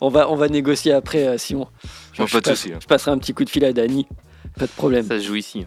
on, 0.00 0.08
va, 0.08 0.30
on 0.30 0.36
va 0.36 0.48
négocier 0.48 0.92
après, 0.92 1.26
euh, 1.26 1.36
Simon. 1.38 1.68
Je, 2.12 2.22
pas 2.22 2.40
de 2.40 2.48
soucis. 2.48 2.72
Hein. 2.72 2.78
Je 2.80 2.86
passerai 2.86 3.10
un 3.10 3.18
petit 3.18 3.34
coup 3.34 3.44
de 3.44 3.50
fil 3.50 3.64
à 3.64 3.72
Dani. 3.72 4.06
Pas 4.58 4.66
de 4.66 4.72
problème. 4.72 5.06
Ça 5.06 5.18
se 5.18 5.24
joue 5.24 5.36
ici. 5.36 5.66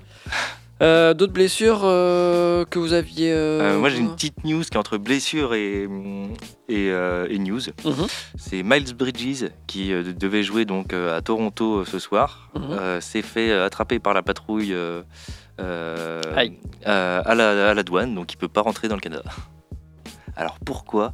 Euh, 0.81 1.13
d'autres 1.13 1.33
blessures 1.33 1.81
que 1.81 2.79
vous 2.79 2.93
aviez 2.93 3.33
Moi 3.77 3.89
j'ai 3.89 3.99
une 3.99 4.13
petite 4.13 4.45
news 4.45 4.61
qui 4.61 4.73
est 4.73 4.77
entre 4.77 4.97
blessure 4.97 5.53
et, 5.53 5.87
et, 6.69 7.39
news. 7.39 7.61
Mhm. 7.85 8.07
C'est 8.37 8.63
Miles 8.63 8.95
Bridges 8.95 9.49
qui 9.67 9.89
devait 9.89 10.43
jouer 10.43 10.65
donc 10.65 10.93
à 10.93 11.21
Toronto 11.21 11.85
ce 11.85 11.99
soir. 11.99 12.49
Mhm. 12.55 13.01
s'est 13.01 13.21
fait 13.21 13.51
attraper 13.51 13.99
par 13.99 14.13
la 14.13 14.21
patrouille 14.21 14.73
à, 15.57 16.43
la, 16.85 17.83
douane, 17.83 18.15
donc 18.15 18.33
il 18.33 18.37
peut 18.37 18.47
pas 18.47 18.61
rentrer 18.61 18.87
dans 18.87 18.95
le 18.95 19.01
Canada. 19.01 19.29
Alors 20.35 20.59
pourquoi? 20.65 21.13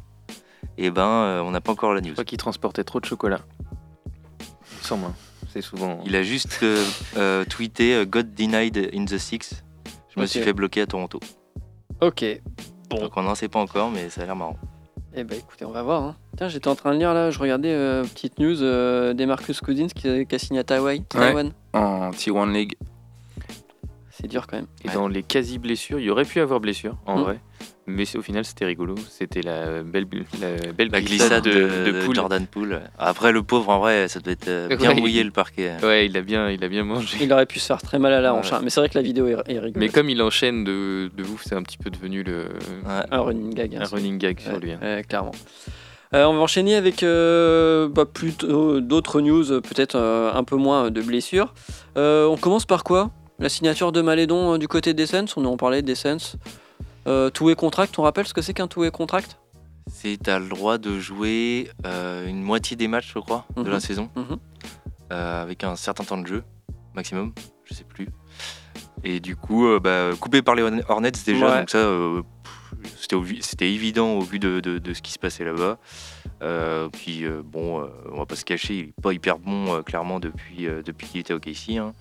Eh 0.78 0.90
ben 0.90 1.42
on 1.44 1.50
n'a 1.50 1.60
pas 1.60 1.72
encore 1.72 1.92
la 1.94 2.00
news. 2.00 2.08
Je 2.08 2.12
crois 2.12 2.24
qu'il 2.24 2.38
transportait 2.38 2.84
trop 2.84 3.00
de 3.00 3.06
chocolat. 3.06 3.40
Sans 4.82 4.96
moi 4.96 5.12
souvent. 5.62 6.00
Il 6.04 6.16
a 6.16 6.22
juste 6.22 6.60
euh, 6.62 6.84
euh, 7.16 7.44
tweeté 7.44 7.94
euh, 7.94 8.04
God 8.04 8.34
denied 8.34 8.90
in 8.94 9.04
the 9.04 9.18
six. 9.18 9.64
Je 10.14 10.20
me 10.20 10.26
suis 10.26 10.40
fait 10.40 10.52
bloquer 10.52 10.82
à 10.82 10.86
Toronto. 10.86 11.20
Ok. 12.00 12.24
Bon. 12.90 13.00
Donc 13.00 13.12
on 13.16 13.22
n'en 13.22 13.34
sait 13.34 13.48
pas 13.48 13.58
encore, 13.58 13.90
mais 13.90 14.08
ça 14.08 14.22
a 14.22 14.26
l'air 14.26 14.36
marrant. 14.36 14.56
Eh 15.14 15.24
ben 15.24 15.38
écoutez, 15.38 15.64
on 15.64 15.70
va 15.70 15.82
voir. 15.82 16.02
Hein. 16.02 16.16
Tiens, 16.36 16.48
j'étais 16.48 16.68
en 16.68 16.74
train 16.74 16.92
de 16.92 16.98
lire 16.98 17.14
là, 17.14 17.30
je 17.30 17.38
regardais 17.38 18.02
petite 18.02 18.38
news 18.38 18.56
des 19.14 19.26
Marcus 19.26 19.60
Cousins 19.60 19.88
qui, 19.88 20.08
a 20.08 20.38
signé 20.38 20.60
à 20.60 20.64
Taïwan. 20.64 21.52
En 21.72 22.10
T1 22.10 22.52
League. 22.52 22.76
C'est 24.18 24.28
dur 24.28 24.46
quand 24.46 24.56
même. 24.56 24.66
Et 24.84 24.88
dans 24.88 25.08
les 25.08 25.22
quasi 25.22 25.58
blessures, 25.58 25.98
il 25.98 26.06
y 26.06 26.10
aurait 26.10 26.24
pu 26.24 26.40
avoir 26.40 26.58
blessure 26.58 26.96
en 27.04 27.18
hmm. 27.18 27.22
vrai. 27.22 27.40
Mais 27.86 28.16
au 28.16 28.22
final, 28.22 28.44
c'était 28.44 28.64
rigolo. 28.64 28.94
C'était 29.10 29.42
la 29.42 29.82
belle, 29.82 30.08
la 30.40 30.72
belle 30.72 30.90
glissade, 31.04 31.44
de, 31.44 32.00
Jordan 32.12 32.46
Poole. 32.46 32.80
Après, 32.98 33.30
le 33.30 33.42
pauvre, 33.42 33.68
en 33.68 33.78
vrai, 33.78 34.08
ça 34.08 34.18
doit 34.20 34.32
être 34.32 34.48
euh, 34.48 34.74
bien 34.76 34.94
mouillé 34.94 35.22
le 35.22 35.30
parquet. 35.30 35.72
Ouais, 35.82 36.06
il 36.06 36.16
a 36.16 36.22
bien, 36.22 36.50
il 36.50 36.64
a 36.64 36.68
bien 36.68 36.82
mangé. 36.82 37.18
Il 37.20 37.32
aurait 37.32 37.46
pu 37.46 37.60
se 37.60 37.66
faire 37.66 37.80
très 37.80 37.98
mal 37.98 38.12
à 38.12 38.20
la 38.20 38.34
hanche. 38.34 38.52
Hein. 38.52 38.60
Mais 38.64 38.70
c'est 38.70 38.80
vrai 38.80 38.88
que 38.88 38.98
la 38.98 39.02
vidéo 39.02 39.26
est, 39.28 39.36
rigolote. 39.36 39.76
Mais 39.76 39.88
comme 39.88 40.08
il 40.08 40.20
enchaîne 40.22 40.64
de, 40.64 41.10
de 41.14 41.22
ouf, 41.22 41.42
c'est 41.44 41.54
un 41.54 41.62
petit 41.62 41.78
peu 41.78 41.90
devenu 41.90 42.22
le... 42.22 42.46
un 42.86 43.20
running 43.20 43.54
gag. 43.54 43.76
Hein, 43.76 43.82
un 43.82 43.94
running 43.94 44.18
gag 44.18 44.40
sur 44.40 44.58
lui. 44.58 44.72
Hein. 44.72 45.02
clairement. 45.02 45.32
Euh, 46.14 46.24
on 46.24 46.34
va 46.34 46.40
enchaîner 46.40 46.74
avec 46.74 47.02
euh, 47.02 47.88
bah, 47.88 48.04
plutôt 48.06 48.80
d'autres 48.80 49.20
news, 49.20 49.44
peut-être 49.60 49.96
un 49.96 50.42
peu 50.44 50.56
moins 50.56 50.90
de 50.90 51.02
blessures. 51.02 51.52
on 51.94 52.36
commence 52.40 52.64
par 52.64 52.82
quoi? 52.82 53.10
La 53.38 53.48
signature 53.48 53.92
de 53.92 54.00
Malédon 54.00 54.56
du 54.58 54.68
côté 54.68 54.94
d'Essence. 54.94 55.36
On 55.36 55.44
en 55.44 55.56
parlait 55.56 55.82
d'Essence. 55.82 56.36
Euh, 57.06 57.30
two-way 57.30 57.54
contract, 57.54 57.98
on 57.98 58.02
rappelle 58.02 58.26
ce 58.26 58.34
que 58.34 58.42
c'est 58.42 58.54
qu'un 58.54 58.66
two-way 58.66 58.90
contract? 58.90 59.38
C'est 59.88 60.18
tu 60.22 60.30
as 60.30 60.38
le 60.38 60.48
droit 60.48 60.78
de 60.78 60.98
jouer 60.98 61.70
euh, 61.86 62.26
une 62.26 62.42
moitié 62.42 62.76
des 62.76 62.88
matchs, 62.88 63.12
je 63.14 63.20
crois, 63.20 63.46
de 63.56 63.62
la 63.62 63.74
mhm. 63.74 63.80
saison, 63.80 64.10
mhm. 64.16 64.38
Euh, 65.12 65.42
avec 65.42 65.62
un 65.62 65.76
certain 65.76 66.02
temps 66.02 66.18
de 66.18 66.26
jeu 66.26 66.42
maximum, 66.94 67.32
je 67.64 67.74
sais 67.74 67.84
plus. 67.84 68.08
Et 69.04 69.20
du 69.20 69.36
coup, 69.36 69.68
bah, 69.78 70.10
coupé 70.18 70.42
par 70.42 70.54
les 70.54 70.62
Hornets 70.88 71.12
déjà, 71.24 71.60
donc 71.60 71.70
ça, 71.70 71.88
c'était 73.40 73.70
évident 73.70 74.14
au 74.14 74.22
vu 74.22 74.38
de, 74.38 74.80
ce 74.92 75.02
qui 75.02 75.12
se 75.12 75.18
passait 75.18 75.44
là-bas. 75.44 75.78
Euh, 76.42 76.88
puis 76.90 77.24
euh, 77.24 77.42
bon, 77.44 77.80
euh, 77.80 77.86
on 78.12 78.18
va 78.18 78.26
pas 78.26 78.36
se 78.36 78.44
cacher, 78.44 78.74
il 78.74 78.80
est 78.80 79.00
pas 79.02 79.12
hyper 79.12 79.38
bon 79.38 79.82
clairement 79.82 80.20
depuis, 80.20 80.66
depuis 80.84 81.06
qu'il 81.06 81.20
était 81.20 81.34
au 81.34 81.40
KC. 81.40 81.78
Hein. 81.78 81.92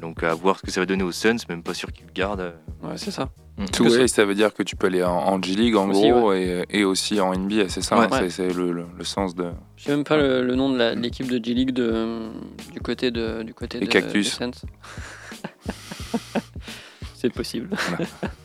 donc 0.00 0.22
à 0.22 0.34
voir 0.34 0.58
ce 0.58 0.62
que 0.62 0.70
ça 0.70 0.80
va 0.80 0.86
donner 0.86 1.02
aux 1.02 1.12
Suns, 1.12 1.36
même 1.48 1.62
pas 1.62 1.74
sûr 1.74 1.92
qu'il 1.92 2.06
le 2.06 2.12
garde. 2.12 2.54
Ouais, 2.82 2.96
c'est 2.96 3.10
ça. 3.10 3.28
Mm. 3.58 3.66
Tout 3.66 3.90
ça... 3.90 4.08
ça 4.08 4.24
veut 4.24 4.34
dire 4.34 4.54
que 4.54 4.62
tu 4.62 4.76
peux 4.76 4.86
aller 4.86 5.02
en, 5.04 5.40
G-League 5.42 5.76
en 5.76 5.88
gros 5.88 6.32
et, 6.32 6.84
aussi 6.84 7.20
en 7.20 7.34
NBA, 7.34 7.68
c'est 7.68 7.82
ça, 7.82 7.96
hein, 7.96 8.28
c'est 8.28 8.52
le, 8.52 8.86
sens 9.02 9.34
de. 9.34 9.50
Je 9.76 9.84
sais 9.84 9.90
même 9.90 10.04
pas 10.04 10.16
le, 10.16 10.54
nom 10.54 10.70
de 10.70 10.94
l'équipe 10.94 11.30
de 11.30 11.44
G-League 11.44 11.72
du 11.72 12.80
côté 12.82 13.10
de 13.10 13.42
du 13.42 13.54
côté 13.54 13.80
Les 13.80 13.86
Cactus. 13.86 14.38
c'est 17.20 17.32
possible. 17.32 17.68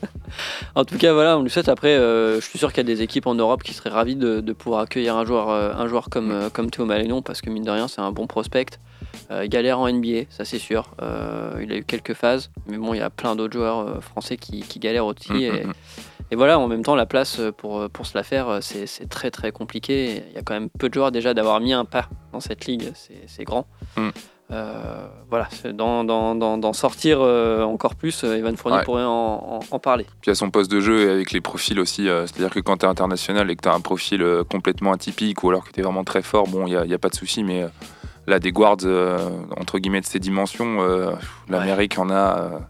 en 0.75 0.83
tout 0.83 0.97
cas, 0.97 1.13
voilà, 1.13 1.37
on 1.37 1.43
lui 1.43 1.49
souhaite. 1.49 1.69
Après, 1.69 1.95
euh, 1.95 2.41
je 2.41 2.45
suis 2.45 2.59
sûr 2.59 2.73
qu'il 2.73 2.79
y 2.79 2.91
a 2.91 2.95
des 2.95 3.01
équipes 3.01 3.27
en 3.27 3.35
Europe 3.35 3.63
qui 3.63 3.73
seraient 3.73 3.89
ravies 3.89 4.17
de, 4.17 4.41
pouvoir 4.53 4.81
accueillir 4.81 5.15
un 5.15 5.25
joueur, 5.25 5.49
euh, 5.49 5.73
un 5.73 5.87
joueur 5.87 6.09
comme, 6.09 6.31
euh, 6.31 6.49
comme 6.49 6.69
Théo 6.69 6.85
Malénon, 6.85 7.21
parce 7.21 7.41
que 7.41 7.49
mine 7.49 7.63
de 7.63 7.71
rien, 7.71 7.87
c'est 7.87 8.01
un 8.01 8.11
bon 8.11 8.27
prospect. 8.27 8.79
il 9.31 9.47
galère 9.49 9.79
en 9.79 9.89
NBA, 9.89 10.23
ça 10.29 10.43
c'est 10.45 10.59
sûr. 10.59 10.91
il 11.61 11.71
a 11.71 11.77
eu 11.77 11.83
quelques 11.83 12.13
phases, 12.13 12.51
mais 12.67 12.77
bon, 12.77 12.93
il 12.93 12.97
y 12.97 13.01
a 13.01 13.09
plein 13.09 13.35
d'autres 13.35 13.53
joueurs 13.53 14.03
français 14.03 14.37
qui, 14.37 14.63
galèrent 14.79 15.05
aussi. 15.05 15.31
Mm, 15.31 15.37
mm, 15.37 15.67
mm. 15.67 15.73
et, 16.31 16.35
voilà, 16.35 16.59
en 16.59 16.67
même 16.67 16.83
temps, 16.83 16.95
la 16.95 17.05
place 17.05 17.39
pour, 17.57 17.89
pour 17.89 18.05
se 18.05 18.17
la 18.17 18.23
faire, 18.23 18.59
c'est 18.61 19.09
très 19.09 19.31
très 19.31 19.51
compliqué. 19.51 20.23
Il 20.29 20.35
y 20.35 20.37
a 20.37 20.41
quand 20.41 20.53
même 20.53 20.69
peu 20.69 20.89
de 20.89 20.93
joueurs 20.93 21.11
déjà 21.11 21.33
d'avoir 21.33 21.61
mis 21.61 21.71
un 21.71 21.85
pas 21.85 22.09
dans 22.33 22.41
cette 22.41 22.65
ligue, 22.65 22.91
c'est 23.27 23.43
grand. 23.45 23.67
Euh, 24.51 25.07
voilà, 25.29 25.47
d'en 25.73 26.73
sortir 26.73 27.17
euh, 27.19 27.63
encore 27.63 27.95
plus, 27.95 28.23
euh, 28.23 28.37
Evan 28.37 28.55
Fournier 28.55 28.83
pourrait 28.83 29.03
en, 29.03 29.59
parler. 29.81 30.05
Puis 30.21 30.29
à 30.29 30.35
son 30.35 30.51
poste 30.51 30.71
de 30.71 30.79
jeu 30.79 31.07
et 31.07 31.09
avec 31.09 31.31
les 31.31 31.41
profils 31.41 31.79
aussi, 31.79 32.05
c'est-à-dire 32.05 32.51
que 32.51 32.59
quand 32.59 32.77
tu 32.77 32.85
es 32.85 32.89
international 32.89 33.49
et 33.49 33.55
que 33.55 33.63
tu 33.63 33.69
as 33.69 33.73
un 33.73 33.81
profil 33.81 34.23
complètement 34.49 34.93
atypique 34.93 35.43
ou 35.43 35.49
alors 35.49 35.65
que 35.65 35.71
tu 35.71 35.79
es 35.79 35.83
vraiment 35.83 36.03
très 36.03 36.21
fort, 36.21 36.47
bon, 36.47 36.67
il 36.67 36.77
n'y 36.87 36.93
a, 36.93 36.97
pas 36.99 37.09
de 37.09 37.15
souci, 37.15 37.43
mais 37.43 37.65
là, 38.27 38.39
des 38.39 38.51
guards, 38.51 38.77
entre 39.59 39.79
guillemets, 39.79 40.01
de 40.01 40.05
ces 40.05 40.19
dimensions, 40.19 40.79
l'Amérique 41.49 41.97
en 41.97 42.09
a 42.09 42.61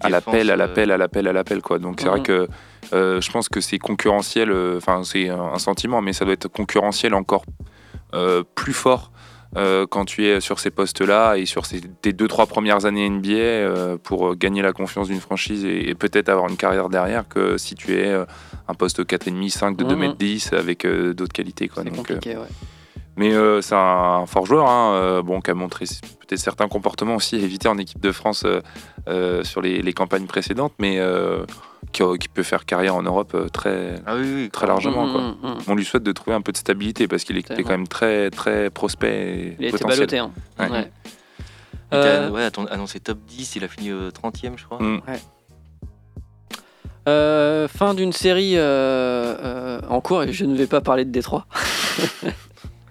à 0.00 0.08
l'appel, 0.08 0.50
à 0.50 0.56
l'appel, 0.56 0.90
à 0.90 0.96
l'appel, 0.96 1.28
à 1.28 1.32
l'appel, 1.32 1.62
quoi. 1.62 1.78
Donc 1.78 2.00
c'est 2.00 2.08
vrai 2.08 2.20
mhm. 2.20 2.24
que 2.24 2.48
je 2.92 3.30
pense 3.30 3.48
que 3.48 3.60
c'est 3.60 3.78
concurrentiel, 3.78 4.50
enfin, 4.76 5.02
c'est 5.04 5.28
un 5.28 5.58
sentiment, 5.58 6.00
mais 6.00 6.12
ça 6.12 6.24
doit 6.24 6.34
être 6.34 6.48
concurrentiel 6.48 7.14
encore 7.14 7.44
plus 8.54 8.72
fort 8.72 9.12
euh, 9.56 9.86
quand 9.86 10.04
tu 10.04 10.26
es 10.26 10.40
sur 10.40 10.58
ces 10.58 10.70
postes-là 10.70 11.36
et 11.36 11.46
sur 11.46 11.64
ces, 11.64 11.80
tes 11.80 12.12
deux 12.12 12.28
trois 12.28 12.46
premières 12.46 12.84
années 12.84 13.08
NBA 13.08 13.32
euh, 13.32 13.96
pour 13.96 14.36
gagner 14.36 14.60
la 14.60 14.72
confiance 14.72 15.08
d'une 15.08 15.20
franchise 15.20 15.64
et, 15.64 15.94
peut-être 15.94 16.28
avoir 16.28 16.48
une 16.48 16.56
carrière 16.56 16.90
derrière 16.90 17.26
que 17.26 17.56
si 17.56 17.74
tu 17.74 17.94
es 17.94 18.08
euh, 18.08 18.26
un 18.68 18.74
poste 18.74 19.00
4,5, 19.00 19.48
5 19.48 19.76
de 19.76 19.84
2m10 19.84 20.52
mhm. 20.52 20.58
avec 20.58 20.86
d'autres 20.86 21.32
qualités. 21.32 21.68
Quoi. 21.68 21.82
C'est 21.82 21.96
compliqué, 21.96 22.36
ouais. 22.36 22.46
Mais 23.18 23.32
c'est 23.62 23.74
un, 23.74 24.24
fort 24.26 24.46
joueur, 24.46 24.68
hein, 24.68 25.22
bon, 25.22 25.40
qui 25.40 25.50
a 25.50 25.54
montré 25.54 25.84
peut-être 26.20 26.38
certains 26.38 26.68
comportements 26.68 27.16
aussi 27.16 27.36
évités 27.36 27.68
en 27.68 27.76
équipe 27.76 28.00
de 28.00 28.12
France 28.12 28.46
sur 29.42 29.60
les, 29.60 29.82
les, 29.82 29.92
campagnes 29.92 30.26
précédentes, 30.26 30.74
mais 30.78 31.00
qui, 31.92 32.28
peut 32.28 32.42
faire 32.42 32.64
carrière 32.64 32.94
en 32.94 33.02
Europe 33.02 33.32
euh, 33.34 33.48
très, 33.48 33.96
ah 34.06 34.14
très 34.52 34.66
largement. 34.66 35.06
Mmh, 35.06 35.36
mmh, 35.42 35.48
mmh. 35.48 35.58
On 35.68 35.74
lui 35.74 35.84
souhaite 35.84 36.02
de 36.02 36.12
trouver 36.12 36.36
un 36.36 36.40
peu 36.40 36.52
de 36.52 36.56
stabilité 36.56 37.08
parce 37.08 37.24
qu'il 37.24 37.36
était 37.36 37.62
quand 37.62 37.70
même 37.70 37.88
très, 37.88 38.30
très 38.30 38.70
prospect. 38.70 39.56
il 39.58 39.66
a 39.66 39.68
été 39.68 39.84
ballotté. 39.84 40.18
Hein. 40.18 40.30
Ouais. 40.58 40.90
Euh, 41.94 42.50
annoncé 42.70 43.00
top 43.00 43.18
10, 43.26 43.56
il 43.56 43.64
a 43.64 43.68
fini 43.68 43.90
30ème, 43.90 44.56
je 44.56 44.64
crois. 44.64 44.78
Euh, 47.08 47.68
fin 47.68 47.94
d'une 47.94 48.12
série 48.12 48.56
en 48.58 50.00
cours 50.00 50.24
et 50.24 50.32
je 50.32 50.44
ne 50.44 50.56
vais 50.56 50.66
pas 50.66 50.80
parler 50.80 51.04
de 51.04 51.10
Détroit. 51.10 51.46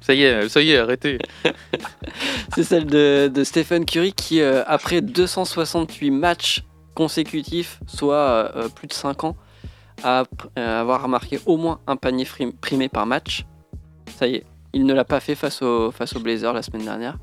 ça 0.07 0.13
y 0.13 0.23
est, 0.23 0.47
ça 0.47 0.61
y 0.61 0.71
est, 0.71 0.77
arrêtez. 0.77 1.19
C'est 2.55 2.63
celle 2.63 2.85
de, 2.85 3.29
de 3.33 3.43
Stephen 3.43 3.83
Curry 3.83 4.13
qui, 4.13 4.41
après 4.41 5.01
268 5.01 6.11
matchs 6.11 6.63
consécutifs, 6.95 7.81
soit 7.87 8.53
plus 8.73 8.87
de 8.87 8.93
5 8.93 9.25
ans, 9.25 9.35
à 10.03 10.23
avoir 10.55 11.09
marqué 11.09 11.41
au 11.45 11.57
moins 11.57 11.81
un 11.87 11.97
panier 11.97 12.25
primé 12.61 12.87
par 12.87 13.05
match. 13.05 13.45
Ça 14.17 14.27
y 14.27 14.35
est, 14.35 14.45
il 14.71 14.85
ne 14.85 14.93
l'a 14.93 15.03
pas 15.03 15.19
fait 15.19 15.35
face 15.35 15.61
aux 15.61 15.91
face 15.91 16.15
au 16.15 16.21
Blazers 16.21 16.53
la 16.53 16.61
semaine 16.61 16.85
dernière. 16.85 17.17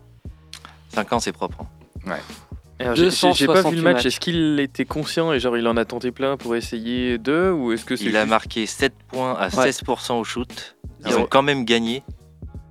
5 0.91 1.13
ans, 1.15 1.21
c'est 1.21 1.33
propre. 1.33 1.63
Hein. 1.63 2.11
Ouais. 2.11 2.95
J'ai 2.95 3.47
pas 3.47 3.63
vu 3.63 3.77
le 3.77 3.83
match. 3.83 4.05
Est-ce 4.05 4.21
qu'il 4.21 4.61
était 4.61 4.85
conscient 4.85 5.33
et 5.33 5.41
genre 5.41 5.57
il 5.57 5.67
en 5.69 5.77
a 5.77 5.85
tenté 5.85 6.11
plein 6.11 6.37
pour 6.37 6.55
essayer 6.55 7.19
deux 7.19 7.51
ou 7.51 7.73
est-ce 7.73 7.85
que 7.85 7.95
Il 8.03 8.17
a 8.17 8.27
marqué 8.27 8.67
7 8.67 8.93
points 9.09 9.35
à 9.35 9.49
16% 9.49 10.15
au 10.15 10.25
shoot. 10.25 10.77
Ils 11.07 11.17
ont 11.17 11.27
quand 11.27 11.43
même 11.43 11.65
gagné. 11.65 12.03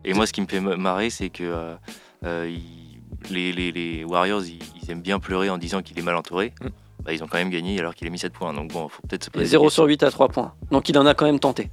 Et 0.05 0.13
moi, 0.13 0.25
ce 0.25 0.33
qui 0.33 0.41
me 0.41 0.47
fait 0.47 0.59
marrer, 0.59 1.09
c'est 1.09 1.29
que 1.29 1.43
euh, 1.43 1.75
euh, 2.25 2.55
les, 3.29 3.71
les, 3.71 4.03
Warriors, 4.03 4.43
ils, 4.43 4.91
aiment 4.91 5.01
bien 5.01 5.19
pleurer 5.19 5.49
en 5.49 5.57
disant 5.57 5.81
qu'il 5.81 5.97
est 5.97 6.03
mal 6.03 6.15
entouré. 6.15 6.53
Mm. 6.61 6.67
Bah, 7.03 7.13
ils 7.13 7.23
ont 7.23 7.27
quand 7.27 7.37
même 7.37 7.49
gagné 7.49 7.77
alors 7.79 7.95
qu'il 7.95 8.07
a 8.07 8.09
mis 8.09 8.19
7 8.19 8.33
points. 8.33 8.53
Donc 8.53 8.71
bon, 8.71 8.87
faut 8.87 9.01
peut-être 9.07 9.29
se 9.33 9.43
0 9.43 9.69
sur 9.69 9.85
8 9.85 10.03
à 10.03 10.11
3 10.11 10.29
points. 10.29 10.53
Donc 10.71 10.89
il 10.89 10.97
en 10.97 11.05
a 11.05 11.13
quand 11.13 11.25
même 11.25 11.39
tenté. 11.39 11.69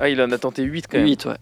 Ah, 0.00 0.08
il 0.08 0.20
en 0.20 0.30
a 0.30 0.38
tenté 0.38 0.62
8 0.62 0.86
quand 0.88 0.98
même. 0.98 1.06
8, 1.06 1.26
ouais. 1.26 1.36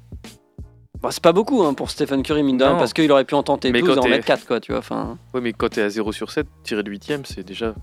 Bah, 1.03 1.11
c'est 1.11 1.23
pas 1.23 1.33
beaucoup 1.33 1.63
hein, 1.65 1.75
pour 1.75 1.91
Stephen 1.91 2.23
Curry, 2.23 2.43
mine 2.43 2.59
de 2.59 2.65
rien, 2.65 2.77
parce 2.77 2.93
qu'il 2.93 3.11
aurait 3.11 3.25
pu 3.25 3.35
en 3.35 3.43
tenter 3.43 3.73
12 3.73 3.97
et 3.97 3.99
en 3.99 4.09
mettre 4.09 4.25
4, 4.25 4.47
quoi, 4.47 4.61
tu 4.61 4.73
vois. 4.73 4.79
Enfin... 4.79 5.19
Ouais, 5.35 5.41
mais 5.41 5.53
quand 5.53 5.71
t'es 5.71 5.83
à 5.83 5.89
0 5.89 6.13
sur 6.13 6.31
7, 6.31 6.47
tirer 6.63 6.83
de 6.83 6.91
8 6.91 7.23
c'est 7.25 7.43
déjà. 7.43 7.75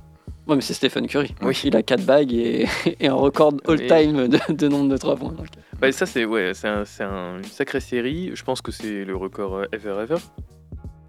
Ouais, 0.49 0.55
mais 0.55 0.61
c'est 0.61 0.73
Stephen 0.73 1.05
Curry. 1.05 1.35
Oui. 1.43 1.61
Il 1.63 1.75
a 1.75 1.83
4 1.83 2.05
bagues 2.05 2.33
et, 2.33 2.67
un 3.03 3.13
record 3.13 3.53
all-time 3.67 4.27
de, 4.27 4.67
nombre 4.67 4.89
de 4.89 4.97
3 4.97 5.15
points. 5.15 5.35
Bah, 5.79 5.91
ça, 5.91 6.07
c'est 6.07 6.25
ouais, 6.25 6.53
c'est 6.55 6.67
un, 6.67 7.37
une 7.37 7.43
sacrée 7.43 7.79
série. 7.79 8.31
Je 8.33 8.43
pense 8.43 8.61
que 8.61 8.71
c'est 8.71 9.05
le 9.05 9.15
record 9.15 9.57
euh, 9.57 9.65
ever 9.71 9.95
ever. 10.01 10.17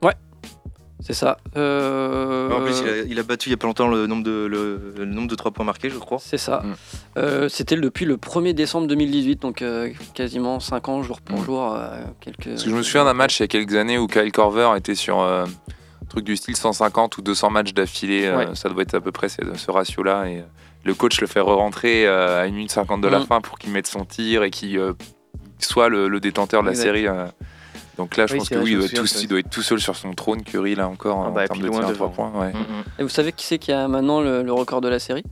Ouais, 0.02 0.12
c'est 1.00 1.14
ça. 1.14 1.38
Euh, 1.56 2.50
en 2.50 2.62
plus, 2.62 2.82
il 3.08 3.18
a, 3.18 3.22
battu 3.22 3.48
il 3.48 3.52
y 3.52 3.54
a 3.54 3.56
pas 3.56 3.66
longtemps 3.66 3.88
le 3.88 4.06
nombre 4.06 4.22
de, 4.24 4.44
le, 4.44 5.06
nombre 5.06 5.28
de 5.28 5.34
3 5.34 5.52
points 5.52 5.64
marqués, 5.64 5.88
je 5.88 5.98
crois. 5.98 6.18
C'est 6.20 6.36
ça. 6.36 6.62
Mm. 6.62 6.74
Euh, 7.16 7.48
c'était 7.48 7.76
depuis 7.76 8.04
le 8.04 8.16
1er 8.16 8.52
décembre 8.52 8.86
2018, 8.88 9.40
donc 9.40 9.62
euh, 9.62 9.90
quasiment 10.12 10.60
5 10.60 10.88
ans 10.90 11.02
jour 11.02 11.22
pour 11.22 11.40
mm. 11.40 11.44
jour. 11.44 11.78
quelques... 12.20 12.50
Parce 12.50 12.64
que 12.64 12.70
je 12.70 12.74
me 12.74 12.82
souviens 12.82 13.06
d'un 13.06 13.14
match 13.14 13.40
il 13.40 13.42
y 13.42 13.44
a 13.44 13.48
quelques 13.48 13.74
années 13.74 13.96
où 13.96 14.06
Kyle 14.06 14.30
Corver 14.32 14.72
était 14.76 14.94
sur 14.94 15.26
truc 16.10 16.24
du 16.24 16.36
style 16.36 16.56
150 16.56 17.16
ou 17.16 17.22
200 17.22 17.50
matchs 17.50 17.72
d'affilée. 17.72 18.30
ça 18.54 18.68
doit 18.68 18.82
être 18.82 18.94
à 18.94 19.00
peu 19.00 19.12
près 19.12 19.28
ce 19.28 19.70
ratio-là. 19.70 20.26
Et 20.28 20.44
le 20.84 20.94
coach 20.94 21.20
le 21.20 21.26
fait 21.26 21.40
re-rentrer 21.40 22.06
à 22.06 22.40
1 22.42 22.50
minute 22.50 22.70
50 22.70 23.00
de 23.00 23.08
la 23.08 23.20
mm. 23.20 23.26
fin 23.26 23.40
pour 23.40 23.58
qu'il 23.58 23.70
mette 23.70 23.86
son 23.86 24.04
tir 24.04 24.42
et 24.42 24.50
qu'il 24.50 24.78
soit 25.58 25.88
le, 25.88 26.20
détenteur 26.20 26.62
de 26.62 26.68
la 26.68 26.74
série. 26.74 27.06
Donc 28.00 28.16
là, 28.16 28.26
je 28.26 28.34
pense 28.34 28.48
que 28.48 28.54
oui, 28.54 28.72
il 28.72 29.28
doit, 29.28 29.40
être 29.40 29.50
tout 29.50 29.60
seul 29.60 29.78
sur 29.78 29.94
son 29.94 30.14
trône, 30.14 30.42
Curry, 30.42 30.74
là 30.74 30.88
encore, 30.88 31.22
ah 31.22 31.28
en 31.28 31.32
bah, 31.32 31.46
termes 31.46 31.60
de 31.60 31.68
tir 31.68 31.86
à 31.86 31.92
3 31.92 32.08
points. 32.08 32.30
Mm, 32.30 32.58
mm. 32.58 32.84
Et 32.98 33.02
vous 33.02 33.10
savez 33.10 33.30
qui 33.30 33.44
c'est 33.44 33.58
qui 33.58 33.72
a 33.72 33.88
maintenant 33.88 34.22
le, 34.22 34.50
record 34.50 34.80
de 34.80 34.88
la 34.88 34.98
série? 34.98 35.24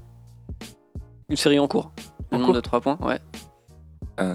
Une 1.31 1.37
série 1.37 1.59
en 1.59 1.67
cours. 1.67 1.93
Le 2.31 2.37
nombre 2.37 2.53
de 2.53 2.61
3 2.61 2.83
points, 2.83 2.99
ouais. 3.01 3.19
Euh, 4.21 4.35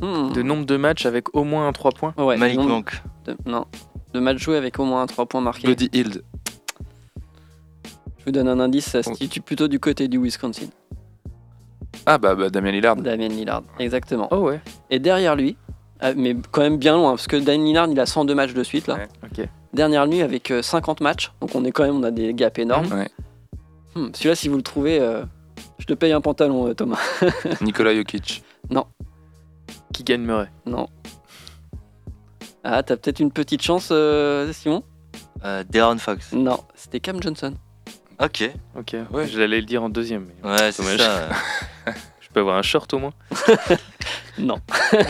hmm. 0.00 0.32
De 0.32 0.42
nombre 0.42 0.66
de 0.66 0.76
matchs 0.76 1.06
avec 1.06 1.36
au 1.36 1.44
moins 1.44 1.68
un 1.68 1.72
3 1.72 1.92
points? 1.92 2.14
Ouais, 2.16 2.36
Malik 2.36 2.58
Monk. 2.58 3.00
Non. 3.46 3.66
De 4.14 4.20
matchs 4.20 4.38
joués 4.38 4.56
avec 4.56 4.78
au 4.78 4.84
moins 4.84 5.02
un 5.02 5.06
3 5.06 5.26
points 5.26 5.40
marqués. 5.40 5.68
Buddy 5.68 5.90
Hield. 5.92 6.22
Je 8.18 8.24
vous 8.26 8.32
donne 8.32 8.48
un 8.48 8.60
indice, 8.60 8.86
ça 8.86 9.02
se 9.02 9.14
situe 9.14 9.40
plutôt 9.40 9.68
du 9.68 9.80
côté 9.80 10.06
du 10.06 10.18
Wisconsin. 10.18 10.66
Ah 12.06 12.18
bah, 12.18 12.34
bah 12.34 12.50
Damien 12.50 12.70
Lillard. 12.70 12.96
Damien 12.96 13.28
Lillard, 13.28 13.62
exactement. 13.78 14.28
Oh 14.30 14.38
ouais. 14.38 14.60
Et 14.90 14.98
derrière 14.98 15.34
lui, 15.34 15.56
ah, 16.00 16.14
mais 16.14 16.36
quand 16.50 16.62
même 16.62 16.78
bien 16.78 16.96
loin, 16.96 17.12
parce 17.12 17.28
que 17.28 17.36
Dan 17.36 17.64
Lillard, 17.64 17.88
il 17.88 17.98
a 18.00 18.06
102 18.06 18.34
matchs 18.34 18.54
de 18.54 18.62
suite 18.64 18.88
là. 18.88 18.98
Dernière 19.72 20.06
nuit 20.06 20.20
avec 20.20 20.52
50 20.60 21.00
euh, 21.00 21.04
matchs, 21.04 21.32
donc 21.40 21.54
on 21.54 21.64
est 21.64 21.70
quand 21.70 21.84
même, 21.84 21.96
on 21.96 22.02
a 22.02 22.10
des 22.10 22.34
gaps 22.34 22.58
énormes. 22.58 23.06
Hmm, 23.94 24.08
celui-là, 24.12 24.34
si 24.34 24.48
vous 24.48 24.56
le 24.56 24.62
trouvez, 24.62 25.00
euh, 25.00 25.22
je 25.78 25.86
te 25.86 25.94
paye 25.94 26.12
un 26.12 26.20
pantalon, 26.20 26.68
euh, 26.68 26.74
Thomas. 26.74 26.98
Nicolas 27.60 27.94
Jokic. 27.94 28.42
Non. 28.70 28.86
Qui 29.92 30.02
gagne 30.02 30.22
Murray 30.22 30.50
Non. 30.66 30.88
Ah, 32.64 32.82
t'as 32.82 32.96
peut-être 32.96 33.20
une 33.20 33.32
petite 33.32 33.62
chance, 33.62 33.86
Simon 34.52 34.84
euh, 35.44 35.64
Deron 35.68 35.98
Fox. 35.98 36.32
Non, 36.32 36.60
c'était 36.74 37.00
Cam 37.00 37.20
Johnson. 37.22 37.54
Ok. 38.20 38.48
Ok, 38.76 38.96
ouais, 39.10 39.26
j'allais 39.26 39.60
le 39.60 39.66
dire 39.66 39.82
en 39.82 39.88
deuxième. 39.88 40.28
ouais, 40.44 40.70
c'est 40.70 40.82
ça. 40.98 41.28
je 42.20 42.28
peux 42.32 42.40
avoir 42.40 42.56
un 42.56 42.62
short 42.62 42.92
au 42.94 42.98
moins 42.98 43.12
Non. 44.38 44.58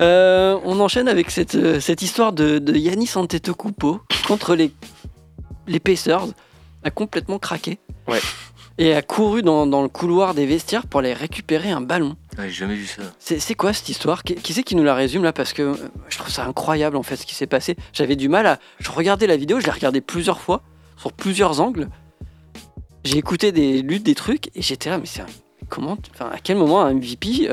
Euh, 0.00 0.58
on 0.64 0.80
enchaîne 0.80 1.06
avec 1.06 1.30
cette, 1.30 1.54
euh, 1.54 1.78
cette 1.78 2.02
histoire 2.02 2.32
de, 2.32 2.58
de 2.58 2.74
Yanis 2.74 3.10
Antetokounmpo 3.14 4.00
contre 4.26 4.56
les, 4.56 4.72
les 5.68 5.78
Pacers. 5.78 6.26
A 6.82 6.90
complètement 6.90 7.38
craqué. 7.38 7.78
Ouais. 8.08 8.18
Et 8.78 8.94
a 8.94 9.02
couru 9.02 9.42
dans, 9.42 9.66
dans, 9.66 9.82
le 9.82 9.88
couloir 9.88 10.34
des 10.34 10.46
vestiaires 10.46 10.86
pour 10.86 11.00
aller 11.00 11.12
récupérer 11.12 11.70
un 11.70 11.80
ballon. 11.80 12.16
j'ai 12.38 12.50
jamais 12.50 12.74
vu 12.74 12.86
ça. 12.86 13.02
C'est 13.18 13.54
quoi 13.54 13.72
cette 13.72 13.88
histoire? 13.88 14.22
Qui, 14.22 14.34
qui 14.36 14.52
c'est 14.52 14.62
qui 14.62 14.76
nous 14.76 14.84
la 14.84 14.94
résume 14.94 15.22
là? 15.22 15.32
Parce 15.32 15.52
que 15.52 15.62
euh, 15.62 15.74
je 16.08 16.18
trouve 16.18 16.30
ça 16.30 16.44
incroyable 16.44 16.96
en 16.96 17.02
fait 17.02 17.16
ce 17.16 17.26
qui 17.26 17.34
s'est 17.34 17.46
passé. 17.46 17.76
J'avais 17.92 18.16
du 18.16 18.28
mal 18.28 18.46
à. 18.46 18.58
Je 18.78 18.90
regardais 18.90 19.26
la 19.26 19.36
vidéo, 19.36 19.60
je 19.60 19.66
l'ai 19.66 19.72
regardée 19.72 20.00
plusieurs 20.00 20.40
fois, 20.40 20.62
sur 20.96 21.12
plusieurs 21.12 21.60
angles. 21.60 21.88
J'ai 23.04 23.18
écouté 23.18 23.52
des 23.52 23.82
luttes, 23.82 24.04
des 24.04 24.14
trucs, 24.14 24.48
et 24.54 24.62
j'étais 24.62 24.88
là, 24.88 24.98
mais 24.98 25.06
c'est 25.06 25.22
comment 25.68 25.98
Enfin, 26.14 26.30
à 26.32 26.38
quel 26.38 26.56
moment 26.56 26.82
un 26.82 26.94
MVP 26.94 27.48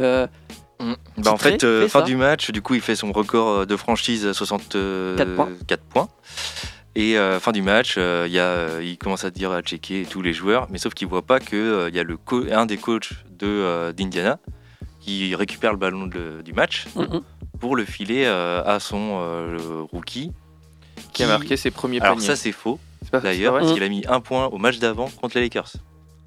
Mm. 0.80 0.94
Bah 1.18 1.34
en 1.34 1.38
fait, 1.38 1.64
euh, 1.64 1.88
fin 1.88 2.02
du 2.02 2.16
match, 2.16 2.52
du 2.52 2.62
coup, 2.62 2.76
il 2.76 2.82
fait 2.82 2.96
son 2.96 3.12
record 3.12 3.50
euh, 3.50 3.66
de 3.66 3.76
franchise 3.76 4.26
à 4.26 4.34
64 4.34 5.84
points. 5.84 6.08
Et 7.00 7.18
euh, 7.18 7.40
fin 7.40 7.54
du 7.54 7.62
match, 7.62 7.96
il, 7.96 8.32
y 8.34 8.40
a, 8.40 8.82
il 8.82 8.98
commence 8.98 9.24
à 9.24 9.32
dire 9.32 9.54
à 9.54 9.62
checker 9.62 10.06
tous 10.06 10.22
les 10.22 10.34
joueurs, 10.34 10.68
mais 10.70 10.78
sauf 10.78 10.94
qu'il 10.94 11.08
voit 11.08 11.22
pas 11.22 11.40
qu'il 11.40 11.88
il 11.88 11.96
y 11.96 12.00
a 12.00 12.04
le 12.04 12.20
un 12.52 12.66
des 12.66 12.76
coachs 12.76 13.14
de, 13.30 13.94
d'Indiana 13.94 14.38
qui 15.00 15.34
récupère 15.34 15.72
le 15.72 15.78
ballon 15.78 16.08
du 16.08 16.52
match 16.52 16.88
pour 17.62 17.78
le 17.78 17.86
filer 17.86 18.26
à 18.26 18.78
son 18.82 19.88
rookie. 19.94 20.34
Qui, 21.14 21.24
a 21.24 21.28
marqué 21.28 21.56
ses 21.56 21.72
premiers 21.72 22.02
Alors 22.02 22.20
ça 22.20 22.36
c'est 22.36 22.52
faux, 22.52 22.82
d'ailleurs, 23.14 23.58
parce 23.58 23.72
qu'il 23.72 23.84
a 23.84 23.88
mis 23.88 24.04
un 24.10 24.20
point 24.20 24.48
au 24.48 24.58
match 24.58 24.80
d'avant 24.80 25.10
contre 25.22 25.38
les 25.38 25.44
Lakers. 25.44 25.72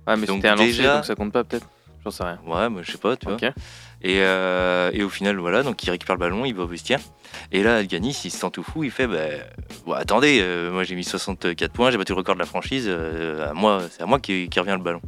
Ah 0.06 0.16
mais 0.16 0.26
c'était 0.26 0.48
un 0.48 0.56
lancer, 0.56 0.82
donc 0.82 1.04
ça 1.04 1.14
compte 1.14 1.32
pas 1.32 1.44
peut-être 1.44 1.68
J'en 2.04 2.10
sais 2.10 2.24
rien. 2.24 2.40
Ouais, 2.46 2.68
moi 2.68 2.82
je 2.82 2.92
sais 2.92 2.98
pas, 2.98 3.16
tu 3.16 3.26
vois. 3.26 3.36
Et, 4.02 4.18
euh, 4.20 4.90
et, 4.92 5.04
au 5.04 5.08
final, 5.08 5.36
voilà, 5.36 5.62
donc 5.62 5.82
il 5.84 5.90
récupère 5.90 6.16
le 6.16 6.20
ballon, 6.20 6.44
il 6.44 6.54
va 6.54 6.64
au 6.64 6.66
vestiaire. 6.66 6.98
Et 7.52 7.62
là, 7.62 7.84
Ganis, 7.84 8.20
il 8.24 8.30
se 8.30 8.38
sent 8.38 8.50
tout 8.52 8.64
fou, 8.64 8.82
il 8.82 8.90
fait 8.90 9.06
bah, 9.06 9.96
attendez, 9.96 10.40
euh, 10.42 10.72
moi 10.72 10.82
j'ai 10.82 10.96
mis 10.96 11.04
64 11.04 11.72
points, 11.72 11.90
j'ai 11.90 11.98
battu 11.98 12.12
le 12.12 12.18
record 12.18 12.34
de 12.34 12.40
la 12.40 12.46
franchise, 12.46 12.86
euh, 12.88 13.50
à 13.50 13.54
moi, 13.54 13.82
c'est 13.90 14.02
à 14.02 14.06
moi 14.06 14.18
qui, 14.18 14.48
qui, 14.48 14.58
revient 14.58 14.72
le 14.76 14.82
ballon. 14.82 15.00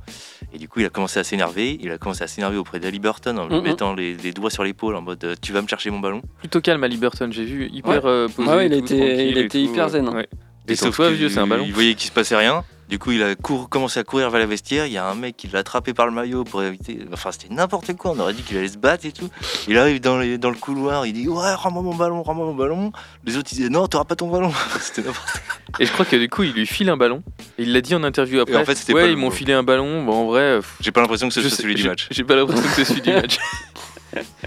Et 0.53 0.59
du 0.59 0.69
coup, 0.69 0.79
il 0.79 0.87
a 0.87 0.91
commencé 0.91 1.19
à 1.19 1.25
s'énerver, 1.25 1.77
il 1.83 1.91
a 1.91 1.99
commencé 1.99 2.23
à 2.23 2.29
s'énerver 2.29 2.57
auprès 2.57 2.79
d'Ali 2.79 3.01
Burton 3.01 3.37
en 3.39 3.49
lui 3.49 3.61
mettant 3.61 3.95
les, 3.95 4.15
doigts 4.33 4.51
sur 4.51 4.63
l'épaule 4.63 4.95
en 4.95 5.03
mode 5.03 5.37
tu 5.43 5.53
vas 5.53 5.61
me 5.61 5.67
chercher 5.67 5.91
mon 5.91 5.99
ballon. 5.99 6.23
Plutôt 6.39 6.61
calme, 6.61 6.85
Ali 6.85 6.97
Burton, 6.97 7.33
j'ai 7.33 7.45
vu, 7.45 7.69
hyper 7.73 8.03
posé. 8.03 8.51
Ouais, 8.51 8.67
il, 8.67 8.75
était, 8.75 9.29
il 9.29 9.39
était 9.39 9.61
hyper 9.61 9.89
zen. 9.89 10.09
Hein. 10.09 10.23
Et, 10.69 10.77
sauf 10.77 11.01
vieux, 11.01 11.29
c'est 11.29 11.41
un 11.41 11.47
ballon. 11.47 11.65
Il 11.67 11.75
voyait 11.75 11.95
qu'il 11.95 12.09
se 12.09 12.13
passait 12.13 12.37
rien. 12.37 12.65
Du 12.89 12.99
coup, 12.99 13.13
il 13.13 13.23
a 13.23 13.35
commencé 13.35 13.99
à 13.99 14.05
courir 14.05 14.31
vers 14.31 14.41
la 14.41 14.47
vestiaire. 14.47 14.87
Il 14.87 14.93
y 14.93 14.99
a 14.99 15.07
un 15.07 15.15
mec 15.15 15.37
qui 15.37 15.49
l'a 15.49 15.61
attrapé 15.61 15.95
par 15.95 16.07
le 16.07 16.13
maillot 16.13 16.45
pour 16.45 16.63
éviter. 16.63 16.99
Enfin, 17.13 17.33
c'était 17.33 17.53
n'importe 17.53 17.95
quoi. 17.95 18.13
On 18.13 18.19
aurait 18.19 18.35
dit 18.35 18.43
qu'il 18.43 18.57
allait 18.59 18.69
se 18.69 18.79
battre 18.79 19.07
et 19.07 19.13
tout. 19.13 19.29
Il 19.69 19.79
arrive 19.79 20.01
dans, 20.01 20.19
dans 20.39 20.51
le 20.51 20.57
couloir. 20.57 21.07
Il 21.07 21.15
dit 21.15 21.29
Ouais, 21.29 21.55
rends-moi 21.55 21.83
mon 21.83 21.95
ballon, 21.95 22.23
rends-moi 22.23 22.47
mon 22.47 22.55
ballon. 22.55 22.93
Les 23.25 23.37
autres, 23.37 23.49
ils 23.53 23.57
disaient 23.57 23.69
Non, 23.71 23.87
t'auras 23.87 24.05
pas 24.05 24.17
ton 24.17 24.31
ballon. 24.31 24.53
c'était 24.81 25.03
n'importe 25.03 25.33
quoi. 25.33 25.81
Et 25.81 25.87
je 25.87 25.93
crois 25.93 26.05
que 26.05 26.17
du 26.17 26.29
coup, 26.29 26.43
il 26.43 26.53
lui 26.53 26.67
file 26.67 26.91
un 26.91 26.97
ballon. 26.97 27.23
Et 27.59 27.63
il 27.63 27.73
l'a 27.73 27.81
dit 27.81 27.95
en 27.95 28.05
interview 28.05 28.41
après. 28.41 28.57
en 28.57 28.65
fait, 28.65 28.93
ouais, 28.93 29.11
ils 29.11 29.17
m'ont 29.17 29.31
filé 29.31 29.55
un 29.55 29.63
ballon. 29.63 30.05
Bon, 30.05 30.13
en 30.13 30.27
vrai. 30.27 30.61
J'ai 30.81 30.93
pas 30.93 31.01
l'impression 31.01 31.29
que 31.29 31.35
ce 31.35 31.41
soit 31.41 31.51
celui 31.51 31.75
du 31.75 31.89
match. 31.89 32.09
J'ai 32.11 32.25
pas 32.25 32.37
l'impression 32.37 32.63
que 32.63 32.75
c'est 32.75 32.85
celui 32.85 33.01
du 33.01 33.13
match. 33.15 33.39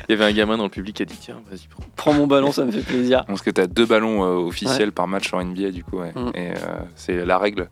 Il 0.08 0.12
y 0.12 0.14
avait 0.14 0.26
un 0.26 0.32
gamin 0.32 0.58
dans 0.58 0.64
le 0.64 0.70
public 0.70 0.96
qui 0.96 1.04
a 1.04 1.06
dit 1.06 1.18
tiens, 1.20 1.42
vas-y, 1.50 1.68
prends. 1.68 1.84
Prends 1.96 2.14
mon 2.14 2.28
ballon, 2.28 2.52
ça 2.52 2.64
me 2.64 2.72
fait 2.72 2.82
plaisir. 2.82 3.26
Parce 3.26 3.42
que 3.42 3.50
tu 3.50 3.60
as 3.60 3.68
deux 3.68 3.86
ballons 3.86 4.24
euh, 4.24 4.48
officiels 4.48 4.92
par 4.92 5.08
match 5.08 5.34
en 5.34 5.44
NBA, 5.44 5.72
du 5.72 5.84
coup. 5.84 6.00
Mm. 6.00 6.32
Et 6.36 6.52
euh, 6.52 6.80
c'est 6.96 7.26
la 7.26 7.38
règle. 7.38 7.68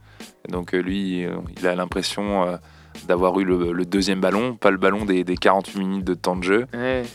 Donc 0.49 0.73
euh, 0.73 0.79
lui, 0.79 1.25
il 1.57 1.67
a 1.67 1.75
l'impression 1.75 2.59
d'avoir 3.07 3.37
eu 3.39 3.43
le, 3.43 3.85
deuxième 3.85 4.21
ballon, 4.21 4.55
pas 4.55 4.71
le 4.71 4.77
ballon 4.77 5.05
des, 5.05 5.23
48 5.23 5.79
minutes 5.79 6.05
de 6.05 6.13
temps 6.13 6.35
de 6.35 6.43
jeu. 6.43 6.65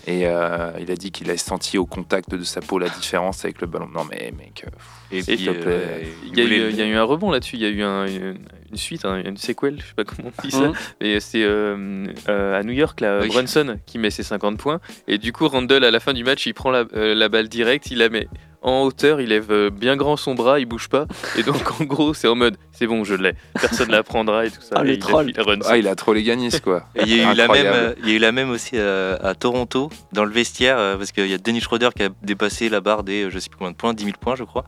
Et 0.07 0.21
il 0.23 0.27
a 0.27 0.97
dit 0.97 1.11
qu'il 1.11 1.31
a 1.31 1.37
senti 1.37 1.79
au 1.79 1.87
contact 1.87 2.35
de 2.35 2.45
sa 2.45 2.61
peau 2.61 2.79
la 2.79 2.89
différence 2.89 3.45
avec 3.45 3.61
le 3.61 3.67
ballon. 3.67 3.89
Non 3.93 4.05
mais 4.11 4.33
mec, 4.37 4.65
et 5.13 5.23
puis, 5.23 5.35
il, 5.35 5.45
y 5.45 6.81
a 6.81 6.87
eu, 6.87 6.95
un 6.95 7.03
rebond 7.03 7.31
là-dessus. 7.31 7.57
Il 7.57 7.63
y 7.63 7.65
a 7.65 7.71
eu 7.71 7.83
une, 7.83 8.77
suite, 8.77 9.05
une 9.05 9.37
séquelle, 9.37 9.81
je 9.81 9.87
sais 9.87 9.95
pas 9.95 10.05
comment 10.05 10.31
on 10.39 10.43
dit 10.43 10.53
ça. 10.53 10.73
Mais 11.01 11.19
c'est 11.21 11.45
à 11.45 12.63
New 12.63 12.73
York, 12.73 13.01
là, 13.01 13.27
Brunson 13.27 13.79
qui 13.87 13.99
met 13.99 14.11
ses 14.11 14.23
50 14.23 14.59
points. 14.59 14.81
Et 15.09 15.19
du 15.19 15.33
coup, 15.33 15.49
Randall, 15.49 15.85
à 15.85 15.91
la 15.91 16.01
fin 16.01 16.13
du 16.13 16.25
match, 16.25 16.47
il 16.47 16.55
prend 16.55 16.71
la, 16.71 16.85
la 16.93 17.29
balle 17.29 17.49
directe, 17.49 17.91
il 17.91 17.99
la 17.99 18.09
met 18.09 18.29
en 18.63 18.83
hauteur, 18.83 19.21
il 19.21 19.29
lève 19.29 19.51
euh, 19.51 19.71
bien 19.71 19.97
grand 19.97 20.17
son 20.17 20.35
bras, 20.35 20.61
il 20.61 20.67
bouge 20.67 20.89
pas. 20.89 21.07
Et 21.37 21.43
donc 21.43 21.81
en 21.81 21.85
gros, 21.85 22.13
c'est 22.15 22.29
en 22.29 22.35
mode 22.35 22.57
c'est 22.73 22.87
bon, 22.87 23.05
je 23.05 23.15
l'ai. 23.15 23.35
Personne 23.55 23.91
la 23.91 24.03
prendra 24.03 24.47
et 24.47 24.51
tout 24.51 24.61
ça. 24.61 24.77
Ah, 24.77 24.85
les 24.85 24.99
trolls. 24.99 25.33
ah, 25.67 25.79
il 25.79 25.89
a 25.89 25.95
trop 25.95 26.13
les 26.13 26.23
gagnis 26.23 26.61
quoi. 26.61 26.85
il 26.97 27.17
y 27.17 27.21
a 27.21 27.33
eu 27.33 27.35
la 27.35 27.49
même, 27.49 27.95
il 28.03 28.09
y 28.09 28.13
a 28.13 28.15
eu 28.17 28.19
la 28.19 28.33
même 28.33 28.51
aussi 28.51 28.73
euh, 28.75 29.17
à, 29.23 29.35
Toronto 29.35 29.91
dans 30.13 30.25
le 30.25 30.31
vestiaire 30.31 30.79
euh, 30.79 30.97
parce 30.97 31.13
qu'il 31.13 31.27
y 31.27 31.35
a 31.35 31.39
Dennis 31.39 31.61
Schroeder 31.61 31.91
qui 31.97 32.03
a 32.03 32.11
dépassé 32.23 32.69
la 32.69 32.81
barre 32.81 33.03
des 33.03 33.31
je 33.31 33.39
sais 33.39 33.49
plus 33.49 33.57
combien 33.57 33.73
de 33.73 33.77
points, 33.77 33.95
10 33.95 34.05
000 34.05 34.17
points 34.21 34.37
je 34.37 34.45
crois. 34.45 34.65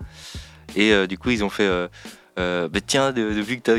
Et 0.74 1.07
du 1.07 1.18
coup, 1.18 1.28
ils 1.28 1.44
ont 1.44 1.50
fait 1.50 1.68
bah 2.37 2.81
tiens, 2.87 3.11
vu 3.12 3.61
que 3.61 3.62
tu 3.62 3.71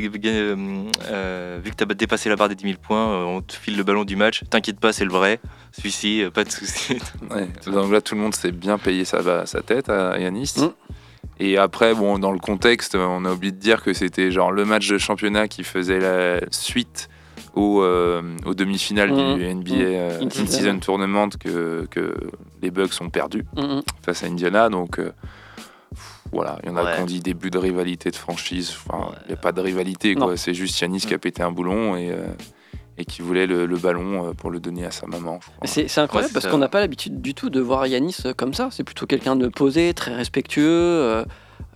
as, 1.83 1.85
dépassé 1.93 2.29
la 2.29 2.35
barre 2.35 2.49
des 2.49 2.55
10 2.55 2.63
000 2.63 2.77
points, 2.81 3.25
on 3.25 3.41
te 3.41 3.53
file 3.53 3.77
le 3.77 3.83
ballon 3.83 4.03
du 4.03 4.15
match. 4.15 4.43
T'inquiète 4.49 4.79
pas, 4.79 4.93
c'est 4.93 5.05
le 5.05 5.11
vrai. 5.11 5.39
Celui-ci, 5.71 6.23
pas 6.33 6.43
de 6.43 6.51
souci. 6.51 6.97
donc 7.65 7.91
là, 7.91 8.01
tout 8.01 8.15
le 8.15 8.21
monde 8.21 8.35
s'est 8.35 8.51
bien 8.51 8.77
payé 8.77 9.05
sa, 9.05 9.45
sa 9.45 9.61
tête 9.61 9.89
à 9.89 10.19
Yanis. 10.19 10.53
Mm. 10.57 10.67
Et 11.39 11.57
après, 11.57 11.95
bon, 11.95 12.19
dans 12.19 12.31
le 12.31 12.39
contexte, 12.39 12.95
on 12.95 13.25
a 13.25 13.31
oublié 13.31 13.51
de 13.51 13.57
dire 13.57 13.81
que 13.83 13.93
c'était 13.93 14.31
genre 14.31 14.51
le 14.51 14.65
match 14.65 14.87
de 14.87 14.97
championnat 14.97 15.47
qui 15.47 15.63
faisait 15.63 15.99
la 15.99 16.39
suite 16.51 17.09
au, 17.55 17.81
euh, 17.81 18.21
aux 18.45 18.53
demi-finales 18.53 19.09
du 19.09 19.53
NBA 19.53 19.75
mmh. 19.75 19.79
euh, 19.79 20.21
In-Season 20.23 20.79
Tournament 20.79 21.29
que, 21.39 21.87
que, 21.89 22.15
les 22.61 22.71
Bucks 22.71 23.01
ont 23.01 23.09
perdu 23.09 23.45
mmh. 23.55 23.79
face 24.03 24.23
à 24.23 24.27
Indiana. 24.27 24.69
Donc 24.69 24.99
euh, 24.99 25.11
voilà, 26.33 26.59
il 26.63 26.69
y 26.69 26.71
en 26.71 26.77
a 26.77 26.95
qui 26.95 27.01
ont 27.01 27.05
dit 27.05 27.19
début 27.19 27.51
de 27.51 27.57
rivalité 27.57 28.11
de 28.11 28.15
franchise. 28.15 28.75
Enfin, 28.87 29.11
il 29.25 29.27
n'y 29.27 29.33
a 29.33 29.37
pas 29.37 29.51
de 29.51 29.61
rivalité, 29.61 30.15
quoi. 30.15 30.35
C'est 30.37 30.53
juste 30.53 30.79
Yanis 30.79 31.01
qui 31.01 31.13
a 31.13 31.17
mmh. 31.17 31.19
pété 31.19 31.43
un 31.43 31.51
boulon 31.51 31.95
et 31.95 32.11
et 32.99 33.05
qui 33.05 33.23
voulait 33.23 33.47
le, 33.47 33.65
ballon 33.77 34.35
pour 34.35 34.51
le 34.51 34.59
donner 34.59 34.85
à 34.85 34.91
sa 34.91 35.07
maman. 35.07 35.39
C'est 35.63 35.97
incroyable 35.97 36.33
parce 36.33 36.47
qu'on 36.47 36.59
n'a 36.59 36.69
pas 36.69 36.79
l'habitude 36.79 37.21
du 37.21 37.33
tout 37.33 37.49
de 37.49 37.59
voir 37.59 37.87
Yanis 37.87 38.17
comme 38.37 38.53
ça. 38.53 38.69
C'est 38.71 38.83
plutôt 38.83 39.05
quelqu'un 39.07 39.35
de 39.35 39.47
posé, 39.47 39.93
très 39.93 40.13
respectueux. 40.13 41.25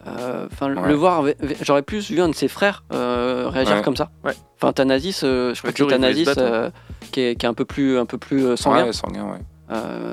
Euh, 0.08 0.48
enfin, 0.52 0.70
le 0.70 0.94
voir, 0.94 1.26
j'aurais 1.62 1.82
plus 1.82 2.12
vu 2.12 2.22
un 2.22 2.30
de 2.30 2.36
ses 2.36 2.48
frères 2.48 2.84
euh, 2.94 3.50
réagir 3.50 3.82
comme 3.82 3.96
ça. 3.96 4.10
Ouais. 4.24 4.34
Enfin, 4.56 4.74
Thanasis, 4.74 5.22
euh, 5.24 5.54
je 5.54 5.60
crois 5.60 5.72
que 5.72 5.78
c'est 5.78 5.88
Thanasis 5.88 6.30
qui, 7.12 7.22
est, 7.22 7.36
qui, 7.36 7.46
est, 7.46 7.50
un 7.50 7.54
peu 7.54 7.66
plus, 7.66 7.98
un 7.98 8.06
peu 8.06 8.18
plus 8.18 8.56
sanguin. 8.58 8.92
sanguin 8.92 9.40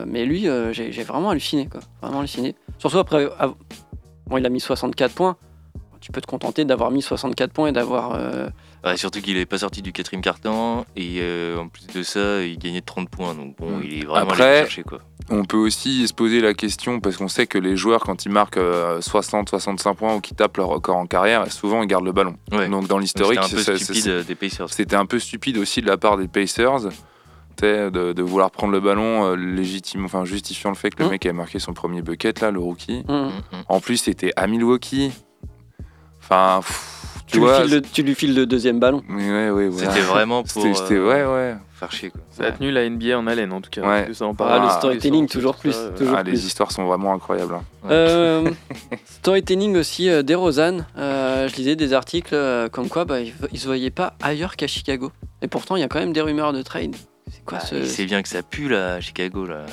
mais 0.07 0.25
lui, 0.25 0.49
j'ai 0.73 1.03
vraiment 1.03 1.31
halluciné, 1.31 1.69
quoi. 1.69 1.81
Vraiment 2.03 2.21
halluciné. 2.21 2.55
Surtout 2.79 2.99
après, 2.99 3.29
bon, 4.27 4.37
il 4.39 4.47
a 4.47 4.49
mis 4.49 4.61
64 4.61 5.15
points. 5.15 5.37
Tu 6.01 6.13
peux 6.13 6.21
te 6.21 6.27
contenter 6.27 6.67
d'avoir 6.67 6.91
mis 6.91 7.01
64 7.01 7.53
points 7.53 7.69
et 7.69 7.73
d'avoir. 7.73 8.19
surtout 8.97 9.23
qu'il 9.23 9.37
n'est 9.37 9.47
pas 9.47 9.59
sorti 9.59 9.81
du 9.81 9.93
quatrième 9.93 10.23
carton 10.23 10.85
et 10.97 11.23
en 11.59 11.69
plus 11.69 11.87
de 11.87 12.03
ça, 12.03 12.43
il 12.43 12.59
gagnait 12.59 12.83
30 12.83 13.09
points. 13.09 13.35
Donc 13.35 13.57
bon, 13.57 13.79
mm. 13.79 13.83
il 13.85 14.03
est 14.03 14.05
vraiment 14.05 14.31
Après, 14.31 14.59
allé 14.59 14.61
chercher 14.61 14.83
quoi. 14.83 15.01
On 15.31 15.45
peut 15.45 15.57
aussi 15.57 16.07
se 16.07 16.13
poser 16.13 16.41
la 16.41 16.53
question, 16.53 17.01
parce 17.01 17.17
qu'on 17.17 17.29
sait 17.29 17.47
que 17.47 17.57
les 17.57 17.77
joueurs, 17.77 18.01
quand 18.01 18.27
ils 18.27 18.31
marquent 18.31 18.59
60-65 18.59 19.89
euh, 19.89 19.95
points 19.95 20.15
ou 20.15 20.21
qu'ils 20.21 20.37
tapent 20.37 20.59
leur 20.59 20.69
record 20.69 20.97
en 20.97 21.07
carrière, 21.07 21.51
souvent 21.51 21.83
ils 21.83 21.87
gardent 21.87 22.05
le 22.05 22.13
ballon. 22.13 22.37
Donc 22.51 22.89
dans 22.89 22.99
l'historique, 22.99 23.41
c'était 23.45 24.97
un 24.97 25.07
peu 25.07 25.19
stupide 25.19 25.57
aussi 25.57 25.81
de 25.81 25.87
la 25.87 25.97
part 25.97 26.19
des 26.19 26.29
Pacers. 26.29 26.91
De, 27.65 28.13
de, 28.13 28.23
vouloir 28.23 28.51
prendre 28.51 28.73
le 28.73 28.81
ballon 28.81 29.25
euh, 29.25 29.37
légitime, 29.37 30.05
enfin 30.05 30.25
justifiant 30.25 30.71
le 30.71 30.77
fait 30.77 30.91
que 30.91 31.03
le 31.03 31.09
mmh. 31.09 31.13
mec 31.13 31.27
ait 31.27 31.33
marqué 31.33 31.59
son 31.59 31.73
premier 31.73 32.03
bucket 32.03 32.41
là, 32.41 32.51
le 32.51 32.61
rookie. 32.61 33.05
Mmh. 33.09 33.13
Mmh, 33.13 33.31
en 33.69 33.81
plus, 33.81 33.97
c'était 33.97 34.33
à 34.37 34.47
Milwaukee. 34.47 35.13
Enfin, 36.21 36.61
tu, 37.27 37.41
lui 37.41 37.47
files 37.47 37.71
le, 37.71 37.83
tu, 37.83 38.03
lui 38.03 38.15
files 38.15 38.35
le, 38.35 38.47
deuxième 38.47 38.79
ballon. 38.79 39.03
Ouais, 39.09 39.51
ouais, 39.51 39.71
C'était 39.73 40.01
vraiment 40.01 40.43
pour 40.43 40.65
euh, 40.65 41.09
ouais, 41.09 41.25
ouais. 41.25 41.57
faire 41.73 41.91
chier. 41.91 42.11
Quoi. 42.11 42.21
Ça 42.31 42.45
a 42.45 42.53
tenu 42.53 42.71
la 42.71 42.89
NBA 42.89 43.19
en 43.19 43.27
haleine 43.27 43.53
en 43.53 43.61
tout 43.61 43.71
cas. 43.71 43.83
Ouais. 43.83 44.13
Ça 44.13 44.27
en 44.27 44.35
ah, 44.39 44.63
le 44.65 44.71
storytelling, 44.71 45.29
toujours 45.29 45.57
plus. 45.57 45.77
Toujours 45.97 46.17
ah, 46.17 46.23
Les 46.23 46.47
histoires 46.47 46.71
sont 46.71 46.85
vraiment 46.85 47.15
incroyables. 47.15 47.55
Hein. 47.55 47.65
Euh, 47.91 48.51
storytelling 49.05 49.77
aussi, 49.77 50.09
euh, 50.09 50.23
des 50.23 50.35
Rosanne. 50.35 50.87
Euh, 50.97 51.49
je 51.49 51.57
lisais 51.57 51.77
des 51.77 51.93
articles 51.93 52.37
comme 52.73 52.89
quoi 52.89 53.05
bah, 53.05 53.21
ils, 53.21 53.59
se 53.59 53.67
voyaient 53.67 53.91
pas 53.91 54.15
ailleurs 54.23 54.57
qu'à 54.57 54.67
Chicago. 54.67 55.11
Et 55.43 55.49
pourtant, 55.49 55.77
il 55.77 55.81
y 55.81 55.85
a 55.85 55.89
quand 55.89 56.01
même 56.01 56.13
des 56.13 56.23
rumeurs 56.23 56.53
de 56.53 56.63
trade. 56.63 56.97
C'est 57.31 57.45
quoi 57.45 57.59
bah, 57.59 57.65
ce... 57.65 57.85
C'est 57.85 58.07
bien 58.07 58.23
que 58.23 58.29
ça 58.29 58.43
pue 58.43 58.69
là, 58.69 58.95
à 58.95 59.01
Chicago. 59.01 59.47
Là. 59.47 59.67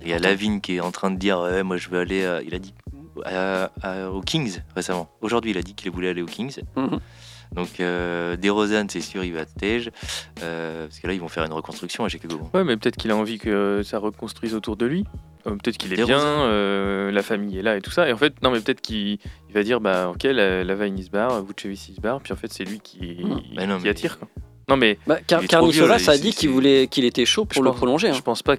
Il 0.00 0.08
y 0.08 0.12
a 0.12 0.18
Lavigne 0.18 0.60
qui 0.60 0.76
est 0.76 0.80
en 0.80 0.90
train 0.90 1.10
de 1.10 1.16
dire 1.18 1.40
ouais, 1.40 1.62
Moi 1.62 1.76
je 1.76 1.88
veux 1.88 2.00
aller. 2.00 2.40
Il 2.46 2.54
a 2.54 2.58
dit 2.58 2.74
aux 3.16 4.20
Kings 4.22 4.60
récemment. 4.74 5.08
Aujourd'hui, 5.20 5.52
il 5.52 5.58
a 5.58 5.62
dit 5.62 5.74
qu'il 5.74 5.90
voulait 5.90 6.08
aller 6.08 6.22
aux 6.22 6.26
Kings. 6.26 6.60
Mhm. 6.76 7.00
Donc, 7.54 7.80
euh, 7.80 8.36
DeRozan, 8.36 8.86
c'est 8.88 9.00
sûr, 9.00 9.24
il 9.24 9.34
va 9.34 9.40
à 9.40 9.44
Tej. 9.44 9.90
Euh, 10.42 10.86
parce 10.86 11.00
que 11.00 11.06
là, 11.06 11.12
ils 11.12 11.20
vont 11.20 11.28
faire 11.28 11.44
une 11.44 11.52
reconstruction 11.52 12.04
à 12.04 12.08
Chicago. 12.08 12.40
Ouais, 12.54 12.64
mais 12.64 12.76
peut-être 12.76 12.96
qu'il 12.96 13.10
a 13.10 13.16
envie 13.16 13.38
que 13.38 13.82
ça 13.84 13.98
reconstruise 13.98 14.54
autour 14.54 14.76
de 14.76 14.86
lui. 14.86 15.04
Euh, 15.46 15.50
peut-être 15.56 15.76
qu'il 15.76 15.92
est 15.92 16.04
bien, 16.04 16.20
euh, 16.20 17.10
la 17.10 17.22
famille 17.22 17.58
est 17.58 17.62
là 17.62 17.76
et 17.76 17.80
tout 17.80 17.90
ça. 17.90 18.08
Et 18.08 18.12
en 18.12 18.16
fait, 18.16 18.42
non, 18.42 18.50
mais 18.50 18.60
peut-être 18.60 18.80
qu'il 18.80 19.18
va 19.52 19.62
dire 19.62 19.80
bah, 19.80 20.10
Ok, 20.10 20.22
la, 20.22 20.64
la 20.64 20.74
Vagne 20.74 21.02
se 21.02 21.10
barre, 21.10 21.44
Vucevic 21.44 21.96
se 21.96 22.00
barre. 22.00 22.20
Puis 22.20 22.32
en 22.32 22.36
fait, 22.36 22.52
c'est 22.52 22.64
lui 22.64 22.80
qui, 22.80 23.22
mmh. 23.22 23.80
qui 23.82 23.88
attire. 23.88 24.18
Quoi. 24.18 24.28
Non, 24.68 24.76
mais. 24.76 24.98
Bah, 25.06 25.18
Car 25.26 25.42
ça 25.98 26.12
a 26.12 26.18
dit 26.18 26.32
qu'il 26.32 26.50
voulait 26.50 26.86
qu'il 26.86 27.04
était 27.04 27.26
chaud 27.26 27.44
pour 27.44 27.62
le 27.62 27.72
prolonger. 27.72 28.08
Hein. 28.08 28.14
Je 28.14 28.22
pense 28.22 28.42
pas 28.42 28.56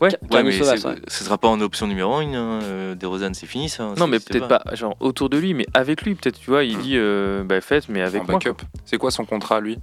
Ouais, 0.00 0.42
mais 0.42 0.52
ce 0.52 1.24
sera 1.24 1.38
pas 1.38 1.48
en 1.48 1.60
option 1.60 1.86
numéro 1.86 2.14
1 2.14 2.34
hein, 2.34 2.60
euh, 2.62 2.94
des 2.94 3.06
Rosanne, 3.06 3.34
c'est 3.34 3.46
fini 3.46 3.68
ça. 3.68 3.92
Non, 3.96 4.06
mais 4.06 4.20
peut-être 4.20 4.48
pas. 4.48 4.62
genre 4.72 4.96
autour 5.00 5.28
de 5.28 5.36
lui, 5.38 5.54
mais 5.54 5.66
avec 5.74 6.02
lui, 6.02 6.14
peut-être, 6.14 6.38
tu 6.38 6.50
vois, 6.50 6.64
il 6.64 6.78
hmm. 6.78 6.82
dit 6.82 6.96
euh, 6.96 7.44
bah 7.44 7.60
faites, 7.60 7.88
mais 7.88 8.02
avec 8.02 8.26
moi. 8.28 8.38
C'est 8.84 8.98
quoi 8.98 9.10
son 9.10 9.24
contrat, 9.24 9.60
lui? 9.60 9.78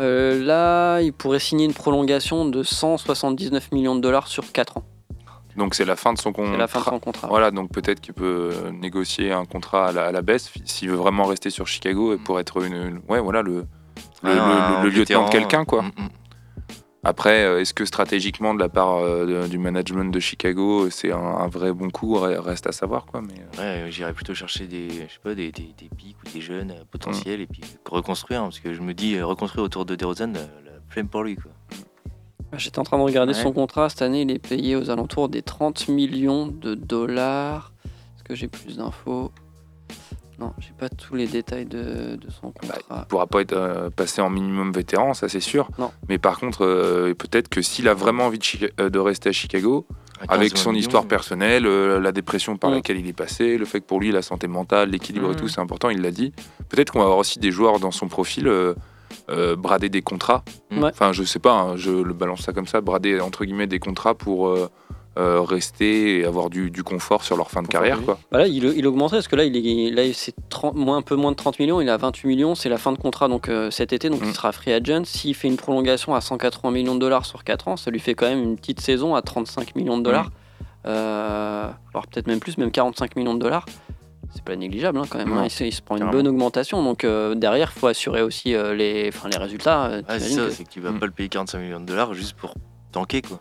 Euh, 0.00 0.44
Là, 0.44 1.00
il 1.00 1.12
pourrait 1.12 1.38
signer 1.38 1.64
une 1.64 1.74
prolongation 1.74 2.46
de 2.46 2.62
179 2.62 3.72
millions 3.72 3.94
de 3.94 4.00
dollars 4.00 4.26
sur 4.26 4.50
4 4.50 4.78
ans. 4.78 4.84
Donc 5.56 5.76
c'est 5.76 5.84
la 5.84 5.94
fin 5.94 6.12
de 6.12 6.18
son 6.18 6.32
contrat. 6.32 6.56
la 6.56 6.66
fin 6.66 6.80
de 6.80 6.84
son 6.86 6.98
contrat. 6.98 7.28
Voilà, 7.28 7.52
donc 7.52 7.70
peut-être 7.70 8.00
qu'il 8.00 8.14
peut 8.14 8.50
négocier 8.72 9.30
un 9.30 9.44
contrat 9.44 9.88
à 9.88 10.10
la, 10.10 10.22
baisse 10.22 10.50
s'il 10.64 10.90
veut 10.90 10.96
vraiment 10.96 11.26
rester 11.26 11.50
sur 11.50 11.68
Chicago 11.68 12.12
et 12.12 12.16
pour 12.16 12.40
être 12.40 12.64
une, 12.64 13.00
ouais, 13.08 13.20
voilà, 13.20 13.42
le, 13.42 13.64
le, 14.24 14.88
lieutenant 14.88 15.26
de 15.26 15.30
quelqu'un, 15.30 15.64
quoi. 15.64 15.82
Mm, 15.82 15.92
mm. 15.96 16.08
Après, 17.06 17.44
euh, 17.44 17.60
est-ce 17.60 17.74
que 17.74 17.84
stratégiquement, 17.84 18.54
de 18.54 18.60
la 18.60 18.70
part 18.70 18.96
euh, 18.96 19.46
du 19.46 19.58
management 19.58 20.10
de 20.10 20.20
Chicago, 20.20 20.88
c'est 20.88 21.12
un, 21.12 21.46
vrai 21.48 21.72
bon 21.72 21.90
coup 21.90 22.14
Reste 22.14 22.66
à 22.66 22.72
savoir. 22.72 23.04
Quoi, 23.04 23.20
mais... 23.20 23.34
Euh. 23.58 23.84
Ouais, 23.84 23.92
j'irais 23.92 24.14
plutôt 24.14 24.34
chercher 24.34 24.66
des, 24.66 24.88
je 24.88 24.96
sais 24.96 25.20
pas, 25.22 25.34
des, 25.34 25.52
des, 25.52 25.90
pics 25.94 26.16
ou 26.24 26.32
des 26.32 26.40
jeunes 26.40 26.74
potentiels 26.90 27.42
et 27.42 27.46
puis 27.46 27.60
reconstruire. 27.84 28.40
Hein, 28.40 28.44
parce 28.44 28.60
que 28.60 28.72
je 28.72 28.80
me 28.80 28.94
dis, 28.94 29.20
reconstruire 29.20 29.64
autour 29.64 29.84
de 29.84 29.96
DeRozan, 29.96 30.32
la 30.32 30.40
flemme 30.88 31.08
pour 31.08 31.22
lui. 31.22 31.36
Quoi. 31.36 31.52
J'étais 32.56 32.78
en 32.78 32.84
train 32.84 32.98
de 32.98 33.02
regarder 33.02 33.34
son 33.34 33.52
contrat. 33.52 33.90
Cette 33.90 34.02
année, 34.02 34.22
il 34.22 34.30
est 34.30 34.38
payé 34.38 34.74
aux 34.74 34.88
alentours 34.88 35.28
des 35.28 35.42
30 35.42 35.88
millions 35.88 36.46
de 36.46 36.74
dollars. 36.74 37.72
Est-ce 38.16 38.24
que 38.24 38.34
j'ai 38.34 38.48
plus 38.48 38.78
d'infos? 38.78 39.30
Non, 40.38 40.52
j'ai 40.58 40.72
pas 40.76 40.88
tous 40.88 41.14
les 41.14 41.26
détails 41.26 41.66
de, 41.66 42.18
son 42.40 42.48
bah, 42.48 42.74
contrat. 42.74 43.02
il 43.02 43.06
pourra 43.06 43.26
pas 43.26 43.40
être 43.40 43.52
euh, 43.52 43.90
passé 43.90 44.20
en 44.20 44.30
minimum 44.30 44.72
vétéran, 44.72 45.14
ça 45.14 45.28
c'est 45.28 45.40
sûr. 45.40 45.68
Non. 45.78 45.92
Mais 46.08 46.18
par 46.18 46.40
contre, 46.40 46.64
euh, 46.64 47.14
peut-être 47.14 47.48
que 47.48 47.62
s'il 47.62 47.88
a 47.88 47.94
vraiment 47.94 48.26
envie 48.26 48.38
de, 48.38 48.72
euh, 48.80 48.90
de, 48.90 48.98
rester 48.98 49.28
à 49.28 49.32
Chicago, 49.32 49.86
avec 50.28 50.56
son 50.56 50.74
histoire 50.74 51.06
personnelle, 51.06 51.64
la 51.64 52.12
dépression 52.12 52.56
par 52.56 52.70
mm. 52.70 52.74
laquelle 52.74 52.98
il 52.98 53.06
est 53.06 53.12
passé, 53.12 53.58
le 53.58 53.64
fait 53.64 53.80
que 53.80 53.86
pour 53.86 54.00
lui 54.00 54.10
la 54.10 54.22
santé 54.22 54.48
mentale, 54.48 54.90
l'équilibre 54.90 55.30
et 55.30 55.34
mm. 55.34 55.36
tout, 55.36 55.48
c'est 55.48 55.60
important, 55.60 55.90
il 55.90 56.00
l'a 56.00 56.10
dit. 56.10 56.32
Peut-être 56.68 56.92
qu'on 56.92 57.00
va 57.00 57.04
avoir 57.04 57.18
aussi 57.18 57.38
des 57.38 57.52
joueurs 57.52 57.78
dans 57.78 57.90
son 57.90 58.08
profil. 58.08 58.50
brader 59.58 59.88
des 59.88 60.02
contrats. 60.02 60.44
Enfin, 60.82 61.12
je 61.12 61.22
sais 61.22 61.38
pas, 61.38 61.52
hein, 61.52 61.76
je 61.76 61.90
le 61.90 62.12
balance 62.12 62.42
ça 62.42 62.52
comme 62.52 62.66
ça, 62.66 62.80
brader 62.80 63.20
entre 63.20 63.44
guillemets 63.44 63.66
des 63.66 63.78
contrats 63.78 64.14
pour 64.14 64.52
euh, 65.16 65.42
rester 65.42 66.18
et 66.18 66.24
avoir 66.24 66.50
du, 66.50 66.82
confort 66.82 67.22
sur 67.22 67.36
leur 67.36 67.48
fin 67.48 67.62
de 67.62 67.68
carrière. 67.68 68.02
Quoi. 68.02 68.18
Bah 68.32 68.38
là, 68.38 68.48
il, 68.48 68.64
il 68.64 68.84
augmenterait 68.84 69.18
parce 69.18 69.28
que 69.28 69.36
là, 69.36 69.44
il 69.44 69.56
est, 69.56 69.90
là 69.92 70.02
c'est 70.12 70.34
moins, 70.74 70.96
un 70.96 71.02
peu 71.02 71.14
moins 71.14 71.30
de 71.30 71.36
30 71.36 71.60
millions, 71.60 71.80
il 71.80 71.88
a 71.88 71.96
28 71.96 72.26
millions, 72.26 72.56
c'est 72.56 72.68
la 72.68 72.78
fin 72.78 72.90
de 72.90 72.98
contrat 72.98 73.28
donc, 73.28 73.48
euh, 73.48 73.70
cet 73.70 73.92
été, 73.92 74.10
donc 74.10 74.18
il 74.22 74.30
mm. 74.30 74.34
sera 74.34 74.50
free 74.50 74.72
agent. 74.72 75.04
S'il 75.04 75.36
fait 75.36 75.46
une 75.46 75.56
prolongation 75.56 76.16
à 76.16 76.20
180 76.20 76.72
millions 76.72 76.96
de 76.96 77.00
dollars 77.00 77.26
sur 77.26 77.44
4 77.44 77.68
ans, 77.68 77.76
ça 77.76 77.92
lui 77.92 78.00
fait 78.00 78.14
quand 78.14 78.26
même 78.26 78.42
une 78.42 78.56
petite 78.56 78.80
saison 78.80 79.14
à 79.14 79.22
35 79.22 79.76
millions 79.76 79.98
de 79.98 80.02
dollars. 80.02 80.26
Mm. 80.26 80.30
Euh, 80.86 81.70
alors 81.92 82.06
peut-être 82.08 82.26
même 82.26 82.40
plus, 82.40 82.58
même 82.58 82.72
45 82.72 83.14
millions 83.14 83.34
de 83.34 83.40
dollars. 83.40 83.66
C'est 84.34 84.42
pas 84.42 84.56
négligeable 84.56 84.98
hein, 84.98 85.04
quand 85.08 85.18
même. 85.18 85.32
Hein. 85.32 85.46
Il, 85.60 85.72
se, 85.72 85.80
prend 85.80 85.96
une 85.96 86.10
bonne 86.10 86.26
augmentation. 86.26 86.82
Donc 86.82 87.06
derrière, 87.36 87.72
il 87.72 87.78
faut 87.78 87.86
assurer 87.86 88.20
aussi 88.20 88.48
les, 88.48 89.10
les 89.10 89.38
résultats. 89.38 90.00
c'est 90.08 90.18
ça, 90.18 90.50
c'est 90.50 90.64
que 90.64 90.70
tu 90.70 90.80
vas 90.80 90.90
mm. 90.90 90.98
pas 90.98 91.06
le 91.06 91.12
payer 91.12 91.28
45 91.28 91.60
millions 91.60 91.80
de 91.80 91.86
dollars 91.86 92.14
juste 92.14 92.32
pour 92.32 92.54
tanker 92.90 93.22
quoi. 93.22 93.40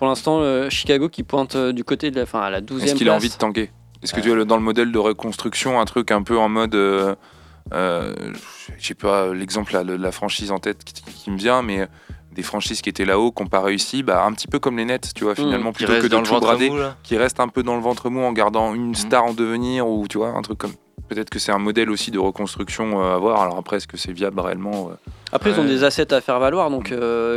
Pour 0.00 0.08
l'instant, 0.08 0.40
euh, 0.40 0.70
Chicago 0.70 1.10
qui 1.10 1.24
pointe 1.24 1.56
euh, 1.56 1.72
du 1.74 1.84
côté 1.84 2.10
de 2.10 2.18
la, 2.18 2.24
fin, 2.24 2.40
à 2.40 2.48
la 2.48 2.62
12e 2.62 2.84
Est-ce 2.84 2.94
qu'il 2.94 3.10
a 3.10 3.14
envie 3.14 3.28
de 3.28 3.34
tanker 3.34 3.70
Est-ce 4.02 4.14
que 4.14 4.20
tu 4.22 4.32
as 4.32 4.44
dans 4.46 4.56
le 4.56 4.62
modèle 4.62 4.92
de 4.92 4.98
reconstruction 4.98 5.78
un 5.78 5.84
truc 5.84 6.10
un 6.10 6.22
peu 6.22 6.38
en 6.38 6.48
mode. 6.48 6.74
Euh, 6.74 7.14
euh 7.74 8.14
sais 8.78 8.94
pas 8.94 9.34
l'exemple 9.34 9.84
de 9.84 9.92
la 9.92 10.10
franchise 10.10 10.52
en 10.52 10.58
tête 10.58 10.84
qui, 10.84 11.30
me 11.30 11.36
vient, 11.36 11.60
mais 11.60 11.86
des 12.32 12.42
franchises 12.42 12.80
qui 12.80 12.88
étaient 12.88 13.04
là-haut, 13.04 13.30
qui 13.30 13.42
n'ont 13.42 13.50
pas 13.50 13.60
réussi, 13.60 14.02
bah, 14.02 14.24
un 14.24 14.32
petit 14.32 14.48
peu 14.48 14.58
comme 14.58 14.78
les 14.78 14.86
Nets, 14.86 15.12
tu 15.14 15.24
vois, 15.24 15.34
hmm. 15.34 15.36
finalement, 15.36 15.72
plutôt 15.74 15.92
que 15.92 16.04
de 16.04 16.08
dans 16.08 16.22
tout 16.22 16.40
brader, 16.40 16.72
qui 17.02 17.18
reste 17.18 17.38
un 17.38 17.48
peu 17.48 17.62
dans 17.62 17.76
le 17.76 17.82
ventre 17.82 18.08
mou 18.08 18.22
en 18.22 18.32
gardant 18.32 18.74
une 18.74 18.92
hmm. 18.92 18.94
star 18.94 19.24
en 19.24 19.34
devenir, 19.34 19.86
ou 19.86 20.08
tu 20.08 20.16
vois, 20.16 20.28
un 20.28 20.40
truc 20.40 20.56
comme. 20.56 20.72
Peut-être 21.08 21.30
que 21.30 21.38
c'est 21.38 21.52
un 21.52 21.58
modèle 21.58 21.90
aussi 21.90 22.10
de 22.10 22.18
reconstruction 22.18 23.00
à 23.00 23.16
voir. 23.18 23.40
Alors 23.40 23.58
après, 23.58 23.76
est-ce 23.78 23.88
que 23.88 23.96
c'est 23.96 24.12
viable 24.12 24.40
réellement 24.40 24.90
Après, 25.32 25.50
ils 25.50 25.60
ont 25.60 25.64
des 25.64 25.84
assets 25.84 26.12
à 26.14 26.20
faire 26.20 26.38
valoir, 26.38 26.70
donc 26.70 26.94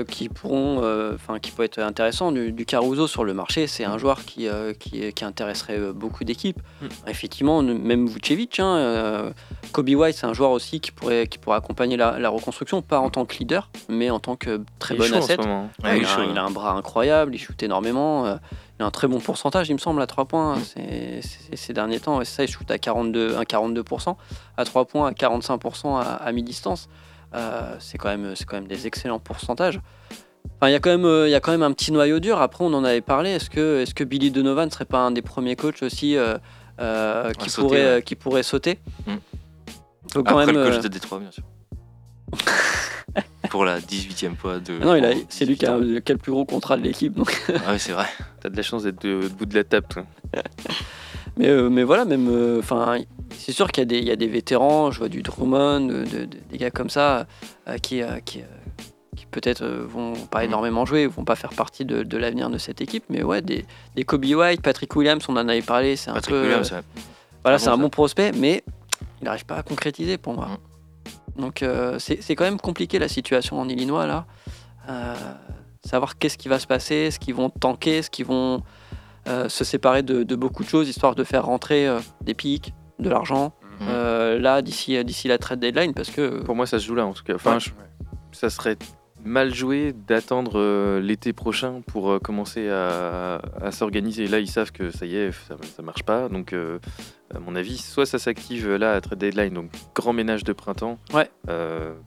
qui 0.08 0.30
pourront, 0.30 0.82
enfin, 1.14 1.40
qui 1.40 1.52
peut 1.52 1.64
être 1.64 1.80
intéressant. 1.80 2.32
Du, 2.32 2.66
Caruso 2.66 3.08
sur 3.08 3.24
le 3.24 3.34
marché, 3.34 3.68
c'est 3.68 3.84
un 3.84 3.98
joueur 3.98 4.24
qui, 4.26 4.48
qui, 4.80 5.26
intéresserait 5.26 5.80
beaucoup 5.94 6.24
d'équipes. 6.24 6.60
Mm. 6.82 6.88
Effectivement, 7.08 7.62
même 7.62 8.08
Vucevic, 8.08 8.60
hein, 8.60 9.32
Kobe 9.72 9.90
White, 9.90 10.16
c'est 10.18 10.28
un 10.28 10.34
joueur 10.34 10.52
aussi 10.52 10.80
qui 10.80 10.92
pourrait, 10.92 11.28
qui 11.28 11.38
pourrait 11.38 11.58
accompagner 11.58 11.98
la, 11.98 12.30
reconstruction, 12.30 12.82
pas 12.82 13.00
en 13.00 13.10
tant 13.10 13.26
que 13.26 13.38
leader, 13.38 13.70
mais 13.90 14.10
en 14.10 14.20
tant 14.20 14.36
que 14.36 14.62
très 14.80 14.96
bon 14.96 15.12
asset. 15.14 15.38
il, 15.84 16.38
a, 16.38 16.44
un 16.44 16.52
bras 16.52 16.74
incroyable, 16.74 17.36
il 17.36 17.40
shoot 17.40 17.62
énormément. 17.64 18.40
Il 18.84 18.86
a 18.86 18.88
un 18.88 18.92
très 18.92 19.08
bon 19.08 19.20
pourcentage, 19.20 19.70
il 19.70 19.74
me 19.74 19.80
semble, 19.80 20.02
à 20.02 20.08
3 20.08 20.26
points 20.26 20.58
mm. 20.58 21.22
ces 21.56 21.74
derniers 21.74 22.00
temps. 22.00 22.22
Et 22.22 22.26
ça, 22.26 22.44
il 22.44 22.50
shoot 22.50 22.70
à 22.70 22.78
42, 22.78 23.38
42%, 23.42 24.16
à 24.58 24.66
3 24.66 24.86
points, 24.86 25.08
à 25.08 25.12
45% 25.12 26.02
à, 26.02 26.32
mi-distance. 26.32 26.90
Euh, 27.34 27.76
c'est 27.80 27.98
quand, 27.98 28.10
même, 28.10 28.34
quand 28.46 28.58
même 28.58 28.68
des 28.68 28.86
excellents 28.86 29.20
pourcentages. 29.20 29.80
Enfin, 30.58 30.70
il 30.70 30.74
y, 30.74 30.76
a 30.76 30.80
quand 30.80 30.90
même, 30.90 31.06
euh, 31.06 31.28
il 31.28 31.32
y 31.32 31.36
a 31.36 31.40
quand 31.40 31.52
même 31.52 31.64
un 31.64 31.72
petit 31.72 31.92
noyau 31.92 32.20
dur. 32.20 32.42
Après, 32.42 32.64
on 32.64 32.74
en 32.74 32.84
avait 32.84 33.02
parlé. 33.02 33.32
Est-ce 33.32 33.50
que, 33.50 33.82
est 33.82 33.94
que 33.94 34.04
Billy 34.04 34.30
Donovan 34.30 34.66
ne 34.68 34.72
serait 34.72 34.86
pas 34.86 35.00
un 35.00 35.12
des 35.12 35.22
premiers 35.22 35.56
coachs 35.56 35.82
aussi 35.82 36.18
euh, 36.18 36.38
qui, 37.40 37.50
pourrait, 37.50 38.04
qui 38.06 38.16
pourrait 38.16 38.44
sauter? 38.44 38.80
Mm. 39.08 39.14
Après, 40.16 40.46
le 40.46 40.72
coach 40.72 40.84
de 40.84 40.88
Détroit, 40.90 41.20
bien 41.20 41.32
sûr. 41.32 41.44
pour 43.50 43.66
la 43.66 43.80
18e 43.80 44.36
fois 44.36 44.60
de. 44.60 44.80
Ah 44.82 44.86
non, 44.86 45.26
c'est 45.30 45.46
lui 45.46 45.58
qui 45.58 45.66
a, 45.66 45.78
le 45.78 46.00
plus 46.02 46.32
gros 46.32 46.46
contrat 46.46 46.76
de 46.78 46.82
l'équipe. 46.82 47.14
Donc... 47.14 47.42
ah 47.50 47.72
oui, 47.72 47.80
c'est 47.80 47.94
vrai. 47.94 48.08
T'as 48.44 48.50
de 48.50 48.58
la 48.58 48.62
chance 48.62 48.84
d'être 48.84 49.08
au 49.08 49.30
bout 49.30 49.46
de 49.46 49.56
la 49.56 49.64
table, 49.64 49.88
toi. 49.90 50.04
mais, 51.38 51.48
euh, 51.48 51.70
mais 51.70 51.84
voilà, 51.84 52.04
même. 52.04 52.28
Euh, 52.30 52.60
enfin, 52.60 52.98
c'est 53.38 53.54
sûr 53.54 53.72
qu'il 53.72 53.90
y, 53.90 54.04
y, 54.04 54.12
a 54.12 54.18
des 54.18 54.28
vétérans, 54.28 54.92
je 54.92 55.00
vois 55.00 55.08
du 55.08 55.22
Drummond, 55.22 56.04
des 56.52 56.58
gars 56.58 56.70
comme 56.70 56.90
ça, 56.90 57.26
euh, 57.70 57.78
qui, 57.78 58.02
qui, 58.26 58.42
qui 59.16 59.26
peut-être 59.28 59.66
vont 59.66 60.12
pas 60.30 60.42
mm. 60.42 60.48
énormément 60.48 60.86
jouer, 60.86 61.08
vont 61.08 61.24
pas 61.24 61.38
faire 61.38 61.52
partie 61.52 61.86
de, 61.86 62.18
l'avenir 62.18 62.50
de 62.50 62.58
cette 62.58 62.82
équipe. 62.82 63.06
Mais 63.08 63.24
ouais, 63.24 63.42
des, 63.42 63.66
des, 63.96 64.04
Kobe 64.04 64.26
White, 64.26 64.62
Patrick 64.62 64.94
Williams, 64.94 65.24
on 65.30 65.38
en 65.38 65.48
avait 65.48 65.62
parlé, 65.62 65.96
c'est 65.96 66.10
un 66.10 66.20
peu. 66.20 66.42
Williams, 66.42 66.74
Voilà, 67.44 67.60
c'est 67.60 67.70
un 67.70 67.78
bon 67.78 67.90
prospect, 67.90 68.34
mais 68.34 68.62
il 69.22 69.24
n'arrive 69.24 69.46
pas 69.46 69.56
à 69.56 69.64
concrétiser 69.64 70.18
pour 70.18 70.34
moi. 70.34 70.50
Mm. 71.38 71.42
Donc 71.42 71.66
c'est 71.98 72.36
quand 72.36 72.44
même 72.44 72.60
compliqué 72.60 73.00
la 73.00 73.08
situation 73.08 73.58
en 73.58 73.70
Illinois 73.70 74.06
là. 74.06 74.26
Euh, 75.86 75.90
savoir 75.90 76.18
qu'est-ce 76.18 76.38
qui 76.38 76.48
va 76.48 76.60
se 76.60 76.68
passer, 76.68 76.96
est-ce 76.96 77.20
qu'ils 77.20 77.36
vont 77.36 77.50
tanker, 77.50 77.98
est-ce 77.98 78.10
qu'ils 78.10 78.26
vont 78.26 78.62
euh, 79.28 79.50
se 79.50 79.64
séparer 79.64 80.04
de, 80.04 80.36
beaucoup 80.36 80.64
de 80.64 80.70
choses 80.70 80.90
histoire 80.90 81.16
de 81.16 81.24
faire 81.24 81.46
rentrer 81.46 81.88
des 82.22 82.34
pics, 82.34 82.74
de 83.00 83.10
l'argent. 83.10 83.54
Mhm. 83.80 84.38
là 84.38 84.62
d'ici 84.62 85.04
d'ici 85.04 85.28
la 85.28 85.40
trade 85.40 85.60
deadline 85.60 85.96
parce 85.96 86.12
que 86.12 86.44
pour 86.44 86.56
moi 86.56 86.68
ça 86.68 86.78
se 86.78 86.86
joue 86.86 86.94
là 86.94 87.08
en 87.08 87.14
tout 87.14 87.24
cas. 87.24 87.34
Enfin, 87.34 87.58
ça 88.32 88.50
serait 88.52 88.78
mal 89.24 89.54
joué 89.54 89.94
d'attendre 90.08 90.54
euh, 90.56 91.00
l'été 91.00 91.34
prochain 91.34 91.82
pour 91.88 92.12
euh, 92.12 92.20
commencer 92.20 92.70
à, 92.70 93.40
s'organiser. 93.72 94.28
Là, 94.28 94.40
ils 94.40 94.50
savent 94.50 94.72
que 94.72 94.92
ça 94.92 95.06
y 95.06 95.16
est, 95.16 95.32
ça, 95.32 95.56
ne 95.80 95.84
marche 95.84 96.04
pas. 96.04 96.30
Donc, 96.30 96.54
euh, 96.54 96.80
à 97.34 97.40
mon 97.40 97.56
avis, 97.56 97.78
soit 97.78 98.06
ça 98.06 98.20
s'active 98.20 98.76
là 98.76 98.94
à 98.94 99.02
trade 99.02 99.20
deadline, 99.20 99.54
donc 99.54 99.72
grand 99.96 100.14
ménage 100.14 100.44
de 100.44 100.54
printemps, 100.54 101.00
ouais. 101.14 101.30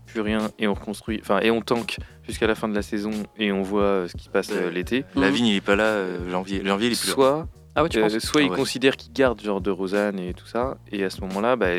plus 0.07 0.21
rien 0.21 0.51
et 0.59 0.69
on 0.69 0.75
reconstruit, 0.75 1.19
enfin 1.21 1.41
et 1.41 1.51
on 1.51 1.63
tank 1.63 1.97
jusqu'à 2.23 2.47
la 2.47 2.55
fin 2.55 2.69
de 2.69 2.75
la 2.75 2.83
saison 2.83 3.11
et 3.37 3.51
on 3.51 3.63
voit 3.63 4.07
ce 4.07 4.17
qui 4.17 4.25
se 4.25 4.31
passe 4.31 4.53
l'été. 4.73 5.05
La 5.17 5.31
vigne 5.31 5.47
il 5.47 5.57
est 5.57 5.61
pas 5.61 5.75
là, 5.75 6.05
janvier, 6.31 6.65
janvier 6.65 6.87
il 6.89 6.93
est 6.93 7.01
plus 7.01 7.11
soit, 7.11 7.49
Ah 7.75 7.85
soit 8.21 8.43
ils 8.43 8.51
ah 8.53 8.55
considèrent 8.55 8.97
qu'ils 8.97 9.13
gardent 9.13 9.41
genre 9.41 9.61
de 9.61 9.71
Rosanne 9.71 10.21
et 10.21 10.33
tout 10.33 10.47
ça, 10.47 10.79
et 10.93 11.03
à 11.03 11.11
ce 11.11 11.21
moment-là, 11.23 11.57
bah, 11.57 11.71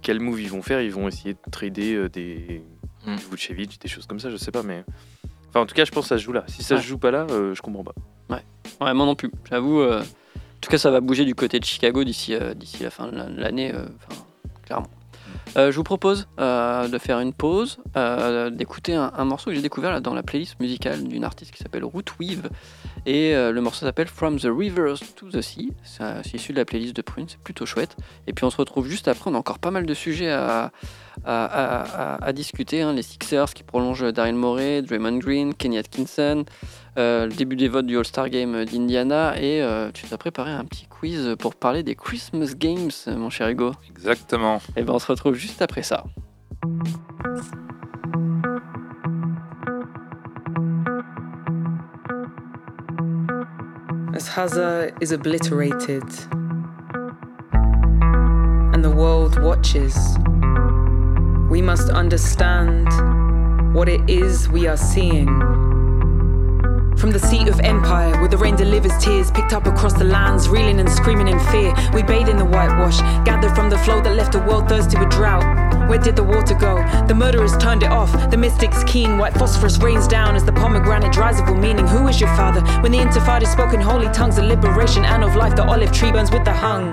quel 0.00 0.20
move 0.20 0.40
ils 0.40 0.50
vont 0.50 0.62
faire? 0.62 0.80
Ils 0.80 0.92
vont 0.92 1.06
essayer 1.06 1.34
de 1.34 1.50
trader 1.50 2.08
des 2.08 2.62
mm. 3.06 3.16
Vucevic, 3.30 3.80
des 3.80 3.88
choses 3.88 4.06
comme 4.06 4.20
ça, 4.20 4.30
je 4.30 4.36
sais 4.36 4.50
pas, 4.50 4.62
mais. 4.62 4.84
Enfin, 5.48 5.60
en 5.60 5.66
tout 5.66 5.74
cas, 5.74 5.84
je 5.84 5.92
pense 5.92 6.04
que 6.04 6.08
ça 6.08 6.18
se 6.18 6.24
joue 6.24 6.32
là. 6.32 6.44
Si 6.48 6.62
ça 6.62 6.76
se 6.78 6.82
joue 6.82 6.98
pas 6.98 7.10
là, 7.10 7.26
euh, 7.30 7.54
je 7.54 7.62
comprends 7.62 7.84
pas. 7.84 7.94
Ouais, 8.28 8.42
ouais 8.80 8.94
moi 8.94 9.06
non 9.06 9.14
plus. 9.14 9.30
J'avoue, 9.48 9.80
euh, 9.80 10.00
en 10.02 10.60
tout 10.60 10.70
cas, 10.70 10.78
ça 10.78 10.90
va 10.90 11.00
bouger 11.00 11.24
du 11.24 11.34
côté 11.34 11.60
de 11.60 11.64
Chicago 11.64 12.02
d'ici 12.04 12.34
euh, 12.34 12.54
d'ici 12.54 12.82
la 12.82 12.90
fin 12.90 13.08
de 13.08 13.40
l'année, 13.40 13.72
clairement. 14.64 14.90
Je 15.56 15.70
vous 15.70 15.84
propose 15.84 16.28
de 16.38 16.98
faire 16.98 17.20
une 17.20 17.32
pause, 17.32 17.78
d'écouter 18.52 18.94
un, 18.94 19.24
morceau 19.24 19.50
que 19.50 19.56
j'ai 19.56 19.62
découvert 19.62 19.92
là, 19.92 20.00
dans 20.00 20.14
la 20.14 20.22
playlist 20.22 20.58
musicale 20.60 21.04
d'une 21.04 21.24
artiste 21.24 21.52
qui 21.52 21.62
s'appelle 21.62 21.84
Rootweave. 21.84 22.48
Et 23.06 23.34
le 23.34 23.60
morceau 23.60 23.86
s'appelle 23.86 24.08
From 24.08 24.38
the 24.38 24.48
Rivers 24.50 24.98
to 25.16 25.28
the 25.30 25.40
Sea. 25.40 25.72
C'est 25.82 26.34
issu 26.34 26.52
de 26.52 26.58
la 26.58 26.64
playlist 26.64 26.94
de 26.96 27.02
Prune, 27.02 27.26
c'est 27.28 27.38
plutôt 27.38 27.66
chouette. 27.66 27.96
Et 28.26 28.32
puis 28.32 28.44
on 28.44 28.50
se 28.50 28.56
retrouve 28.56 28.88
juste 28.88 29.08
après, 29.08 29.30
on 29.30 29.34
a 29.34 29.38
encore 29.38 29.58
pas 29.58 29.70
mal 29.70 29.86
de 29.86 29.94
sujets 29.94 30.30
à, 30.32 30.72
discuter. 32.32 32.82
Hein. 32.82 32.92
Les 32.92 33.02
Sixers 33.02 33.54
qui 33.54 33.62
prolongent 33.62 34.12
Daryl 34.12 34.34
Morey, 34.34 34.82
Draymond 34.82 35.18
Green, 35.18 35.54
Kenny 35.54 35.78
Atkinson, 35.78 36.44
euh, 36.44 36.83
le 36.96 37.34
début 37.34 37.56
des 37.56 37.68
votes 37.68 37.86
du 37.86 37.96
All-Star 37.98 38.28
Game 38.28 38.64
d'Indiana. 38.64 39.40
Et 39.40 39.62
euh, 39.62 39.90
tu 39.92 40.06
t'as 40.06 40.16
préparé 40.16 40.52
un 40.52 40.64
petit 40.64 40.86
quiz 40.86 41.34
pour 41.38 41.54
parler 41.54 41.82
des 41.82 41.94
Christmas 41.94 42.54
Games, 42.56 42.90
mon 43.06 43.30
cher 43.30 43.48
Hugo. 43.48 43.72
Exactement. 43.90 44.60
Et 44.76 44.82
ben 44.82 44.94
on 44.94 44.98
se 44.98 45.06
retrouve 45.06 45.34
juste 45.34 45.62
après 45.62 45.82
ça. 45.82 46.04
As 54.14 54.28
Hazza 54.28 54.90
is 55.02 55.12
obliterated 55.12 56.04
and 58.72 58.82
the 58.82 58.90
world 58.90 59.42
watches. 59.42 59.96
We 61.50 61.60
must 61.60 61.90
understand 61.90 62.88
what 63.74 63.88
it 63.88 64.00
is 64.08 64.48
we 64.48 64.66
are 64.66 64.76
seeing. 64.76 65.63
From 66.96 67.10
the 67.10 67.18
seat 67.18 67.48
of 67.48 67.60
empire, 67.60 68.12
where 68.20 68.28
the 68.28 68.38
rain 68.38 68.56
delivers 68.56 68.96
tears 69.04 69.30
picked 69.30 69.52
up 69.52 69.66
across 69.66 69.92
the 69.92 70.04
lands, 70.04 70.48
reeling 70.48 70.80
and 70.80 70.90
screaming 70.90 71.28
in 71.28 71.38
fear. 71.50 71.74
We 71.92 72.02
bathe 72.02 72.28
in 72.28 72.36
the 72.36 72.44
whitewash, 72.44 73.00
gathered 73.24 73.54
from 73.54 73.68
the 73.68 73.78
flow 73.78 74.00
that 74.00 74.14
left 74.14 74.32
the 74.32 74.40
world 74.40 74.68
thirsty 74.68 74.98
with 74.98 75.10
drought. 75.10 75.88
Where 75.88 75.98
did 75.98 76.16
the 76.16 76.24
water 76.24 76.54
go? 76.54 76.76
The 77.06 77.14
murderers 77.14 77.56
turned 77.58 77.82
it 77.82 77.90
off. 77.90 78.12
The 78.30 78.36
mystics 78.36 78.82
keen, 78.84 79.18
white 79.18 79.34
phosphorus 79.34 79.78
rains 79.78 80.08
down 80.08 80.34
as 80.34 80.44
the 80.44 80.52
pomegranate 80.52 81.12
dries 81.12 81.40
of 81.40 81.48
all 81.48 81.56
meaning. 81.56 81.86
Who 81.86 82.08
is 82.08 82.20
your 82.20 82.34
father? 82.36 82.62
When 82.80 82.92
the 82.92 82.98
intifada 82.98 83.46
spoke 83.46 83.74
in 83.74 83.80
holy 83.80 84.08
tongues 84.08 84.38
of 84.38 84.44
liberation 84.44 85.04
and 85.04 85.22
of 85.24 85.36
life, 85.36 85.56
the 85.56 85.64
olive 85.64 85.92
tree 85.92 86.12
burns 86.12 86.30
with 86.30 86.44
the 86.44 86.54
hung. 86.54 86.90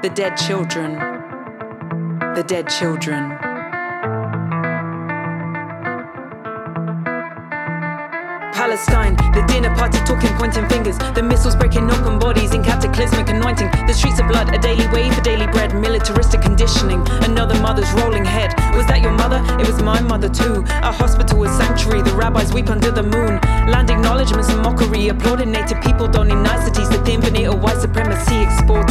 The 0.00 0.10
dead 0.10 0.36
children. 0.36 0.94
The 2.34 2.44
dead 2.46 2.68
children. 2.68 3.49
Palestine. 8.52 9.16
The 9.34 9.44
dinner 9.46 9.74
party 9.74 9.98
talking, 10.04 10.32
pointing 10.36 10.68
fingers. 10.68 10.98
The 11.14 11.22
missiles 11.22 11.56
breaking 11.56 11.90
open 11.90 12.18
bodies 12.18 12.54
in 12.54 12.62
cataclysmic 12.62 13.28
anointing. 13.28 13.70
The 13.86 13.92
streets 13.92 14.20
of 14.20 14.28
blood, 14.28 14.54
a 14.54 14.58
daily 14.58 14.86
wave 14.88 15.14
for 15.14 15.22
daily 15.22 15.46
bread. 15.46 15.74
Militaristic 15.74 16.42
conditioning. 16.42 17.06
Another 17.22 17.58
mother's 17.60 17.90
rolling 17.92 18.24
head. 18.24 18.54
Was 18.76 18.86
that 18.86 19.00
your 19.00 19.12
mother? 19.12 19.40
It 19.60 19.66
was 19.66 19.82
my 19.82 20.00
mother 20.00 20.28
too. 20.28 20.64
Our 20.82 20.92
hospital 20.92 21.44
is 21.44 21.56
sanctuary. 21.56 22.02
The 22.02 22.12
rabbis 22.12 22.52
weep 22.52 22.70
under 22.70 22.90
the 22.90 23.02
moon. 23.02 23.40
Land 23.70 23.90
acknowledgements 23.90 24.48
and 24.48 24.62
mockery. 24.62 25.08
Applauding 25.08 25.50
native 25.50 25.80
people 25.82 26.08
donning 26.08 26.42
niceties. 26.42 26.88
The 26.88 27.02
thin 27.04 27.20
veneer 27.20 27.50
of 27.50 27.62
white 27.62 27.80
supremacy 27.80 28.42
exported. 28.42 28.89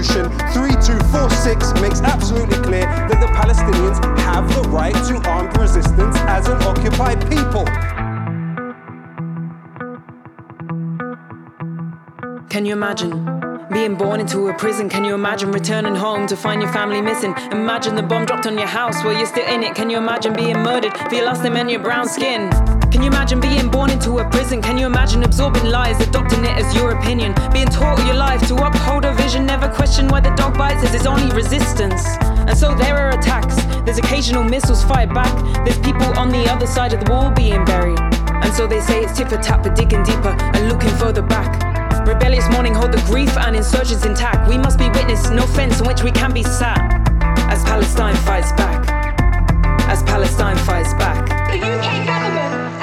Resolution 0.00 0.30
3246 0.54 1.74
makes 1.82 2.00
absolutely 2.00 2.56
clear 2.56 2.86
that 2.86 3.20
the 3.20 3.26
Palestinians 3.36 4.02
have 4.20 4.48
the 4.54 4.62
right 4.70 4.94
to 4.94 5.28
armed 5.28 5.54
resistance 5.58 6.16
as 6.20 6.48
an 6.48 6.56
occupied 6.62 7.20
people. 7.28 7.66
Can 12.48 12.64
you 12.64 12.72
imagine? 12.72 13.68
Being 13.70 13.94
born 13.94 14.20
into 14.20 14.48
a 14.48 14.54
prison, 14.54 14.88
can 14.88 15.04
you 15.04 15.14
imagine 15.14 15.52
returning 15.52 15.94
home 15.94 16.26
to 16.28 16.36
find 16.36 16.62
your 16.62 16.72
family 16.72 17.02
missing? 17.02 17.34
Imagine 17.52 17.94
the 17.94 18.02
bomb 18.02 18.24
dropped 18.24 18.46
on 18.46 18.56
your 18.56 18.68
house 18.68 19.04
while 19.04 19.14
you're 19.14 19.26
still 19.26 19.46
in 19.46 19.62
it. 19.62 19.74
Can 19.74 19.90
you 19.90 19.98
imagine 19.98 20.32
being 20.32 20.62
murdered 20.62 20.96
for 20.96 21.14
your 21.14 21.26
last 21.26 21.42
name 21.42 21.56
and 21.56 21.70
your 21.70 21.80
brown 21.80 22.08
skin? 22.08 22.48
Can 22.90 23.02
you 23.02 23.08
imagine 23.08 23.40
being 23.40 23.70
born 23.70 23.90
into 23.90 24.18
a 24.18 24.28
prison? 24.30 24.60
Can 24.60 24.76
you 24.76 24.86
imagine 24.86 25.22
absorbing 25.22 25.64
lies, 25.66 26.00
adopting 26.00 26.44
it 26.44 26.50
as 26.50 26.74
your 26.74 26.90
opinion? 26.90 27.34
Being 27.52 27.68
taught 27.68 28.04
your 28.04 28.16
life 28.16 28.44
to 28.48 28.56
uphold 28.56 29.04
a 29.04 29.14
vision, 29.14 29.46
never 29.46 29.68
question 29.68 30.08
why 30.08 30.20
the 30.20 30.30
dog 30.30 30.58
bites 30.58 30.82
as 30.82 30.92
it's 30.94 31.06
only 31.06 31.32
resistance. 31.34 32.04
And 32.48 32.58
so 32.58 32.74
there 32.74 32.96
are 32.96 33.10
attacks, 33.10 33.54
there's 33.84 33.98
occasional 33.98 34.42
missiles 34.42 34.82
fired 34.82 35.14
back, 35.14 35.32
there's 35.64 35.78
people 35.78 36.18
on 36.18 36.30
the 36.30 36.50
other 36.50 36.66
side 36.66 36.92
of 36.92 37.04
the 37.04 37.10
wall 37.12 37.30
being 37.30 37.64
buried. 37.64 38.00
And 38.42 38.52
so 38.52 38.66
they 38.66 38.80
say 38.80 39.04
it's 39.04 39.16
tit 39.16 39.28
for 39.28 39.36
tat, 39.36 39.62
but 39.62 39.76
digging 39.76 40.02
deeper 40.02 40.34
and 40.54 40.68
looking 40.68 40.90
further 40.98 41.22
back. 41.22 41.48
Rebellious 42.06 42.48
morning 42.50 42.74
hold 42.74 42.90
the 42.90 43.02
grief 43.06 43.36
and 43.36 43.54
insurgents 43.54 44.04
intact. 44.04 44.48
We 44.48 44.58
must 44.58 44.78
be 44.78 44.88
witness, 44.88 45.30
no 45.30 45.46
fence 45.46 45.80
on 45.80 45.86
which 45.86 46.02
we 46.02 46.10
can 46.10 46.32
be 46.32 46.42
sat. 46.42 46.80
As 47.52 47.62
Palestine 47.62 48.16
fights 48.16 48.50
back. 48.52 48.88
As 49.88 50.02
Palestine 50.02 50.56
fights 50.56 50.92
back. 50.94 52.19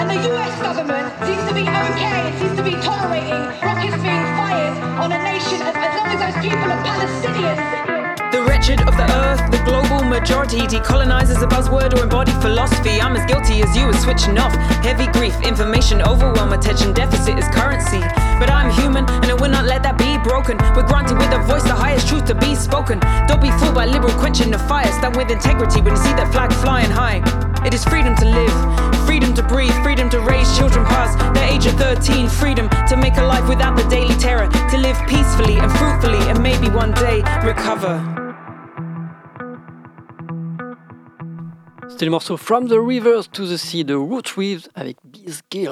The 0.07 0.13
and 0.13 0.23
the 0.23 0.35
US 0.39 0.61
government 0.61 1.11
seems 1.27 1.43
to 1.49 1.53
be 1.53 1.67
okay, 1.67 2.31
it 2.31 2.39
seems 2.39 2.55
to 2.55 2.63
be 2.63 2.79
tolerating 2.79 3.43
rockets 3.59 3.99
being 3.99 4.27
fired 4.39 4.77
on 5.03 5.11
a 5.11 5.19
nation 5.19 5.59
as, 5.59 5.75
as 5.75 5.93
long 5.99 6.07
as 6.15 6.19
those 6.23 6.39
people 6.41 6.63
are 6.63 6.79
Palestinians. 6.79 8.31
The 8.31 8.41
wretched 8.43 8.79
of 8.87 8.95
the 8.95 9.03
earth, 9.03 9.43
the 9.51 9.59
global 9.67 10.07
majority 10.07 10.59
decolonizes 10.61 11.43
a 11.43 11.47
buzzword 11.47 11.93
or 11.99 12.03
embody 12.03 12.31
philosophy. 12.39 13.01
I'm 13.01 13.17
as 13.17 13.25
guilty 13.25 13.61
as 13.61 13.75
you 13.75 13.89
as 13.89 14.01
switching 14.01 14.37
off. 14.37 14.55
Heavy 14.79 15.07
grief, 15.11 15.35
information 15.43 16.01
overwhelm, 16.01 16.53
attention 16.53 16.93
deficit 16.93 17.37
is 17.37 17.47
currency. 17.49 17.99
But 18.39 18.49
I'm 18.49 18.71
human 18.79 19.03
and 19.09 19.25
I 19.25 19.33
will 19.33 19.51
not 19.51 19.65
let 19.65 19.83
that 19.83 19.97
be 19.97 20.17
broken. 20.23 20.55
We're 20.71 20.87
granted 20.87 21.17
with 21.17 21.35
a 21.35 21.43
voice, 21.43 21.63
the 21.63 21.75
highest 21.75 22.07
truth 22.07 22.23
to 22.31 22.35
be 22.35 22.55
spoken. 22.55 22.99
Don't 23.27 23.41
be 23.41 23.51
fooled 23.59 23.75
by 23.75 23.85
liberal 23.85 24.13
quenching 24.13 24.51
the 24.51 24.59
fire. 24.71 24.87
Stand 24.87 25.17
with 25.17 25.31
integrity 25.31 25.81
when 25.81 25.95
you 25.95 26.01
see 26.01 26.15
that 26.15 26.31
flag 26.31 26.53
flying 26.63 26.91
high. 26.91 27.19
It 27.65 27.73
is 27.73 27.83
freedom 27.83 28.15
to 28.15 28.25
live, 28.25 28.96
freedom 29.07 29.33
to 29.33 29.41
breathe, 29.41 29.73
freedom 29.83 30.09
to 30.09 30.19
raise 30.19 30.55
children 30.57 30.85
past 30.85 31.17
the 31.33 31.43
age 31.43 31.65
of 31.65 31.73
13, 31.79 32.27
freedom 32.27 32.69
to 32.89 32.97
make 32.97 33.15
a 33.17 33.23
life 33.23 33.47
without 33.47 33.75
the 33.77 33.87
daily 33.89 34.13
terror, 34.15 34.47
to 34.69 34.77
live 34.77 34.97
peacefully 35.07 35.57
and 35.57 35.71
fruitfully, 35.71 36.19
and 36.29 36.43
maybe 36.43 36.67
one 36.69 36.91
day 36.91 37.23
recover. 37.41 37.97
C'était 41.89 42.05
le 42.05 42.11
morceau 42.11 42.37
From 42.37 42.67
the 42.67 42.79
Rivers 42.79 43.27
to 43.31 43.47
the 43.47 43.57
Sea 43.57 43.83
de 43.83 43.95
Root 43.95 44.33
Reeves 44.35 44.67
avec 44.75 44.97
Biz 45.05 45.41
Gill. 45.49 45.69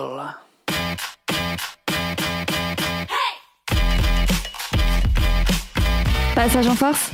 Passage 6.33 6.67
en 6.67 6.75
force, 6.75 7.11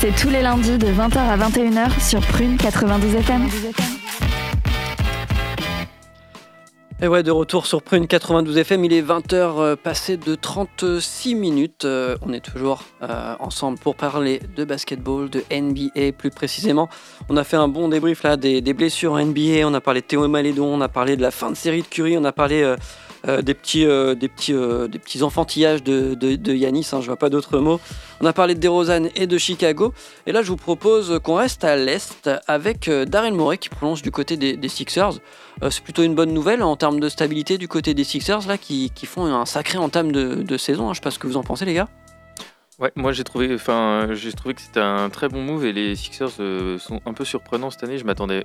c'est 0.00 0.14
tous 0.16 0.30
les 0.30 0.42
lundis 0.42 0.78
de 0.78 0.88
20h 0.88 1.18
à 1.18 1.36
21h 1.36 2.00
sur 2.00 2.20
Prune 2.20 2.56
92 2.56 3.14
FM. 3.16 3.97
Et 7.00 7.06
ouais, 7.06 7.22
de 7.22 7.30
retour 7.30 7.66
sur 7.66 7.80
Prune 7.80 8.08
92 8.08 8.58
FM, 8.58 8.84
il 8.84 8.92
est 8.92 9.02
20h 9.02 9.32
euh, 9.32 9.76
passé 9.76 10.16
de 10.16 10.34
36 10.34 11.36
minutes. 11.36 11.84
Euh, 11.84 12.16
on 12.22 12.32
est 12.32 12.40
toujours 12.40 12.82
euh, 13.04 13.36
ensemble 13.38 13.78
pour 13.78 13.94
parler 13.94 14.40
de 14.56 14.64
basketball, 14.64 15.30
de 15.30 15.44
NBA 15.48 16.10
plus 16.18 16.30
précisément. 16.30 16.88
On 17.28 17.36
a 17.36 17.44
fait 17.44 17.56
un 17.56 17.68
bon 17.68 17.88
débrief 17.88 18.24
là 18.24 18.36
des, 18.36 18.60
blessures 18.72 19.12
en 19.12 19.24
NBA, 19.24 19.64
on 19.64 19.74
a 19.74 19.80
parlé 19.80 20.00
de 20.00 20.06
Théo 20.06 20.26
Malédon, 20.26 20.74
on 20.74 20.80
a 20.80 20.88
parlé 20.88 21.16
de 21.16 21.22
la 21.22 21.30
fin 21.30 21.52
de 21.52 21.56
série 21.56 21.82
de 21.82 21.86
Curry, 21.86 22.18
on 22.18 22.24
a 22.24 22.32
parlé 22.32 22.74
des, 23.26 23.54
petits, 23.54 23.84
euh, 23.84 24.14
des, 24.14 24.28
petits, 24.28 24.52
euh, 24.52 24.88
des 24.88 24.98
petits 24.98 25.22
enfantillages 25.22 25.82
de, 25.82 26.14
de, 26.14 26.54
Yanis, 26.54 26.88
hein, 26.92 27.00
je 27.00 27.06
vois 27.06 27.16
pas 27.16 27.30
d'autres 27.30 27.58
mots. 27.58 27.80
On 28.20 28.26
a 28.26 28.32
parlé 28.32 28.54
de 28.54 28.60
DeRozan 28.60 29.08
et 29.14 29.26
de 29.26 29.38
Chicago. 29.38 29.92
Et 30.26 30.32
là, 30.32 30.42
je 30.42 30.48
vous 30.48 30.56
propose 30.56 31.18
qu'on 31.22 31.34
reste 31.34 31.64
à 31.64 31.76
l'Est 31.76 32.30
avec 32.46 32.90
Daryl 32.90 33.34
Morey 33.34 33.58
qui 33.58 33.68
prolonge 33.68 34.02
du 34.02 34.10
côté 34.10 34.36
des, 34.36 34.68
Sixers. 34.68 35.20
c'est 35.70 35.82
plutôt 35.82 36.02
une 36.02 36.14
bonne 36.14 36.32
nouvelle 36.32 36.62
en 36.62 36.76
termes 36.76 37.00
de 37.00 37.08
stabilité 37.08 37.58
du 37.58 37.68
côté 37.68 37.94
des 37.94 38.04
Sixers, 38.04 38.46
là, 38.46 38.58
qui, 38.58 38.90
qui 38.94 39.06
font 39.06 39.26
un 39.26 39.46
sacré 39.46 39.78
entame 39.78 40.12
de, 40.12 40.42
de 40.42 40.56
saison. 40.56 40.88
Hein. 40.88 40.92
Je 40.92 40.98
sais 40.98 41.02
pas 41.04 41.10
ce 41.10 41.18
que 41.18 41.26
vous 41.26 41.36
en 41.36 41.42
pensez, 41.42 41.64
les 41.64 41.74
gars. 41.74 41.88
Ouais, 42.78 42.92
moi 42.94 43.10
j'ai 43.10 43.24
trouvé, 43.24 43.52
enfin, 43.52 44.10
j'ai 44.12 44.32
trouvé 44.32 44.54
que 44.54 44.60
c'était 44.60 44.78
un 44.78 45.10
très 45.10 45.28
bon 45.28 45.42
move 45.42 45.64
et 45.64 45.72
les 45.72 45.96
Sixers 45.96 46.30
sont 46.78 47.00
un 47.06 47.12
peu 47.12 47.24
surprenants 47.24 47.70
cette 47.70 47.82
année. 47.82 47.98
Je 47.98 48.04
m'attendais 48.04 48.44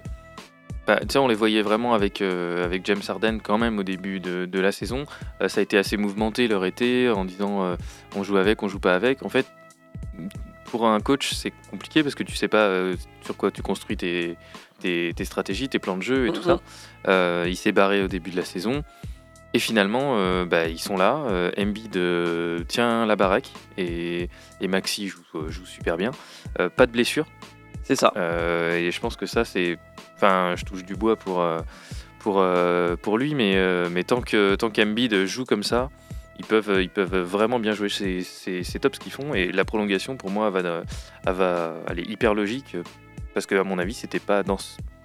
bah, 0.85 0.99
on 1.15 1.27
les 1.27 1.35
voyait 1.35 1.61
vraiment 1.61 1.93
avec, 1.93 2.21
euh, 2.21 2.65
avec 2.65 2.85
James 2.85 3.01
Harden 3.07 3.39
quand 3.41 3.57
même 3.57 3.79
au 3.79 3.83
début 3.83 4.19
de, 4.19 4.45
de 4.45 4.59
la 4.59 4.71
saison. 4.71 5.05
Euh, 5.41 5.47
ça 5.47 5.59
a 5.59 5.63
été 5.63 5.77
assez 5.77 5.95
mouvementé 5.95 6.47
leur 6.47 6.65
été 6.65 7.09
en 7.09 7.23
disant 7.23 7.63
euh, 7.63 7.75
on 8.15 8.23
joue 8.23 8.37
avec, 8.37 8.63
on 8.63 8.67
joue 8.67 8.79
pas 8.79 8.95
avec. 8.95 9.23
En 9.23 9.29
fait, 9.29 9.45
pour 10.65 10.85
un 10.85 10.99
coach, 10.99 11.33
c'est 11.33 11.53
compliqué 11.71 12.03
parce 12.03 12.15
que 12.15 12.23
tu 12.23 12.35
sais 12.35 12.49
pas 12.49 12.69
sur 13.21 13.37
quoi 13.37 13.51
tu 13.51 13.61
construis 13.61 13.95
tes, 13.95 14.37
tes, 14.81 15.13
tes, 15.15 15.25
stratégies, 15.25 15.69
tes 15.69 15.79
plans 15.79 15.97
de 15.97 16.03
jeu 16.03 16.27
et 16.27 16.31
tout 16.31 16.43
ça. 16.43 16.59
il 17.47 17.55
s'est 17.55 17.71
barré 17.71 18.03
au 18.03 18.07
début 18.07 18.31
de 18.31 18.37
la 18.37 18.45
saison. 18.45 18.83
Et 19.55 19.59
finalement, 19.59 20.17
bah, 20.45 20.67
ils 20.67 20.79
sont 20.79 20.97
là. 20.97 21.51
Embiid 21.57 21.97
tient 22.67 23.05
la 23.05 23.15
baraque 23.15 23.51
et, 23.77 24.29
et 24.61 24.67
Maxi 24.67 25.07
joue, 25.07 25.21
joue, 25.47 25.65
super 25.67 25.95
bien. 25.95 26.09
pas 26.75 26.87
de 26.87 26.91
blessure. 26.91 27.27
C'est 27.83 27.95
ça. 27.95 28.11
et 28.15 28.91
je 28.91 28.99
pense 28.99 29.15
que 29.15 29.25
ça, 29.25 29.45
c'est 29.45 29.77
Enfin, 30.15 30.55
je 30.55 30.63
touche 30.63 30.85
du 30.85 30.95
bois 30.95 31.15
pour, 31.15 31.41
euh, 31.41 31.59
pour, 32.19 32.39
euh, 32.39 32.95
pour 32.95 33.17
lui, 33.17 33.35
mais, 33.35 33.55
euh, 33.55 33.89
mais 33.91 34.03
tant 34.03 34.21
que 34.21 34.55
tant 34.55 34.69
qu'Embiid 34.69 35.25
joue 35.25 35.43
comme 35.43 35.63
ça, 35.63 35.89
ils 36.39 36.45
peuvent, 36.45 36.81
ils 36.81 36.89
peuvent 36.89 37.17
vraiment 37.17 37.59
bien 37.59 37.73
jouer. 37.73 37.89
C'est 37.89 38.79
top 38.79 38.95
ce 38.95 38.99
qu'ils 38.99 39.11
font. 39.11 39.33
Et 39.33 39.51
la 39.51 39.65
prolongation, 39.65 40.15
pour 40.15 40.29
moi, 40.29 40.49
va, 40.49 40.83
va, 41.25 41.73
elle 41.89 41.99
est 41.99 42.09
hyper 42.09 42.33
logique. 42.33 42.77
Parce 43.33 43.45
que, 43.45 43.55
à 43.55 43.63
mon 43.63 43.79
avis, 43.79 43.93
c'était 43.93 44.19
pas, 44.19 44.43
dans, 44.43 44.57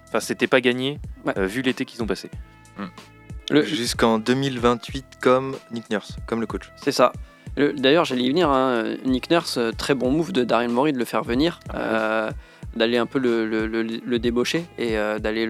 enfin, 0.07 0.19
c'était 0.19 0.47
pas 0.47 0.61
gagné 0.61 0.99
vu 1.35 1.61
l'été 1.61 1.85
qu'ils 1.85 2.01
ont 2.01 2.07
passé. 2.07 2.29
Hmm. 2.77 3.61
Jusqu'en 3.63 4.19
2028, 4.19 5.17
comme 5.19 5.55
Nick 5.71 5.89
Nurse, 5.89 6.17
comme 6.27 6.39
le 6.39 6.47
coach. 6.47 6.71
C'est 6.77 6.91
ça. 6.91 7.11
D'ailleurs, 7.57 8.05
j'allais 8.05 8.23
y 8.23 8.29
venir. 8.29 8.49
Hein. 8.49 8.95
Nick 9.03 9.29
Nurse, 9.31 9.59
très 9.77 9.95
bon 9.95 10.11
move 10.11 10.31
de 10.31 10.43
Daryl 10.43 10.69
Morey 10.69 10.93
de 10.93 10.99
le 10.99 11.05
faire 11.05 11.23
venir. 11.23 11.59
Ah 11.73 12.29
d'aller 12.75 12.97
un 12.97 13.05
peu 13.05 13.19
le, 13.19 13.45
le, 13.45 14.19
débaucher 14.19 14.65
et 14.77 14.97
euh, 14.97 15.19
d'aller 15.19 15.47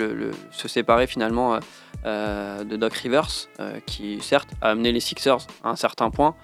se 0.52 0.68
séparer 0.68 1.08
finalement 1.08 1.56
euh, 1.56 1.60
euh, 2.06 2.64
de 2.64 2.76
Doc 2.76 2.94
Rivers, 2.94 3.30
qui 3.86 4.20
certes 4.22 4.50
a 4.62 4.70
amené 4.70 4.92
les 4.92 5.00
Sixers 5.00 5.46
à 5.64 5.70
un 5.70 5.76
certain 5.76 6.10
point, 6.10 6.36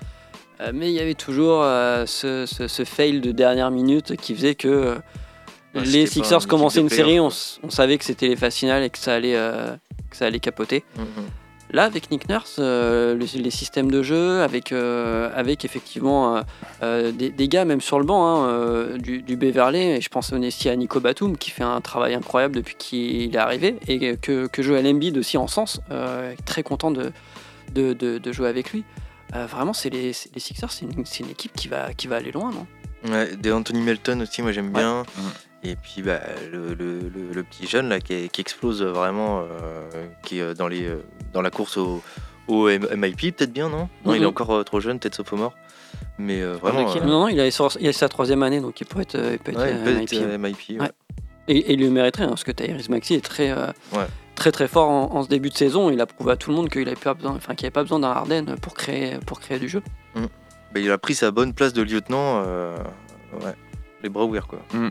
mais 0.74 0.92
il 0.92 0.94
y 0.96 1.00
avait 1.00 1.16
toujours 1.16 1.64
ce, 1.64 2.46
ce, 2.46 2.84
fail 2.86 3.22
de 3.22 3.32
dernière 3.32 3.72
minute 3.72 4.16
qui 4.16 4.36
faisait 4.36 4.56
que 4.56 4.98
les 5.74 6.08
Sixers 6.08 6.48
commençaient 6.48 6.82
une 6.82 6.90
série, 6.90 7.20
on, 7.20 7.30
savait 7.30 7.98
que 7.98 8.06
c'était 8.06 8.28
les 8.28 8.36
phases 8.36 8.56
finales 8.56 8.84
et 8.84 8.90
que 8.90 8.98
ça 8.98 9.16
allait, 9.16 9.34
que 10.10 10.18
ça 10.18 10.26
allait 10.26 10.40
capoter. 10.40 10.84
Mm-hmm. 10.98 11.45
Là, 11.76 11.84
avec 11.84 12.10
Nick 12.10 12.30
Nurse, 12.30 12.56
euh, 12.60 13.18
les, 13.18 13.52
systèmes 13.52 13.92
de 13.92 14.02
jeu, 14.02 14.42
avec, 14.42 14.72
euh, 14.72 15.30
avec 15.36 15.66
effectivement 15.66 16.42
euh, 16.82 17.12
des, 17.12 17.48
gars, 17.50 17.66
même 17.66 17.82
sur 17.82 18.00
le 18.00 18.06
banc, 18.06 18.46
hein, 18.46 18.98
du, 18.98 19.22
du, 19.22 19.36
Beverly, 19.36 19.82
et 19.82 20.00
je 20.00 20.08
pense 20.08 20.32
aussi 20.32 20.70
à 20.70 20.76
Nico 20.78 21.02
Batum, 21.02 21.36
qui 21.36 21.52
fait 21.52 21.66
un 21.66 21.82
travail 21.82 22.14
incroyable 22.14 22.56
depuis 22.56 22.76
qu'il 22.76 23.36
est 23.36 23.38
arrivé, 23.38 23.76
et 23.90 24.16
que, 24.16 24.48
que 24.48 24.64
Joel 24.64 24.88
Embiid 24.88 25.18
aussi 25.18 25.38
en 25.38 25.48
sens, 25.48 25.82
très 26.46 26.64
content 26.64 26.92
de, 26.92 27.12
de, 27.74 27.92
de, 27.92 28.32
jouer 28.32 28.48
avec 28.48 28.72
lui. 28.72 28.86
vraiment, 29.34 29.74
c'est 29.74 29.90
les, 29.90 30.14
les, 30.34 30.40
Sixers, 30.40 30.72
c'est 30.72 30.86
une, 30.86 30.94
une, 30.94 31.30
équipe 31.30 31.52
qui 31.58 31.68
va, 31.68 31.94
qui 31.94 32.08
va 32.08 32.16
aller 32.16 32.32
loin, 32.32 32.52
non? 32.52 32.68
Ouais, 33.12 33.36
des 33.36 33.52
Anthony 33.52 33.82
Melton 33.82 34.22
aussi, 34.22 34.42
moi 34.42 34.54
j'aime 34.54 34.72
bien. 34.72 35.04
Et 35.66 35.76
puis 35.76 36.04
bah, 36.04 36.20
le, 36.52 36.76
le, 36.76 37.44
petit 37.44 37.66
jeune 37.66 37.90
là, 37.90 38.00
qui, 38.00 38.30
qui 38.30 38.42
explose 38.42 38.84
vraiment, 38.84 39.40
euh, 39.40 40.08
qui 40.22 40.40
est 40.40 40.54
dans, 40.54 40.68
les, 40.68 40.88
dans 41.34 41.42
la 41.42 41.50
course 41.50 41.78
au, 41.78 42.04
au 42.48 42.68
MIP, 42.68 43.36
peut-être 43.36 43.52
bien, 43.52 43.70
non? 43.70 43.90
Non, 44.06 44.14
il 44.14 44.18
est 44.18 44.20
mhm. 44.20 44.28
encore 44.28 44.52
euh, 44.52 44.64
trop 44.64 44.80
jeune, 44.80 45.00
peut-être 45.00 45.16
sophomore. 45.16 45.54
Mais 46.20 46.42
euh, 46.42 46.54
vraiment. 46.54 46.94
Non, 46.96 47.22
non, 47.22 47.28
il 47.30 47.40
a, 47.40 47.48
il 47.48 47.88
a, 47.88 47.94
sa 47.94 48.10
troisième 48.10 48.44
année, 48.44 48.62
donc 48.62 48.80
il 48.80 48.86
peut 48.86 49.02
être, 49.02 49.18
il 49.18 49.40
peut 49.40 49.54
être, 49.54 50.38
MIP. 50.38 50.82
Et, 51.48 51.74
il 51.74 51.80
lui 51.80 51.90
mériterait, 51.90 52.26
hein, 52.26 52.30
parce 52.30 52.44
que 52.44 52.52
Tyrese 52.52 52.90
Maxi 52.90 53.16
est 53.16 53.26
très, 53.26 53.52
très 54.36 54.52
très 54.52 54.68
fort 54.68 54.90
en, 54.90 55.24
ce 55.24 55.30
début 55.30 55.50
de 55.50 55.58
saison. 55.58 55.90
Il 55.90 56.00
a 56.00 56.06
prouvé 56.06 56.34
à 56.34 56.36
tout 56.36 56.52
le 56.52 56.56
monde 56.56 56.70
qu'il 56.70 56.84
n'avait 56.84 56.96
pas 56.96 57.16
besoin, 57.16 57.32
enfin, 57.32 57.56
qu'il 57.56 57.66
avait 57.66 57.72
pas 57.72 57.84
besoin 57.84 58.00
d'un 58.00 58.12
Harden 58.12 58.56
pour 58.62 58.76
créer, 58.76 59.18
pour 59.26 59.40
créer 59.40 59.58
du 59.58 59.68
jeu. 59.68 59.82
Mm. 60.14 60.26
Bah, 60.74 60.80
il 60.80 60.92
a 60.92 60.98
pris 61.00 61.16
sa 61.16 61.32
bonne 61.32 61.54
place 61.54 61.74
de 61.74 61.82
lieutenant. 61.82 62.44
les 64.04 64.10
bras 64.10 64.26
ouverts, 64.26 64.46
quoi. 64.46 64.60
Mm 64.72 64.90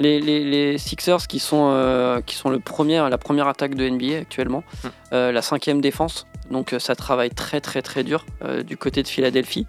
les, 0.00 0.78
Sixers 0.78 1.26
qui 1.26 1.38
sont, 1.38 1.70
euh, 1.72 2.20
qui 2.20 2.34
sont 2.34 2.50
le 2.50 2.58
premier, 2.58 3.06
la 3.08 3.18
première 3.18 3.48
attaque 3.48 3.74
de 3.74 3.88
NBA 3.88 4.18
actuellement, 4.18 4.64
hmm. 4.82 4.88
euh, 5.12 5.32
la 5.32 5.42
cinquième 5.42 5.80
défense. 5.80 6.26
Donc 6.50 6.72
euh, 6.72 6.78
ça 6.78 6.96
travaille 6.96 7.30
très 7.30 7.60
très 7.60 7.82
très 7.82 8.02
dur 8.02 8.24
du 8.66 8.76
côté 8.76 9.02
de 9.02 9.08
Philadelphie. 9.08 9.66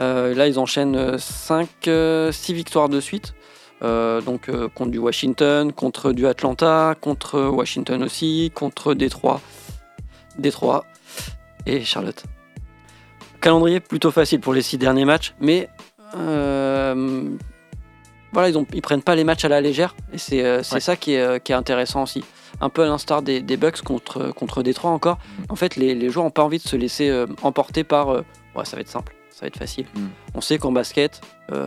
là 0.00 0.46
ils 0.46 0.58
enchaînent 0.58 1.18
5, 1.18 1.68
6 2.30 2.52
victoires 2.54 2.88
de 2.88 3.00
suite. 3.00 3.34
donc 3.82 4.50
contre 4.74 4.90
du 4.90 4.98
Washington, 4.98 5.72
contre 5.72 6.12
du 6.12 6.26
Atlanta, 6.26 6.94
contre 7.00 7.40
Washington 7.40 8.02
aussi, 8.02 8.50
contre 8.54 8.94
Détroit, 8.94 9.40
Détroit 10.38 10.84
et 11.66 11.84
Charlotte. 11.84 12.22
Calendrier 13.40 13.80
plutôt 13.80 14.12
facile 14.12 14.40
pour 14.40 14.54
les 14.54 14.62
six 14.62 14.78
derniers 14.78 15.04
matchs, 15.04 15.34
mais 15.40 15.68
voilà, 18.32 18.48
ils, 18.48 18.56
ont, 18.56 18.66
ils 18.72 18.82
prennent 18.82 19.02
pas 19.02 19.14
les 19.14 19.24
matchs 19.24 19.44
à 19.44 19.48
la 19.48 19.60
légère 19.60 19.94
et 20.12 20.18
c'est 20.18 20.44
euh, 20.44 20.62
ça 20.62 20.96
qui 20.96 21.14
est, 21.14 21.20
euh, 21.20 21.38
qui 21.38 21.52
est, 21.52 21.54
intéressant 21.54 22.02
aussi. 22.02 22.24
Un 22.60 22.68
peu 22.68 22.82
à 22.82 22.86
l'instar 22.86 23.22
des, 23.22 23.40
des, 23.40 23.56
Bucks 23.56 23.82
contre, 23.82 24.32
contre 24.32 24.62
Détroit 24.62 24.90
encore. 24.90 25.18
En 25.48 25.56
fait, 25.56 25.76
les, 25.76 25.94
les 25.94 26.10
joueurs 26.10 26.24
n'ont 26.24 26.30
pas 26.30 26.44
envie 26.44 26.58
de 26.58 26.66
se 26.66 26.76
laisser 26.76 27.08
euh, 27.08 27.26
emporter 27.42 27.84
par 27.84 28.08
ouais, 28.08 28.64
ça 28.64 28.76
va 28.76 28.80
être 28.80 28.88
simple, 28.88 29.14
ça 29.30 29.42
va 29.42 29.46
être 29.48 29.58
facile. 29.58 29.86
Mm. 29.94 30.06
On 30.34 30.40
sait 30.40 30.58
qu'en 30.58 30.72
basket, 30.72 31.20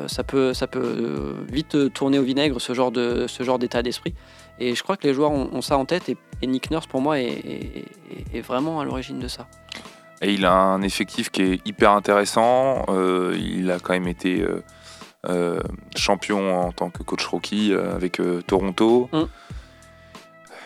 ça 0.08 0.24
peut, 0.24 0.56
ça 0.56 0.66
peut 0.66 1.36
vite 1.48 1.94
tourner 1.94 2.18
au 2.18 2.24
vinaigre 2.24 2.60
ce 2.60 2.74
genre 2.74 2.92
de 2.92 3.26
ce 3.28 3.44
genre 3.44 3.60
d'état 3.60 3.84
d'esprit. 3.84 4.16
Et 4.58 4.74
je 4.74 4.82
crois 4.82 4.98
que 4.98 5.06
les 5.06 5.14
joueurs 5.14 5.32
ont, 5.32 5.62
ça 5.62 5.78
en 5.78 5.86
tête 5.86 6.10
et, 6.10 6.18
Nick 6.48 6.72
Nurse 6.72 6.88
pour 6.88 7.02
moi 7.02 7.20
est, 7.20 7.86
est, 8.34 8.42
vraiment 8.42 8.80
à 8.80 8.86
l'origine 8.86 9.20
de 9.20 9.28
ça. 9.28 9.48
Et 10.22 10.34
il 10.34 10.46
a 10.46 10.54
un 10.54 10.82
effectif 10.82 11.30
qui 11.30 11.42
est 11.42 11.68
hyper 11.68 11.92
intéressant. 11.92 12.86
il 13.38 13.70
a 13.70 13.80
quand 13.80 13.94
même 13.94 14.08
été 14.08 14.44
euh, 15.30 15.60
champion 15.96 16.60
en 16.60 16.72
tant 16.72 16.90
que 16.90 17.04
coach 17.04 17.26
rookie 17.26 17.74
euh, 17.74 17.96
avec 17.96 18.20
euh, 18.20 18.42
Toronto. 18.46 19.10
Mm. 19.12 19.24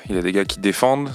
Il 0.10 0.18
a 0.18 0.22
des 0.22 0.32
gars 0.32 0.45
qui 0.45 0.60
défendent. 0.60 1.12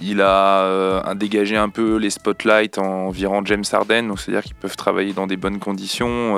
il 0.00 0.20
a 0.20 1.14
dégagé 1.14 1.56
un 1.56 1.70
peu 1.70 1.96
les 1.96 2.10
spotlights 2.10 2.76
en 2.76 3.08
virant 3.08 3.42
James 3.46 3.64
Harden, 3.72 4.08
donc 4.08 4.20
c'est-à-dire 4.20 4.42
qu'ils 4.42 4.56
peuvent 4.56 4.76
travailler 4.76 5.14
dans 5.14 5.26
des 5.26 5.38
bonnes 5.38 5.58
conditions 5.58 6.36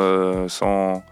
sans 0.49 1.03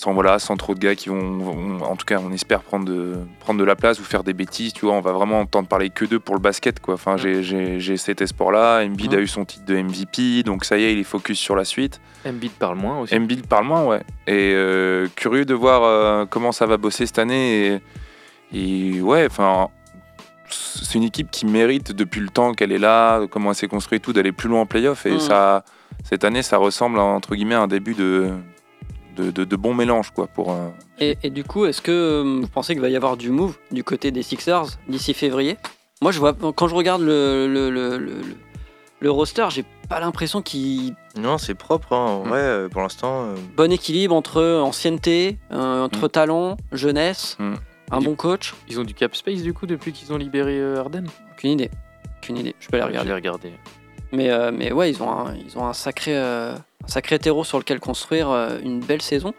sans 0.00 0.14
voilà 0.14 0.38
sans 0.38 0.56
trop 0.56 0.74
de 0.74 0.78
gars 0.78 0.94
qui 0.94 1.10
vont, 1.10 1.82
en 1.82 1.94
tout 1.94 2.06
cas 2.06 2.18
on 2.26 2.32
espère 2.32 2.62
prendre 2.62 2.86
de, 2.86 3.18
prendre 3.38 3.60
de 3.60 3.64
la 3.64 3.76
place 3.76 4.00
ou 4.00 4.02
faire 4.02 4.24
des 4.24 4.32
bêtises 4.32 4.72
tu 4.72 4.86
vois 4.86 4.94
on 4.94 5.02
va 5.02 5.12
vraiment 5.12 5.40
entendre 5.40 5.68
parler 5.68 5.90
que 5.90 6.06
d'eux 6.06 6.18
pour 6.18 6.34
le 6.34 6.40
basket 6.40 6.80
quoi. 6.80 6.94
Enfin 6.94 7.18
j'ai 7.18 7.96
cet 7.98 8.22
espoir 8.22 8.50
là 8.50 8.82
Embiid 8.82 9.12
a 9.14 9.18
eu 9.18 9.26
son 9.26 9.44
titre 9.44 9.66
de 9.66 9.76
MVP 9.76 10.42
donc 10.42 10.64
ça 10.64 10.78
y 10.78 10.84
est 10.84 10.94
il 10.94 11.00
est 11.00 11.04
focus 11.04 11.38
sur 11.38 11.54
la 11.54 11.66
suite. 11.66 12.00
Embiid 12.26 12.52
parle 12.52 12.78
moins 12.78 13.00
aussi. 13.00 13.14
Embiid 13.14 13.46
parle 13.46 13.66
moins 13.66 13.84
ouais. 13.84 14.00
Et 14.26 14.52
euh, 14.54 15.06
curieux 15.16 15.44
de 15.44 15.52
voir 15.52 15.82
euh, 15.84 16.24
comment 16.24 16.52
ça 16.52 16.64
va 16.64 16.78
bosser 16.78 17.04
cette 17.04 17.18
année 17.18 17.82
et, 18.54 19.02
ouais 19.02 19.26
enfin 19.26 19.68
c'est 20.48 20.94
une 20.94 21.04
équipe 21.04 21.30
qui 21.30 21.44
mérite 21.44 21.92
depuis 21.92 22.22
le 22.22 22.30
temps 22.30 22.54
qu'elle 22.54 22.72
est 22.72 22.78
là 22.78 23.26
comment 23.30 23.50
elle 23.50 23.56
s'est 23.56 23.68
construite 23.68 24.02
tout 24.02 24.14
d'aller 24.14 24.32
plus 24.32 24.48
loin 24.48 24.62
en 24.62 24.66
playoff. 24.66 25.04
Et 25.04 25.16
mm. 25.16 25.20
ça 25.20 25.62
cette 26.04 26.24
année 26.24 26.42
ça 26.42 26.56
ressemble 26.56 26.98
entre 26.98 27.34
guillemets 27.34 27.54
à 27.54 27.60
un 27.60 27.68
début 27.68 27.92
de 27.92 28.32
de, 29.20 29.56
bons 29.56 29.74
mélanges. 29.74 30.10
Quoi, 30.10 30.26
pour, 30.26 30.52
euh, 30.52 30.68
et, 30.98 31.30
du 31.30 31.44
coup, 31.44 31.64
est-ce 31.64 31.82
que 31.82 31.90
euh, 31.90 32.40
vous 32.42 32.48
pensez 32.48 32.72
qu'il 32.72 32.82
va 32.82 32.88
y 32.88 32.96
avoir 32.96 33.16
du 33.16 33.30
move 33.30 33.56
du 33.70 33.84
côté 33.84 34.10
des 34.10 34.22
Sixers 34.22 34.78
d'ici 34.88 35.14
février? 35.14 35.56
Moi, 36.02 36.12
je 36.12 36.18
vois, 36.18 36.32
quand 36.32 36.68
je 36.68 36.74
regarde 36.74 37.02
le, 37.02 37.46
le, 37.46 37.70
le, 37.70 38.22
le, 39.00 39.10
roster, 39.10 39.46
j'ai 39.50 39.64
pas 39.88 40.00
l'impression 40.00 40.40
qu'il. 40.42 40.94
Non, 41.16 41.38
c'est 41.38 41.54
propre, 41.54 41.92
hein. 41.92 42.22
mm. 42.24 42.30
ouais, 42.30 42.38
euh, 42.38 42.68
pour 42.68 42.80
l'instant. 42.82 43.34
Bon 43.56 43.70
équilibre 43.70 44.14
entre 44.14 44.42
ancienneté, 44.42 45.38
entre 45.50 46.06
mm. 46.06 46.10
talent, 46.10 46.56
jeunesse, 46.72 47.36
mm. 47.38 47.54
un 47.92 48.00
bon 48.00 48.14
coach. 48.14 48.54
Ils 48.68 48.80
ont 48.80 48.84
du 48.84 48.94
cap 48.94 49.14
space 49.14 49.42
du 49.42 49.52
coup 49.52 49.66
depuis 49.66 49.92
qu'ils 49.92 50.12
ont 50.12 50.16
libéré 50.16 50.62
Arden 50.76 51.06
Aucune 51.32 51.50
idée. 51.50 51.70
Aucune 52.18 52.38
idée. 52.38 52.54
Je 52.60 52.68
peux 52.68 52.76
les 52.78 52.82
regarder. 52.82 53.12
regarder. 53.12 53.52
Mais, 54.12 54.30
mais 54.52 54.72
ouais, 54.72 54.90
ils 54.90 55.02
ont 55.02 55.10
un, 55.10 55.34
ils 55.34 55.56
ont 55.58 55.66
un 55.66 55.72
sacré 55.72 56.14
un 56.84 56.88
sacré 56.88 57.18
terreau 57.18 57.44
sur 57.44 57.58
lequel 57.58 57.80
construire 57.80 58.30
euh, 58.30 58.58
une 58.62 58.80
belle 58.80 59.02
saison. 59.02 59.34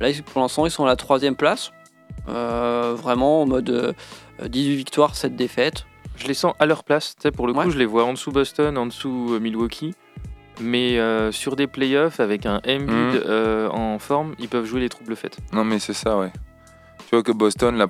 Là, 0.00 0.08
pour 0.32 0.40
l'instant, 0.40 0.66
ils 0.66 0.70
sont 0.70 0.84
à 0.84 0.88
la 0.88 0.96
troisième 0.96 1.36
place. 1.36 1.72
Euh, 2.28 2.94
vraiment 2.96 3.42
en 3.42 3.46
mode 3.46 3.94
18 4.42 4.72
euh, 4.72 4.76
victoires, 4.76 5.14
7 5.14 5.36
défaites. 5.36 5.86
Je 6.16 6.26
les 6.26 6.34
sens 6.34 6.54
à 6.58 6.66
leur 6.66 6.82
place. 6.82 7.14
pour 7.34 7.46
le 7.46 7.52
coup, 7.52 7.70
je 7.70 7.78
les 7.78 7.86
vois 7.86 8.04
en 8.04 8.12
dessous 8.12 8.32
Boston, 8.32 8.76
en 8.78 8.86
dessous 8.86 9.38
Milwaukee. 9.40 9.94
Mais 10.60 10.98
sur 11.32 11.54
des 11.54 11.66
playoffs 11.66 12.20
avec 12.20 12.46
un 12.46 12.62
Embiid 12.66 13.22
mhm. 13.26 13.70
en 13.70 13.98
forme, 13.98 14.34
ils 14.38 14.48
peuvent 14.48 14.64
jouer 14.64 14.80
les 14.80 14.88
troubles 14.88 15.14
faites. 15.14 15.36
Non, 15.52 15.64
mais 15.64 15.78
c'est 15.78 15.92
ça, 15.92 16.16
ouais. 16.16 16.32
Tu 17.00 17.10
vois 17.12 17.22
que 17.22 17.32
Boston, 17.32 17.76
la, 17.76 17.86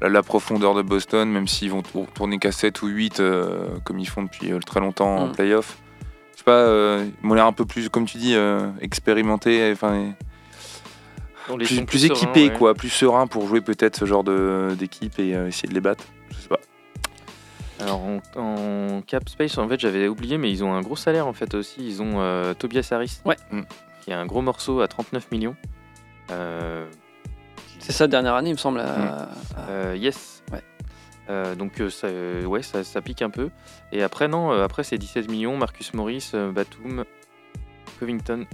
la, 0.00 0.08
la, 0.08 0.22
profondeur 0.24 0.74
de 0.74 0.82
Boston, 0.82 1.30
même 1.30 1.46
s'ils 1.46 1.70
vont 1.70 1.82
tourner 1.82 2.38
qu'à 2.40 2.50
7 2.50 2.82
ou 2.82 2.88
8, 2.88 3.22
comme 3.84 4.00
ils 4.00 4.08
font 4.08 4.24
depuis 4.24 4.50
très 4.66 4.80
longtemps 4.80 5.16
en 5.16 5.26
mhm. 5.28 5.34
Pas, 6.44 6.52
euh, 6.52 7.06
ils 7.22 7.26
m'ont 7.26 7.34
l'air 7.34 7.46
un 7.46 7.52
peu 7.52 7.64
plus, 7.64 7.88
comme 7.88 8.06
tu 8.06 8.18
dis, 8.18 8.34
euh, 8.34 8.70
expérimenté, 8.80 9.70
enfin, 9.72 10.12
plus, 11.56 11.82
plus, 11.82 12.04
équipé, 12.04 12.50
quoi, 12.50 12.74
plus 12.74 12.90
serein 12.90 13.26
pour 13.26 13.46
jouer 13.46 13.60
peut-être 13.60 13.96
ce 13.96 14.04
genre 14.04 14.24
d'équipe 14.24 15.18
et 15.18 15.34
euh, 15.34 15.48
essayer 15.48 15.68
de 15.68 15.74
les 15.74 15.80
battre. 15.80 16.04
Je 16.30 16.36
sais 16.36 16.48
pas. 16.48 16.60
Alors 17.80 18.00
en, 18.36 19.02
cap 19.06 19.28
space, 19.28 19.58
en 19.58 19.68
fait, 19.68 19.80
j'avais 19.80 20.06
oublié, 20.08 20.38
mais 20.38 20.50
ils 20.50 20.62
ont 20.62 20.72
un 20.72 20.80
gros 20.80 20.96
salaire 20.96 21.26
en 21.26 21.32
fait 21.32 21.54
aussi. 21.54 21.86
Ils 21.86 22.02
ont 22.02 22.54
Tobias 22.58 22.88
Harris, 22.92 23.20
ouais. 23.24 23.36
qui 24.02 24.12
a 24.12 24.18
un 24.18 24.26
gros 24.26 24.42
morceau 24.42 24.80
à 24.80 24.88
39 24.88 25.30
millions. 25.32 25.56
C'est 27.80 27.92
sa 27.92 28.06
dernière 28.06 28.34
année, 28.34 28.50
il 28.50 28.54
me 28.54 28.58
semble. 28.58 28.82
yes. 29.96 30.42
Ouais. 30.52 30.62
Euh, 31.30 31.54
donc 31.54 31.80
euh, 31.80 31.90
ça, 31.90 32.08
euh, 32.08 32.44
ouais, 32.44 32.62
ça, 32.62 32.82
pique 33.00 33.22
un 33.22 33.30
peu. 33.30 33.50
Et 33.92 34.02
après, 34.02 34.28
non, 34.28 34.50
après 34.50 34.84
c'est 34.84 34.98
17 34.98 35.30
millions, 35.30 35.56
Marcus 35.56 35.94
Morris, 35.94 36.32
Batum, 36.52 37.04
Covington. 37.98 38.46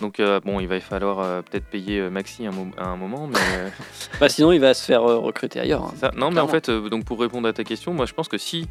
Donc 0.00 0.20
bon, 0.44 0.58
il 0.58 0.66
va 0.66 0.80
falloir 0.80 1.44
peut-être 1.44 1.66
payer 1.66 2.08
Maxi 2.08 2.46
à 2.46 2.50
un 2.84 2.96
moment, 2.96 3.28
mais... 3.28 3.38
bah, 4.20 4.28
sinon 4.28 4.50
il 4.50 4.58
va 4.58 4.74
se 4.74 4.84
faire 4.84 5.02
recruter 5.02 5.60
ailleurs. 5.60 5.92
Hein. 6.02 6.10
non, 6.16 6.30
mais 6.30 6.40
en 6.40 6.48
fait, 6.48 6.70
donc 6.70 7.04
pour 7.04 7.20
répondre 7.20 7.46
à 7.46 7.52
ta 7.52 7.62
question, 7.62 7.92
moi 7.92 8.06
je 8.06 8.14
pense 8.14 8.26
que 8.26 8.38
si 8.38 8.66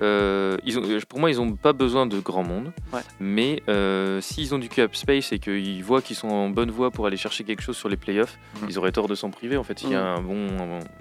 euh, 0.00 0.56
ils 0.64 0.78
ont, 0.78 0.82
pour 1.08 1.18
moi, 1.18 1.30
ils 1.30 1.36
n'ont 1.36 1.52
pas 1.52 1.72
besoin 1.72 2.06
de 2.06 2.18
grand 2.18 2.42
monde. 2.42 2.72
Mais 3.20 3.62
euh, 3.68 4.20
s'ils 4.20 4.54
ont 4.54 4.58
du 4.58 4.68
cap 4.68 4.94
space 4.96 5.32
et 5.32 5.38
qu'ils 5.38 5.82
voient 5.84 6.02
qu'ils 6.02 6.16
sont 6.16 6.28
en 6.28 6.48
bonne 6.48 6.70
voie 6.70 6.90
pour 6.90 7.06
aller 7.06 7.16
chercher 7.16 7.44
quelque 7.44 7.62
chose 7.62 7.76
sur 7.76 7.88
les 7.88 7.96
playoffs, 7.96 8.38
mhm. 8.60 8.68
ils 8.70 8.78
auraient 8.78 8.92
tort 8.92 9.08
de 9.08 9.14
s'en 9.14 9.30
priver. 9.30 9.56
En 9.56 9.64
fait, 9.64 9.78
s'il 9.78 9.90
y 9.90 9.94
a 9.94 10.02
mhm. 10.02 10.18
un 10.18 10.22
bon, 10.22 10.46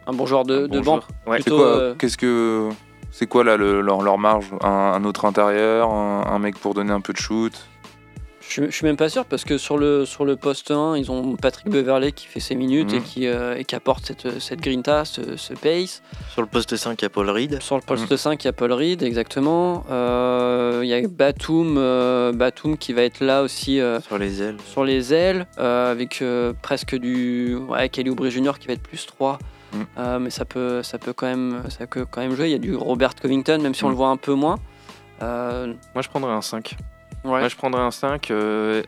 un, 0.08 0.14
bon 0.14 0.26
joueur 0.26 0.44
de, 0.44 0.68
de 0.68 0.80
banque. 0.80 1.04
Euh, 1.28 1.96
qu'est-ce 1.96 2.18
que 2.18 2.70
c'est 3.12 3.28
quoi 3.28 3.44
là 3.44 3.58
leur, 3.58 4.02
leur, 4.02 4.18
marge? 4.18 4.48
Un, 4.62 5.04
autre 5.04 5.26
intérieur, 5.26 5.92
un, 5.92 6.40
mec 6.40 6.58
pour 6.58 6.74
donner 6.74 6.92
un 6.92 7.02
peu 7.02 7.14
de 7.14 7.18
shoot? 7.18 7.68
Je, 8.52 8.70
suis 8.70 8.86
même 8.86 8.98
pas 8.98 9.10
sûr 9.10 9.26
parce 9.26 9.46
que 9.46 9.58
sur 9.58 9.78
le, 9.78 10.06
sur 10.06 10.26
le 10.26 10.36
poste 10.36 10.72
1, 10.72 10.98
ils 10.98 11.10
ont 11.12 11.36
Patrick 11.36 11.70
Beverley 11.70 12.12
qui 12.12 12.28
fait 12.28 12.40
ses 12.40 12.56
minutes 12.56 12.94
et, 12.94 12.98
mhm. 12.98 13.04
qui, 13.04 13.28
euh, 13.28 13.58
et 13.58 13.64
qui 13.64 13.76
apporte 13.76 14.06
cette, 14.06 14.40
cette 14.40 14.60
grinta, 14.60 15.06
ce, 15.06 15.38
ce, 15.38 15.54
pace. 15.54 16.02
Sur 16.32 16.42
le 16.42 16.48
poste 16.48 16.76
5, 16.76 17.02
il 17.02 17.04
y 17.04 17.06
a 17.06 17.10
Paul 17.10 17.30
Reed. 17.30 17.62
Sur 17.62 17.76
le 17.76 17.82
poste 17.82 18.16
5, 18.16 18.32
mhm. 18.32 18.38
il 18.42 18.46
y 18.46 18.48
a 18.48 18.54
Paul 18.54 18.74
Reed, 18.74 19.04
exactement. 19.04 19.86
Euh, 19.90 20.82
il 20.84 20.90
y 20.90 20.94
a 20.94 21.08
Batum, 21.08 21.76
euh, 21.78 22.34
Batum 22.34 22.78
qui 22.78 22.94
va 22.94 23.04
être 23.04 23.22
là 23.22 23.42
aussi. 23.42 23.80
sur 24.06 24.18
les 24.18 24.42
ailes. 24.42 24.58
Sur 24.66 24.84
les 24.84 25.14
ailes, 25.14 25.48
avec 25.58 26.24
presque 26.62 26.96
du. 26.96 27.56
Ouais, 27.56 27.90
Kelly 27.90 28.10
Oubre 28.10 28.30
Jr. 28.30 28.54
qui 28.60 28.68
va 28.68 28.74
être 28.74 28.84
plus 28.84 29.06
3. 29.06 29.40
Mhm. 29.74 30.20
mais 30.20 30.30
ça 30.30 30.44
peut, 30.44 30.84
ça, 30.84 30.98
peut 30.98 31.14
quand 31.14 31.28
même, 31.28 31.64
ça 31.70 31.88
peut 31.88 32.06
quand 32.06 32.20
même 32.20 32.36
jouer. 32.36 32.48
Il 32.48 32.52
y 32.52 32.56
a 32.56 32.60
du 32.60 32.76
Robert 32.76 33.16
Covington, 33.16 33.60
même 33.62 33.74
si 33.74 33.86
on 33.86 33.90
le 33.90 33.96
voit 33.96 34.10
un 34.10 34.18
peu 34.18 34.34
moins. 34.34 34.58
Moi, 35.22 36.02
je 36.02 36.10
prendrais 36.10 36.34
un 36.34 36.42
5. 36.42 36.76
Moi, 37.24 37.48
je 37.48 37.56
prendrais 37.56 37.82
un 37.82 37.92
5 37.92 38.32
euh, 38.32 38.84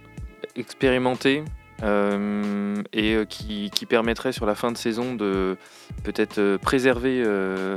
expérimenté 0.55 1.43
euh, 1.83 2.75
et 2.93 3.15
euh, 3.15 3.25
qui, 3.25 3.69
permettrait 3.87 4.31
sur 4.31 4.45
la 4.45 4.55
fin 4.55 4.71
de 4.71 4.77
saison 4.77 5.13
de 5.13 5.57
peut-être 6.03 6.57
préserver 6.57 7.23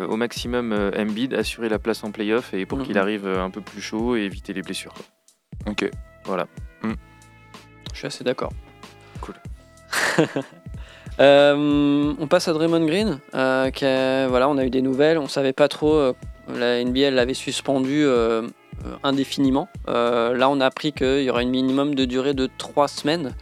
au 0.08 0.16
maximum 0.16 0.72
Embiid, 0.96 1.34
assurer 1.34 1.68
la 1.68 1.78
place 1.78 2.04
en 2.04 2.10
playoff 2.10 2.54
et 2.54 2.64
pour 2.64 2.82
qu'il 2.82 2.94
mhm. 2.94 3.00
arrive 3.00 3.26
un 3.26 3.50
peu 3.50 3.60
plus 3.60 3.80
chaud 3.80 4.16
et 4.16 4.22
éviter 4.22 4.52
les 4.52 4.62
blessures. 4.62 4.94
Ok. 5.66 5.90
Voilà. 6.24 6.46
Mm. 6.82 6.92
Je 7.92 7.98
suis 7.98 8.06
assez 8.06 8.24
d'accord. 8.24 8.52
Cool. 9.20 9.34
on 11.18 12.26
passe 12.28 12.48
à 12.48 12.52
Draymond 12.52 12.86
Green. 12.86 13.20
voilà, 13.32 14.48
on 14.48 14.56
a 14.58 14.64
eu 14.64 14.70
des 14.70 14.82
nouvelles. 14.82 15.18
On 15.18 15.28
savait 15.28 15.52
pas 15.52 15.68
trop. 15.68 16.14
la 16.48 16.82
NBA 16.82 17.10
l'avait 17.10 17.34
suspendu 17.34 18.04
euh, 18.04 18.42
indéfiniment. 19.02 19.68
Euh, 19.88 20.36
là, 20.36 20.48
on 20.48 20.60
a 20.60 20.66
appris 20.66 20.92
qu'il 20.92 21.22
y 21.22 21.30
aura 21.30 21.42
une 21.42 21.50
minimum 21.50 21.94
de 21.94 22.04
durée 22.04 22.34
de 22.34 22.48
3 22.58 22.88
semaines 22.88 23.34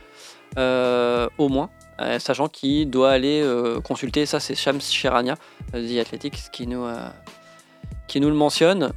euh, 0.59 1.29
au 1.39 1.49
moins. 1.49 1.71
sachant 2.19 2.49
qu'il 2.49 2.91
doit 2.91 3.11
aller 3.11 3.45
consulter, 3.85 4.27
ça 4.27 4.41
c'est 4.41 4.55
Shams 4.55 4.81
Sherania, 4.81 5.37
The 5.73 5.99
Athletics, 6.01 6.51
qui 6.53 6.67
nous, 6.67 6.87
qui 8.07 8.21
nous 8.21 8.29
le 8.29 8.35
mentionne. 8.35 8.93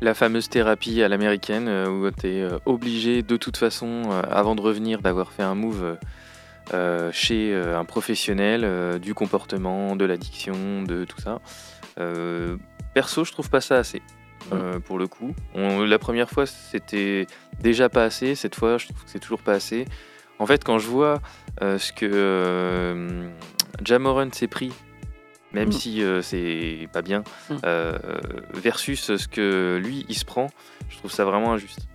La 0.00 0.12
fameuse 0.12 0.48
thérapie 0.48 1.02
à 1.02 1.08
l'américaine 1.08 1.68
où 1.68 2.10
tu 2.10 2.26
es 2.28 2.48
obligé 2.66 3.22
de 3.22 3.36
toute 3.36 3.56
façon, 3.56 4.02
avant 4.30 4.54
de 4.54 4.60
revenir, 4.60 5.00
d'avoir 5.00 5.32
fait 5.32 5.42
un 5.42 5.54
move 5.54 5.96
chez 7.12 7.54
un 7.54 7.84
professionnel 7.84 8.98
du 8.98 9.14
comportement, 9.14 9.96
de 9.96 10.04
l'addiction, 10.04 10.82
de 10.82 11.04
tout 11.04 11.20
ça. 11.20 11.40
perso, 12.94 13.24
je 13.24 13.32
trouve 13.32 13.50
pas 13.50 13.60
ça 13.60 13.76
assez. 13.76 14.02
Euh, 14.52 14.78
pour 14.78 14.98
le 14.98 15.06
coup. 15.06 15.34
la 15.54 15.98
première 15.98 16.30
fois, 16.30 16.46
c'était 16.46 17.26
déjà 17.60 17.88
pas 17.88 18.04
assez. 18.04 18.34
Cette 18.34 18.54
fois, 18.54 18.78
je 18.78 18.86
trouve 18.86 19.04
que 19.04 19.10
c'est 19.10 19.18
toujours 19.18 19.40
pas 19.40 19.52
assez. 19.52 19.86
En 20.38 20.46
fait, 20.46 20.64
quand 20.64 20.78
je 20.78 20.88
vois 20.88 21.20
euh, 21.62 21.78
ce 21.78 21.92
que 21.92 22.08
euh, 22.12 23.28
Jamoran 23.84 24.28
s'est 24.32 24.48
pris, 24.48 24.72
même 25.52 25.68
mm. 25.68 25.72
si 25.72 26.02
c'est 26.22 26.88
pas 26.92 27.02
bien, 27.02 27.22
mm. 27.50 27.56
versus 28.54 29.16
ce 29.16 29.28
que 29.28 29.80
lui 29.82 30.04
il 30.08 30.16
se 30.16 30.24
prend, 30.24 30.48
je 30.88 30.98
trouve 30.98 31.10
ça 31.10 31.24
vraiment 31.24 31.52
injuste. 31.52 31.88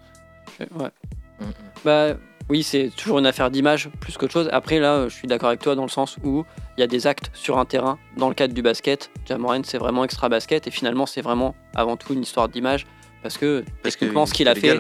Ouais. 0.60 0.92
Mm, 1.40 1.52
bah 1.86 2.16
oui, 2.50 2.64
c'est 2.64 2.90
toujours 2.96 3.20
une 3.20 3.28
affaire 3.28 3.52
d'image 3.52 3.90
plus 4.00 4.18
qu'autre 4.18 4.34
chose. 4.34 4.50
Après, 4.52 4.80
là, 4.80 5.08
je 5.08 5.14
suis 5.14 5.28
d'accord 5.28 5.50
avec 5.50 5.62
toi 5.62 5.76
dans 5.76 5.84
le 5.84 5.90
sens 5.90 6.18
où 6.24 6.46
il 6.78 6.82
y 6.82 6.84
a 6.84 6.88
des 6.88 7.06
actes 7.06 7.30
sur 7.34 7.60
un 7.60 7.66
terrain 7.66 8.00
dans 8.18 8.28
le 8.28 8.34
cadre 8.34 8.54
du 8.54 8.62
basket. 8.62 9.12
Jamoran, 9.28 9.62
c'est 9.64 9.78
vraiment 9.78 10.04
extra 10.04 10.30
basket 10.30 10.66
et 10.68 10.72
finalement, 10.72 11.06
c'est 11.06 11.22
vraiment 11.22 11.56
avant 11.76 11.96
tout 11.96 12.14
une 12.14 12.24
histoire 12.24 12.50
d'image 12.50 12.88
parce 13.22 13.38
que 13.38 13.64
parce 13.84 13.96
que 13.96 14.06
ce 14.26 14.34
qu'il 14.34 14.48
a 14.48 14.56
fait, 14.56 14.78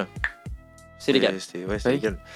c'est 1.00 1.12
légal. 1.14 1.36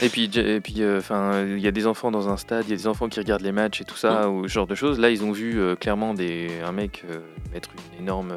Et 0.02 0.10
puis, 0.10 0.32
et 0.36 0.62
puis, 0.62 0.82
euh, 0.82 0.98
enfin, 0.98 1.46
il 1.46 1.60
y 1.60 1.68
a 1.68 1.72
des 1.72 1.86
enfants 1.86 2.10
dans 2.10 2.30
un 2.30 2.38
stade, 2.38 2.64
il 2.68 2.72
y 2.72 2.74
a 2.74 2.78
des 2.78 2.88
enfants 2.88 3.10
qui 3.10 3.20
regardent 3.20 3.44
les 3.44 3.52
matchs 3.52 3.82
et 3.82 3.84
tout 3.84 3.98
ça, 3.98 4.30
ou 4.30 4.48
ce 4.48 4.54
genre 4.54 4.68
de 4.68 4.76
choses. 4.76 5.00
Là, 5.00 5.10
ils 5.12 5.24
ont 5.24 5.32
vu 5.32 5.60
euh, 5.60 5.76
clairement 5.76 6.14
des, 6.14 6.50
un 6.66 6.72
mec 6.72 7.04
euh, 7.10 7.20
mettre 7.54 7.70
une 7.76 8.04
énorme 8.04 8.36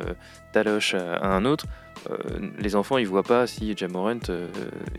taloche 0.53 0.95
à 0.95 1.35
un 1.35 1.45
autre. 1.45 1.67
Euh, 2.11 2.17
les 2.59 2.77
enfants 2.77 2.99
ils 2.99 3.07
voient 3.07 3.23
pas 3.23 3.47
si 3.47 3.77
Jamorant 3.77 4.19
euh, 4.29 4.49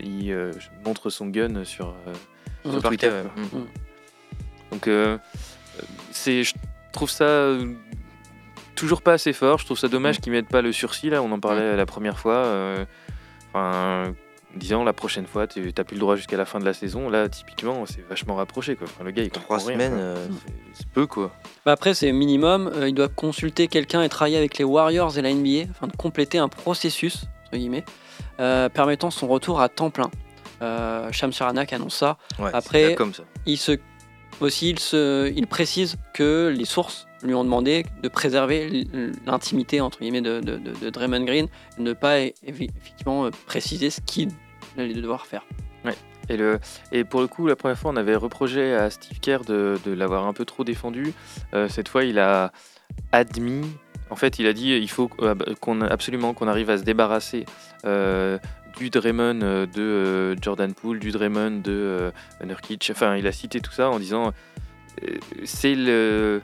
il 0.00 0.30
euh, 0.30 0.52
montre 0.84 1.10
son 1.10 1.26
gun 1.26 1.64
sur, 1.64 1.94
sur 2.68 2.82
Twitter. 2.82 3.10
Donc 4.70 4.88
c'est, 6.10 6.42
je 6.42 6.54
trouve 6.92 7.10
ça 7.10 7.56
toujours 8.74 9.02
pas 9.02 9.14
assez 9.14 9.32
fort. 9.32 9.58
Je 9.58 9.64
trouve 9.64 9.78
ça 9.78 9.88
dommage 9.88 10.18
mm. 10.18 10.20
qu'ils 10.20 10.32
mettent 10.32 10.48
pas 10.48 10.62
le 10.62 10.72
sursis 10.72 11.10
là. 11.10 11.22
On 11.22 11.32
en 11.32 11.40
parlait 11.40 11.76
la 11.76 11.86
première 11.86 12.18
fois. 12.18 12.76
Enfin, 13.52 14.14
disant 14.58 14.84
la 14.84 14.92
prochaine 14.92 15.26
fois, 15.26 15.46
tu 15.46 15.60
n'as 15.60 15.84
plus 15.84 15.94
le 15.94 16.00
droit 16.00 16.16
jusqu'à 16.16 16.36
la 16.36 16.44
fin 16.44 16.58
de 16.58 16.64
la 16.64 16.74
saison. 16.74 17.08
Là, 17.08 17.28
typiquement, 17.28 17.86
c'est 17.86 18.06
vachement 18.08 18.34
rapproché. 18.34 18.76
Quoi. 18.76 18.86
le 19.04 19.10
gars, 19.10 19.22
il 19.22 19.30
Trois 19.30 19.60
semaines, 19.60 19.94
euh, 19.94 20.26
c'est 20.72 20.88
peu 20.88 21.06
quoi. 21.06 21.32
Bah 21.64 21.72
après, 21.72 21.94
c'est 21.94 22.12
minimum. 22.12 22.70
Euh, 22.74 22.88
il 22.88 22.94
doit 22.94 23.08
consulter 23.08 23.68
quelqu'un 23.68 24.02
et 24.02 24.08
travailler 24.08 24.36
avec 24.36 24.58
les 24.58 24.64
Warriors 24.64 25.16
et 25.18 25.22
la 25.22 25.32
NBA 25.32 25.70
afin 25.70 25.86
de 25.86 25.96
compléter 25.96 26.38
un 26.38 26.48
processus, 26.48 27.24
entre 27.46 27.56
guillemets, 27.56 27.84
euh, 28.40 28.68
permettant 28.68 29.10
son 29.10 29.28
retour 29.28 29.60
à 29.60 29.68
temps 29.68 29.90
plein. 29.90 30.10
Euh, 30.60 31.10
Sham 31.12 31.30
annonce 31.40 31.94
ça. 31.94 32.18
après, 32.52 32.94
comme 32.94 33.14
ça. 33.14 33.22
il 33.46 33.58
se 33.58 33.78
aussi, 34.40 34.70
il, 34.70 34.78
se, 34.78 35.32
il 35.34 35.46
précise 35.46 35.96
que 36.14 36.54
les 36.56 36.64
sources 36.64 37.06
lui 37.22 37.34
ont 37.34 37.42
demandé 37.42 37.84
de 38.02 38.08
préserver 38.08 38.86
l'intimité 39.26 39.80
entre 39.80 39.98
guillemets 39.98 40.20
de, 40.20 40.40
de, 40.40 40.90
Draymond 40.90 41.24
Green, 41.24 41.48
et 41.78 41.82
ne 41.82 41.92
pas 41.92 42.20
effectivement 42.20 43.28
préciser 43.46 43.90
ce 43.90 44.00
qu'il 44.00 44.28
allait 44.78 44.94
devoir 44.94 45.26
faire. 45.26 45.44
Ouais. 45.84 45.96
Et, 46.28 46.36
le, 46.36 46.58
et 46.92 47.04
pour 47.04 47.20
le 47.20 47.26
coup, 47.26 47.46
la 47.46 47.56
première 47.56 47.78
fois, 47.78 47.90
on 47.90 47.96
avait 47.96 48.16
reproché 48.16 48.74
à 48.74 48.90
Steve 48.90 49.20
Kerr 49.20 49.40
de, 49.46 49.78
l'avoir 49.86 50.26
un 50.26 50.32
peu 50.32 50.44
trop 50.44 50.64
défendu. 50.64 51.12
Euh, 51.54 51.68
cette 51.68 51.88
fois, 51.88 52.04
il 52.04 52.18
a 52.18 52.52
admis. 53.12 53.66
En 54.10 54.16
fait, 54.16 54.38
il 54.38 54.46
a 54.46 54.52
dit 54.52 54.70
il 54.70 54.90
faut 54.90 55.10
euh, 55.20 55.34
qu'on 55.60 55.82
absolument 55.82 56.32
qu'on 56.32 56.48
arrive 56.48 56.70
à 56.70 56.78
se 56.78 56.82
débarrasser 56.82 57.44
du 57.84 58.90
Draymond 58.90 59.66
de 59.74 60.36
Jordan 60.40 60.72
Poole, 60.72 60.98
du 60.98 61.10
Draymond 61.10 61.60
de 61.62 62.12
Nurkic. 62.44 62.90
Enfin, 62.90 63.16
il 63.16 63.26
a 63.26 63.32
cité 63.32 63.60
tout 63.60 63.72
ça 63.72 63.90
en 63.90 63.98
disant 63.98 64.32
c'est 65.44 65.74
le 65.74 66.42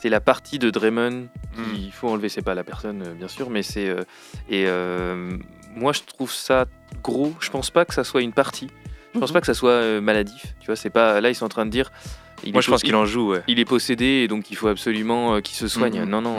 c'est 0.00 0.08
la 0.08 0.20
partie 0.20 0.58
de 0.58 0.70
Draymond 0.70 1.28
qu'il 1.54 1.88
hmm. 1.88 1.90
faut 1.92 2.08
enlever. 2.08 2.30
C'est 2.30 2.42
pas 2.42 2.54
la 2.54 2.64
personne, 2.64 3.02
euh, 3.02 3.12
bien 3.12 3.28
sûr, 3.28 3.50
mais 3.50 3.62
c'est. 3.62 3.88
Euh, 3.88 4.02
et 4.48 4.64
euh, 4.66 5.36
moi, 5.74 5.92
je 5.92 6.00
trouve 6.02 6.32
ça 6.32 6.66
gros. 7.02 7.34
Je 7.40 7.50
pense 7.50 7.70
pas 7.70 7.84
que 7.84 7.94
ça 7.94 8.04
soit 8.04 8.22
une 8.22 8.32
partie. 8.32 8.68
Je 9.14 9.18
pense 9.18 9.30
mhm. 9.30 9.34
pas 9.34 9.40
que 9.40 9.46
ça 9.46 9.54
soit 9.54 10.00
maladif. 10.00 10.54
Tu 10.60 10.66
vois, 10.66 10.76
c'est 10.76 10.90
pas. 10.90 11.20
Là, 11.20 11.30
ils 11.30 11.34
sont 11.34 11.46
en 11.46 11.50
train 11.50 11.66
de 11.66 11.70
dire. 11.70 11.90
moi, 12.52 12.60
je 12.60 12.70
pense 12.70 12.82
qu'il 12.82 12.94
en 12.94 13.06
joue. 13.06 13.34
Il 13.48 13.58
est 13.58 13.64
possédé 13.64 14.04
et 14.04 14.28
donc 14.28 14.50
il 14.50 14.56
faut 14.56 14.68
absolument 14.68 15.40
qu'il 15.40 15.56
se 15.56 15.68
soigne. 15.68 16.00
Mhm. 16.00 16.08
Non, 16.08 16.20
non, 16.20 16.36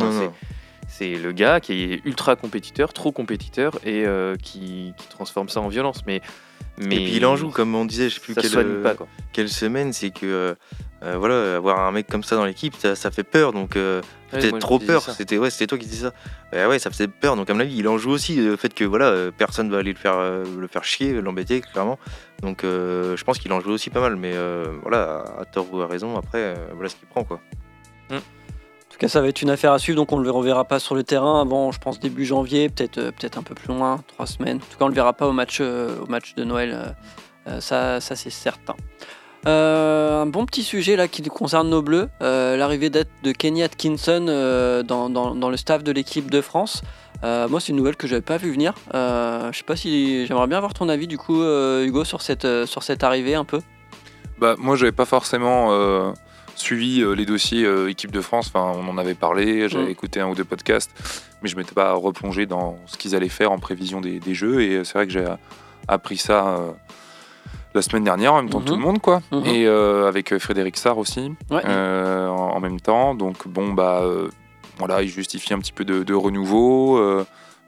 c'est 1.01 1.15
le 1.15 1.31
gars 1.31 1.59
qui 1.59 1.73
est 1.73 2.01
ultra 2.05 2.35
compétiteur, 2.35 2.93
trop 2.93 3.11
compétiteur 3.11 3.79
et 3.85 4.05
qui, 4.41 4.93
qui, 4.97 5.07
transforme 5.09 5.49
ça 5.49 5.59
en 5.59 5.67
violence. 5.67 6.03
Mais, 6.05 6.21
mais 6.77 6.95
et 6.95 7.05
puis 7.05 7.15
il 7.15 7.25
en 7.25 7.35
joue, 7.35 7.49
comme 7.49 7.73
on 7.73 7.85
disait, 7.85 8.09
je 8.09 8.15
sais 8.15 8.21
plus 8.21 8.35
quelle, 8.35 8.81
pas, 8.81 8.95
quelle 9.33 9.49
semaine, 9.49 9.93
c'est 9.93 10.11
que 10.11 10.55
euh, 11.03 11.17
voilà, 11.17 11.55
avoir 11.55 11.79
un 11.79 11.91
mec 11.91 12.07
comme 12.07 12.23
ça 12.23 12.35
dans 12.35 12.45
l'équipe, 12.45 12.75
ça, 12.75 13.11
fait 13.11 13.23
peur. 13.23 13.53
Donc, 13.53 13.75
euh, 13.75 14.01
peut-être 14.29 14.59
trop 14.59 14.77
peur. 14.77 15.01
C'était 15.01 15.37
ouais, 15.37 15.49
c'était 15.49 15.65
toi 15.65 15.77
qui 15.77 15.87
disais 15.87 16.07
ça. 16.07 16.13
Bah 16.51 16.67
ouais, 16.67 16.77
ça 16.77 16.91
faisait 16.91 17.07
peur. 17.07 17.35
Donc, 17.35 17.49
à 17.49 17.53
mon 17.53 17.59
avis, 17.59 17.75
il 17.75 17.87
en 17.87 17.97
joue 17.97 18.11
aussi 18.11 18.35
le 18.35 18.55
fait 18.55 18.73
que 18.73 18.83
voilà, 18.83 19.05
euh, 19.05 19.31
personne 19.35 19.71
va 19.71 19.79
aller 19.79 19.93
le 19.93 19.97
faire, 19.97 20.19
le 20.19 20.67
faire 20.67 20.83
chier, 20.83 21.19
l'embêter, 21.21 21.61
clairement. 21.61 21.97
Donc, 22.41 22.61
je 22.63 23.23
pense 23.23 23.39
qu'il 23.39 23.51
en 23.51 23.59
joue 23.61 23.71
aussi 23.71 23.89
pas 23.89 24.01
mal. 24.01 24.15
Mais 24.15 24.33
voilà, 24.83 25.25
à 25.39 25.45
tort 25.45 25.73
ou 25.73 25.81
à 25.81 25.87
raison, 25.87 26.17
après, 26.17 26.55
voilà 26.75 26.89
ce 26.89 26.95
qu'il 26.95 27.07
prend, 27.07 27.23
quoi. 27.23 27.39
Mm. 28.11 28.17
Ça 29.07 29.21
va 29.21 29.27
être 29.27 29.41
une 29.41 29.49
affaire 29.49 29.71
à 29.71 29.79
suivre. 29.79 29.95
Donc, 29.95 30.11
on 30.11 30.19
ne 30.19 30.23
le 30.23 30.31
reverra 30.31 30.65
pas 30.65 30.79
sur 30.79 30.95
le 30.95 31.03
terrain 31.03 31.41
avant, 31.41 31.71
je 31.71 31.79
pense, 31.79 31.99
début 31.99 32.25
janvier, 32.25 32.69
peut-être 32.69 32.95
peut-être 32.95 33.37
un 33.37 33.43
peu 33.43 33.55
plus 33.55 33.67
loin, 33.67 34.03
trois 34.07 34.27
semaines. 34.27 34.57
En 34.57 34.71
tout 34.71 34.77
cas, 34.77 34.85
on 34.85 34.85
ne 34.85 34.91
le 34.91 34.95
verra 34.95 35.13
pas 35.13 35.27
au 35.27 35.33
match, 35.33 35.59
au 35.61 36.05
match 36.07 36.35
de 36.35 36.43
Noël. 36.43 36.95
ça, 37.59 37.99
ça 37.99 38.15
c'est 38.15 38.29
certain. 38.29 38.75
Euh, 39.47 40.21
un 40.21 40.27
bon 40.27 40.45
petit 40.45 40.61
sujet 40.61 40.95
là 40.95 41.07
qui 41.07 41.23
concerne 41.23 41.69
nos 41.69 41.81
bleus, 41.81 42.09
euh, 42.21 42.57
l'arrivée 42.57 42.91
de 42.91 43.31
Kenny 43.31 43.63
Atkinson 43.63 44.27
euh, 44.29 44.83
dans, 44.83 45.09
dans, 45.09 45.49
le 45.49 45.57
staff 45.57 45.83
de 45.83 45.91
l'équipe 45.91 46.29
de 46.29 46.41
France. 46.41 46.83
moi, 47.23 47.59
c'est 47.59 47.69
une 47.69 47.77
nouvelle 47.77 47.95
que 47.95 48.07
j'avais 48.07 48.21
pas 48.21 48.37
vu 48.37 48.51
venir. 48.51 48.73
je 48.93 49.51
sais 49.53 49.63
pas 49.63 49.75
si 49.75 50.27
j'aimerais 50.27 50.47
bien 50.47 50.57
avoir 50.57 50.73
ton 50.73 50.89
avis 50.89 51.07
du 51.07 51.17
coup, 51.17 51.43
Hugo, 51.43 52.03
sur 52.03 52.21
cette, 52.21 52.47
sur 52.65 52.83
cette 52.83 53.03
arrivée 53.03 53.35
un 53.35 53.45
peu. 53.45 53.61
Bah, 54.39 54.55
moi, 54.57 54.75
j'avais 54.75 54.91
pas 54.91 55.05
forcément 55.05 56.13
suivi 56.61 57.03
les 57.15 57.25
dossiers 57.25 57.67
équipe 57.89 58.11
de 58.11 58.21
France. 58.21 58.51
Enfin, 58.53 58.71
on 58.79 58.87
en 58.87 58.97
avait 58.97 59.15
parlé, 59.15 59.67
j'avais 59.67 59.85
mm. 59.85 59.89
écouté 59.89 60.19
un 60.21 60.29
ou 60.29 60.35
deux 60.35 60.45
podcasts, 60.45 60.91
mais 61.41 61.49
je 61.49 61.55
m'étais 61.57 61.73
pas 61.73 61.93
replongé 61.93 62.45
dans 62.45 62.77
ce 62.85 62.97
qu'ils 62.97 63.15
allaient 63.15 63.29
faire 63.29 63.51
en 63.51 63.59
prévision 63.59 64.01
des, 64.01 64.19
des 64.19 64.33
jeux. 64.33 64.61
Et 64.61 64.83
c'est 64.83 64.93
vrai 64.93 65.07
que 65.07 65.13
j'ai 65.13 65.25
appris 65.87 66.17
ça 66.17 66.73
la 67.73 67.81
semaine 67.81 68.03
dernière, 68.03 68.33
en 68.33 68.41
même 68.41 68.49
temps 68.49 68.61
tout 68.61 68.73
le 68.73 68.79
mhm. 68.79 68.85
monde, 68.85 69.01
quoi. 69.01 69.21
Mhm. 69.31 69.45
Et 69.45 69.65
euh, 69.65 70.07
avec 70.07 70.33
euh, 70.33 70.39
Frédéric 70.39 70.77
Sarr 70.77 70.97
aussi, 70.97 71.31
euh, 71.51 72.27
en, 72.27 72.59
même 72.59 72.79
temps. 72.79 73.15
Donc, 73.15 73.47
bon, 73.47 73.73
bah, 73.73 74.03
voilà, 74.77 75.01
il 75.01 75.09
justifie 75.09 75.53
un 75.53 75.59
petit 75.59 75.71
peu 75.71 75.85
de, 75.85 76.13
renouveau, 76.13 76.99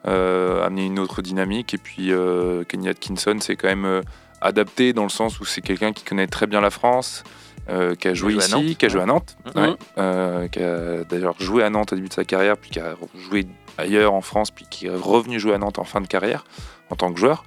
amener 0.05 0.85
une 0.85 0.99
autre 0.99 1.21
dynamique. 1.21 1.73
Et 1.73 1.77
puis, 1.77 2.11
Kenny 2.67 2.89
Atkinson, 2.89 3.37
c'est 3.39 3.55
quand 3.55 3.69
même 3.69 4.01
adapté 4.41 4.93
dans 4.93 5.03
le 5.03 5.09
sens 5.09 5.39
où 5.39 5.45
c'est 5.45 5.61
quelqu'un 5.61 5.93
qui 5.93 6.03
connaît 6.03 6.27
très 6.27 6.47
bien 6.47 6.61
la 6.61 6.69
France. 6.69 7.23
Qui 7.99 8.07
a 8.07 8.13
joué 8.13 8.35
ici, 8.35 8.75
qui 8.75 8.85
a 8.85 8.89
joué 8.89 9.01
à 9.01 9.05
Nantes, 9.05 9.37
mhm. 9.55 10.49
qui 10.49 10.59
a 10.59 11.03
d'ailleurs 11.03 11.35
joué 11.39 11.63
à 11.63 11.69
Nantes 11.69 11.93
au 11.93 11.95
début 11.95 12.09
de 12.09 12.13
sa 12.13 12.25
carrière, 12.25 12.57
puis 12.57 12.69
qui 12.71 12.79
a 12.79 12.95
joué 13.17 13.47
ailleurs 13.77 14.13
en 14.13 14.21
France, 14.21 14.51
puis 14.51 14.65
qui 14.69 14.87
est 14.87 14.95
revenu 14.95 15.39
jouer 15.39 15.53
à 15.53 15.57
Nantes 15.57 15.79
en 15.79 15.83
fin 15.83 16.01
de 16.01 16.07
carrière 16.07 16.45
en 16.89 16.95
tant 16.95 17.11
que 17.11 17.19
joueur. 17.19 17.43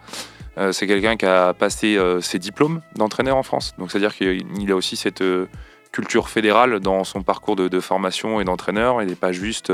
Euh, 0.59 0.73
c'est 0.73 0.87
quelqu'un 0.87 1.17
qui 1.17 1.27
a 1.27 1.53
passé 1.53 1.97
euh, 1.97 2.21
ses 2.21 2.39
diplômes 2.39 2.81
d'entraîneur 2.95 3.37
en 3.37 3.43
France. 3.43 3.75
Donc, 3.79 3.91
c'est-à-dire 3.91 4.14
qu'il 4.14 4.71
a 4.71 4.75
aussi 4.75 4.97
cette 4.97 5.21
euh, 5.21 5.47
culture 5.93 6.29
fédérale 6.29 6.81
dans 6.81 7.05
son 7.05 7.23
parcours 7.23 7.57
de, 7.57 7.81
formation 7.81 8.41
et 8.41 8.45
d'entraîneur. 8.45 9.03
Il 9.03 9.09
n'est 9.09 9.14
pas 9.14 9.33
juste, 9.33 9.73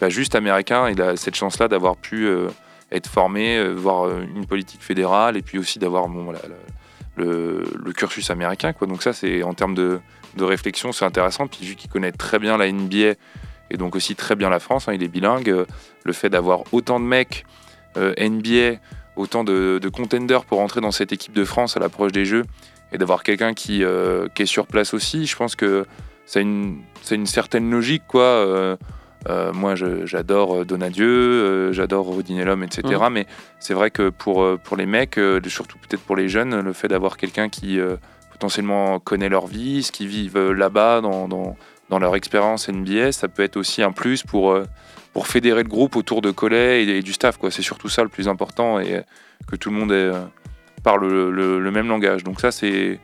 pas 0.00 0.08
juste 0.08 0.34
américain. 0.34 0.88
Il 0.90 1.00
a 1.00 1.16
cette 1.16 1.34
chance-là 1.34 1.68
d'avoir 1.68 1.96
pu 1.96 2.26
être 2.90 3.06
formé, 3.06 3.62
voir 3.74 4.18
une 4.18 4.46
politique 4.46 4.82
fédérale 4.82 5.36
et 5.36 5.42
puis 5.42 5.58
aussi 5.58 5.78
d'avoir 5.78 6.08
bon, 6.08 6.32
le, 7.16 7.64
cursus 7.94 8.30
américain. 8.30 8.72
Quoi. 8.72 8.86
Donc 8.86 9.02
ça, 9.02 9.12
c'est 9.12 9.42
en 9.42 9.54
termes 9.54 9.74
de, 9.74 10.00
réflexion, 10.38 10.92
c'est 10.92 11.04
intéressant. 11.04 11.46
Puis 11.46 11.66
vu 11.66 11.74
qu'il 11.74 11.90
connaît 11.90 12.12
très 12.12 12.38
bien 12.38 12.56
la 12.56 12.70
NBA 12.70 13.14
et 13.70 13.76
donc 13.76 13.96
aussi 13.96 14.14
très 14.16 14.34
bien 14.36 14.50
la 14.50 14.60
France, 14.60 14.88
hein, 14.88 14.92
il 14.94 15.02
est 15.02 15.08
bilingue, 15.08 15.64
le 16.04 16.12
fait 16.12 16.28
d'avoir 16.28 16.62
autant 16.72 17.00
de 17.00 17.04
mecs 17.04 17.44
NBA 17.96 18.78
autant 19.16 19.44
de, 19.44 19.80
contenders 19.92 20.44
pour 20.44 20.60
entrer 20.60 20.80
dans 20.80 20.90
cette 20.90 21.12
équipe 21.12 21.32
de 21.32 21.44
France 21.44 21.76
à 21.76 21.80
l'approche 21.80 22.12
des 22.12 22.24
Jeux 22.24 22.44
et 22.92 22.98
d'avoir 22.98 23.22
quelqu'un 23.22 23.54
qui, 23.54 23.84
euh, 23.84 24.28
qui, 24.34 24.42
est 24.42 24.46
sur 24.46 24.66
place 24.66 24.94
aussi, 24.94 25.26
je 25.26 25.36
pense 25.36 25.56
que 25.56 25.86
c'est 26.26 26.42
une, 26.42 26.82
une, 27.10 27.26
certaine 27.26 27.70
logique. 27.70 28.02
quoi. 28.06 28.22
Euh, 28.22 28.76
euh, 29.28 29.52
moi, 29.52 29.74
j'adore 29.76 30.64
Donadieu, 30.64 31.72
j'adore 31.72 32.06
Rodinellum, 32.06 32.62
etc. 32.62 32.82
Mmh. 32.84 33.12
Mais 33.12 33.26
c'est 33.60 33.74
vrai 33.74 33.90
que 33.90 34.08
pour, 34.08 34.58
pour 34.58 34.76
les 34.76 34.86
mecs, 34.86 35.18
surtout 35.46 35.78
peut-être 35.78 36.02
pour 36.02 36.16
les 36.16 36.28
jeunes, 36.28 36.60
le 36.60 36.72
fait 36.72 36.88
d'avoir 36.88 37.16
quelqu'un 37.16 37.48
qui 37.48 37.78
potentiellement 38.32 38.98
connaît 38.98 39.28
leur 39.28 39.46
vie, 39.46 39.82
ce 39.82 39.92
qu'ils 39.92 40.08
vivent 40.08 40.50
là-bas, 40.50 41.00
dans, 41.00 41.28
dans, 41.28 41.56
dans, 41.88 41.98
leur 41.98 42.16
expérience 42.16 42.68
NBA, 42.68 43.12
ça 43.12 43.28
peut 43.28 43.42
être 43.42 43.56
aussi 43.56 43.82
un 43.82 43.92
plus 43.92 44.22
pour 44.22 44.56
pour 45.12 45.26
fédérer 45.26 45.62
le 45.62 45.68
groupe 45.68 45.96
autour 45.96 46.22
de 46.22 46.30
Collet 46.30 46.84
et, 46.84 47.02
du 47.02 47.12
staff. 47.12 47.38
C'est 47.50 47.62
surtout 47.62 47.88
ça 47.88 48.02
le 48.02 48.08
plus 48.08 48.28
important 48.28 48.80
et 48.80 49.02
que 49.46 49.56
tout 49.56 49.70
le 49.70 49.76
monde 49.76 49.92
euh, 49.92 50.24
parle 50.82 51.06
le, 51.06 51.70
même 51.70 51.88
langage. 51.88 52.24
Donc 52.24 52.40
ça, 52.40 52.50
c'est, 52.50 52.98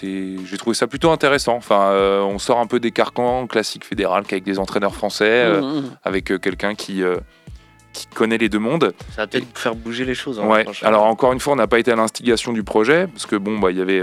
j'ai 0.00 0.58
trouvé 0.58 0.74
ça 0.74 0.86
plutôt 0.86 1.10
intéressant. 1.10 1.56
Enfin, 1.56 1.90
euh, 1.90 2.20
on 2.22 2.38
sort 2.38 2.58
un 2.58 2.66
peu 2.66 2.80
des 2.80 2.90
carcans 2.90 3.46
classiques 3.46 3.84
fédérales 3.84 4.24
avec 4.30 4.44
des 4.44 4.58
entraîneurs 4.58 4.94
français, 4.94 5.24
euh, 5.28 5.60
mmh, 5.60 5.80
mmh. 5.80 5.96
avec 6.04 6.40
quelqu'un 6.40 6.74
qui 6.74 7.02
qui 7.92 8.06
connaît 8.06 8.38
les 8.38 8.48
deux 8.48 8.58
mondes. 8.58 8.94
Ça 9.10 9.22
va 9.22 9.26
peut-être 9.26 9.58
faire 9.58 9.74
bouger 9.74 10.06
les 10.06 10.14
choses. 10.14 10.40
Hein, 10.40 10.46
ouais. 10.46 10.64
Alors 10.82 11.04
encore 11.04 11.32
une 11.32 11.40
fois, 11.40 11.52
on 11.52 11.56
n'a 11.56 11.66
pas 11.66 11.78
été 11.78 11.92
à 11.92 11.96
l'instigation 11.96 12.52
du 12.52 12.62
projet 12.62 13.06
parce 13.06 13.26
que 13.26 13.36
bon, 13.36 13.58
bah 13.58 13.70
il 13.70 13.76
y 13.76 13.82
avait 13.82 14.00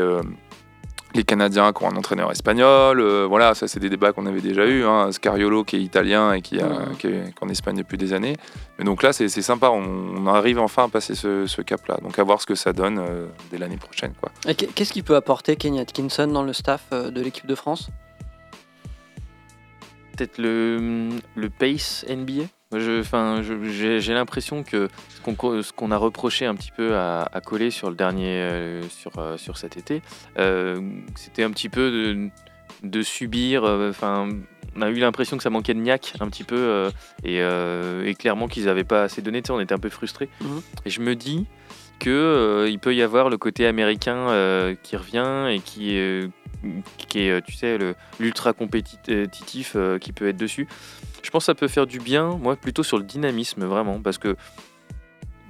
les 1.15 1.23
Canadiens 1.23 1.73
qui 1.73 1.83
ont 1.83 1.89
un 1.89 1.95
entraîneur 1.95 2.31
espagnol. 2.31 2.99
Euh, 2.99 3.25
voilà, 3.27 3.55
ça 3.55 3.67
c'est 3.67 3.79
des 3.79 3.89
débats 3.89 4.13
qu'on 4.13 4.25
avait 4.25 4.41
déjà 4.41 4.65
eu. 4.65 4.83
Hein. 4.85 5.11
Scariolo 5.11 5.63
qui 5.63 5.77
est 5.77 5.81
italien 5.81 6.33
et 6.33 6.41
qui, 6.41 6.59
a, 6.59 6.67
est, 7.03 7.33
en 7.41 7.49
Espagne 7.49 7.77
depuis 7.77 7.97
des 7.97 8.13
années. 8.13 8.35
Mais 8.77 8.85
donc 8.85 9.03
là, 9.03 9.13
c'est 9.13 9.29
sympa. 9.29 9.69
On, 9.69 10.27
arrive 10.27 10.59
enfin 10.59 10.85
à 10.85 10.89
passer 10.89 11.15
ce, 11.15 11.61
cap-là. 11.61 11.97
Donc 12.03 12.19
à 12.19 12.23
voir 12.23 12.41
ce 12.41 12.45
que 12.45 12.55
ça 12.55 12.73
donne 12.73 12.99
euh, 12.99 13.27
dès 13.51 13.57
l'année 13.57 13.77
prochaine. 13.77 14.13
Qu'est-ce 14.75 14.93
qu'il 14.93 15.03
peut 15.03 15.15
apporter 15.15 15.55
Kenny 15.55 15.79
Atkinson 15.79 16.27
dans 16.27 16.43
le 16.43 16.53
staff 16.53 16.85
euh, 16.93 17.09
de 17.09 17.21
l'équipe 17.21 17.47
de 17.47 17.55
France? 17.55 17.89
Peut-être 20.15 20.37
le, 20.37 21.09
le 21.35 21.49
pace 21.49 22.05
NBA 22.07 22.43
j'ai 22.77 24.13
l'impression 24.13 24.63
que 24.63 24.89
ce 25.23 25.71
qu'on 25.73 25.91
a 25.91 25.97
reproché 25.97 26.45
un 26.45 26.55
petit 26.55 26.71
peu 26.71 26.95
à, 26.95 27.41
coller 27.43 27.71
sur 27.71 27.89
le 27.89 27.95
dernier, 27.95 28.41
euh, 28.41 28.81
sur, 28.89 29.17
euh, 29.17 29.37
sur 29.37 29.57
cet 29.57 29.77
été, 29.77 30.01
euh, 30.37 30.79
c'était 31.15 31.43
un 31.43 31.51
petit 31.51 31.69
peu 31.69 32.29
de, 32.83 33.01
subir. 33.01 33.63
Enfin, 33.63 34.29
on 34.75 34.81
a 34.81 34.89
eu 34.89 34.95
l'impression 34.95 35.35
que 35.37 35.43
ça 35.43 35.49
manquait 35.49 35.73
de 35.73 35.79
niaque 35.79 36.13
un 36.19 36.27
petit 36.29 36.43
peu 36.43 36.89
et, 37.23 38.15
clairement 38.17 38.47
qu'ils 38.47 38.65
n'avaient 38.65 38.83
pas 38.83 39.03
assez 39.03 39.21
donné. 39.21 39.41
on 39.49 39.59
était 39.59 39.73
un 39.73 39.79
peu 39.79 39.89
frustrés. 39.89 40.29
Mhm. 40.41 40.61
Et 40.85 40.89
je 40.89 41.01
me 41.01 41.15
dis 41.15 41.47
que 41.99 42.67
il 42.69 42.79
peut 42.79 42.93
y 42.95 43.01
avoir 43.01 43.29
le 43.29 43.37
côté 43.37 43.65
américain 43.65 44.27
qui 44.83 44.95
revient 44.95 45.47
et 45.49 45.59
qui 45.59 45.99
qui 47.07 47.19
est, 47.21 47.41
tu 47.45 47.53
sais, 47.53 47.79
l'ultra 48.19 48.53
compétitif 48.53 49.75
qui 49.99 50.11
peut 50.11 50.27
être 50.27 50.37
dessus. 50.37 50.67
Je 51.23 51.29
pense 51.29 51.43
que 51.43 51.45
ça 51.45 51.55
peut 51.55 51.67
faire 51.67 51.87
du 51.87 51.99
bien, 51.99 52.37
moi 52.37 52.55
plutôt 52.55 52.83
sur 52.83 52.97
le 52.97 53.03
dynamisme 53.03 53.65
vraiment, 53.65 53.99
parce 54.01 54.17
que 54.17 54.35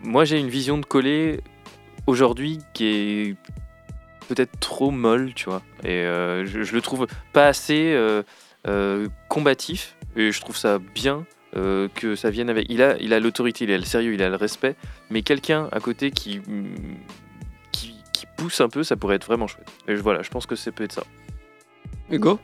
moi 0.03 0.25
j'ai 0.25 0.39
une 0.39 0.49
vision 0.49 0.77
de 0.77 0.85
coller 0.85 1.41
aujourd'hui 2.07 2.59
qui 2.73 2.85
est 2.85 3.35
peut-être 4.29 4.59
trop 4.59 4.91
molle, 4.91 5.33
tu 5.33 5.45
vois. 5.45 5.61
Et 5.83 5.89
euh, 5.89 6.45
je, 6.45 6.73
le 6.73 6.81
trouve 6.81 7.07
pas 7.33 7.47
assez 7.47 7.91
euh, 7.93 8.23
euh, 8.67 9.07
combatif, 9.27 9.95
et 10.15 10.31
je 10.31 10.39
trouve 10.39 10.55
ça 10.55 10.79
bien 10.79 11.25
que 11.95 12.15
ça 12.15 12.29
vienne 12.29 12.49
avec. 12.51 12.67
Il 12.69 12.83
a, 12.83 12.95
il 12.99 13.11
a 13.11 13.19
l'autorité, 13.19 13.65
il 13.65 13.71
a 13.71 13.77
le 13.77 13.83
sérieux, 13.83 14.13
il 14.13 14.21
a 14.21 14.29
le 14.29 14.35
respect, 14.35 14.75
mais 15.09 15.23
quelqu'un 15.23 15.67
à 15.71 15.79
côté 15.79 16.11
qui, 16.11 16.41
qui, 17.71 17.95
pousse 18.37 18.61
un 18.61 18.69
peu, 18.69 18.83
ça 18.83 18.95
pourrait 18.95 19.15
être 19.15 19.25
vraiment 19.25 19.47
chouette. 19.47 19.69
Et 19.87 19.95
voilà, 19.95 20.21
je 20.21 20.29
pense 20.29 20.45
que 20.45 20.55
ça 20.55 20.71
peut 20.71 20.83
être 20.83 20.93
ça. 20.93 21.03
Hugo? 22.09 22.39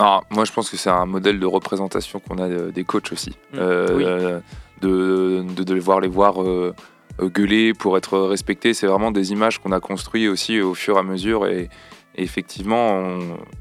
Alors, 0.00 0.24
moi, 0.30 0.46
je 0.46 0.52
pense 0.52 0.70
que 0.70 0.78
c'est 0.78 0.88
un 0.88 1.04
modèle 1.04 1.38
de 1.38 1.44
représentation 1.44 2.20
qu'on 2.20 2.38
a 2.38 2.48
des 2.48 2.84
coachs 2.84 3.12
aussi. 3.12 3.36
Mmh. 3.52 3.58
de, 3.58 4.42
de, 4.80 5.62
de, 5.62 5.78
voir 5.78 6.00
les 6.00 6.08
voir 6.08 6.42
euh, 6.42 6.72
gueuler 7.20 7.74
pour 7.74 7.98
être 7.98 8.18
respecté. 8.18 8.72
C'est 8.72 8.86
vraiment 8.86 9.10
des 9.10 9.32
images 9.32 9.58
qu'on 9.58 9.72
a 9.72 9.80
construites 9.80 10.30
aussi 10.30 10.58
au 10.58 10.72
fur 10.72 10.96
et 10.96 11.00
à 11.00 11.02
mesure. 11.02 11.46
Et, 11.46 11.68
effectivement, 12.16 13.18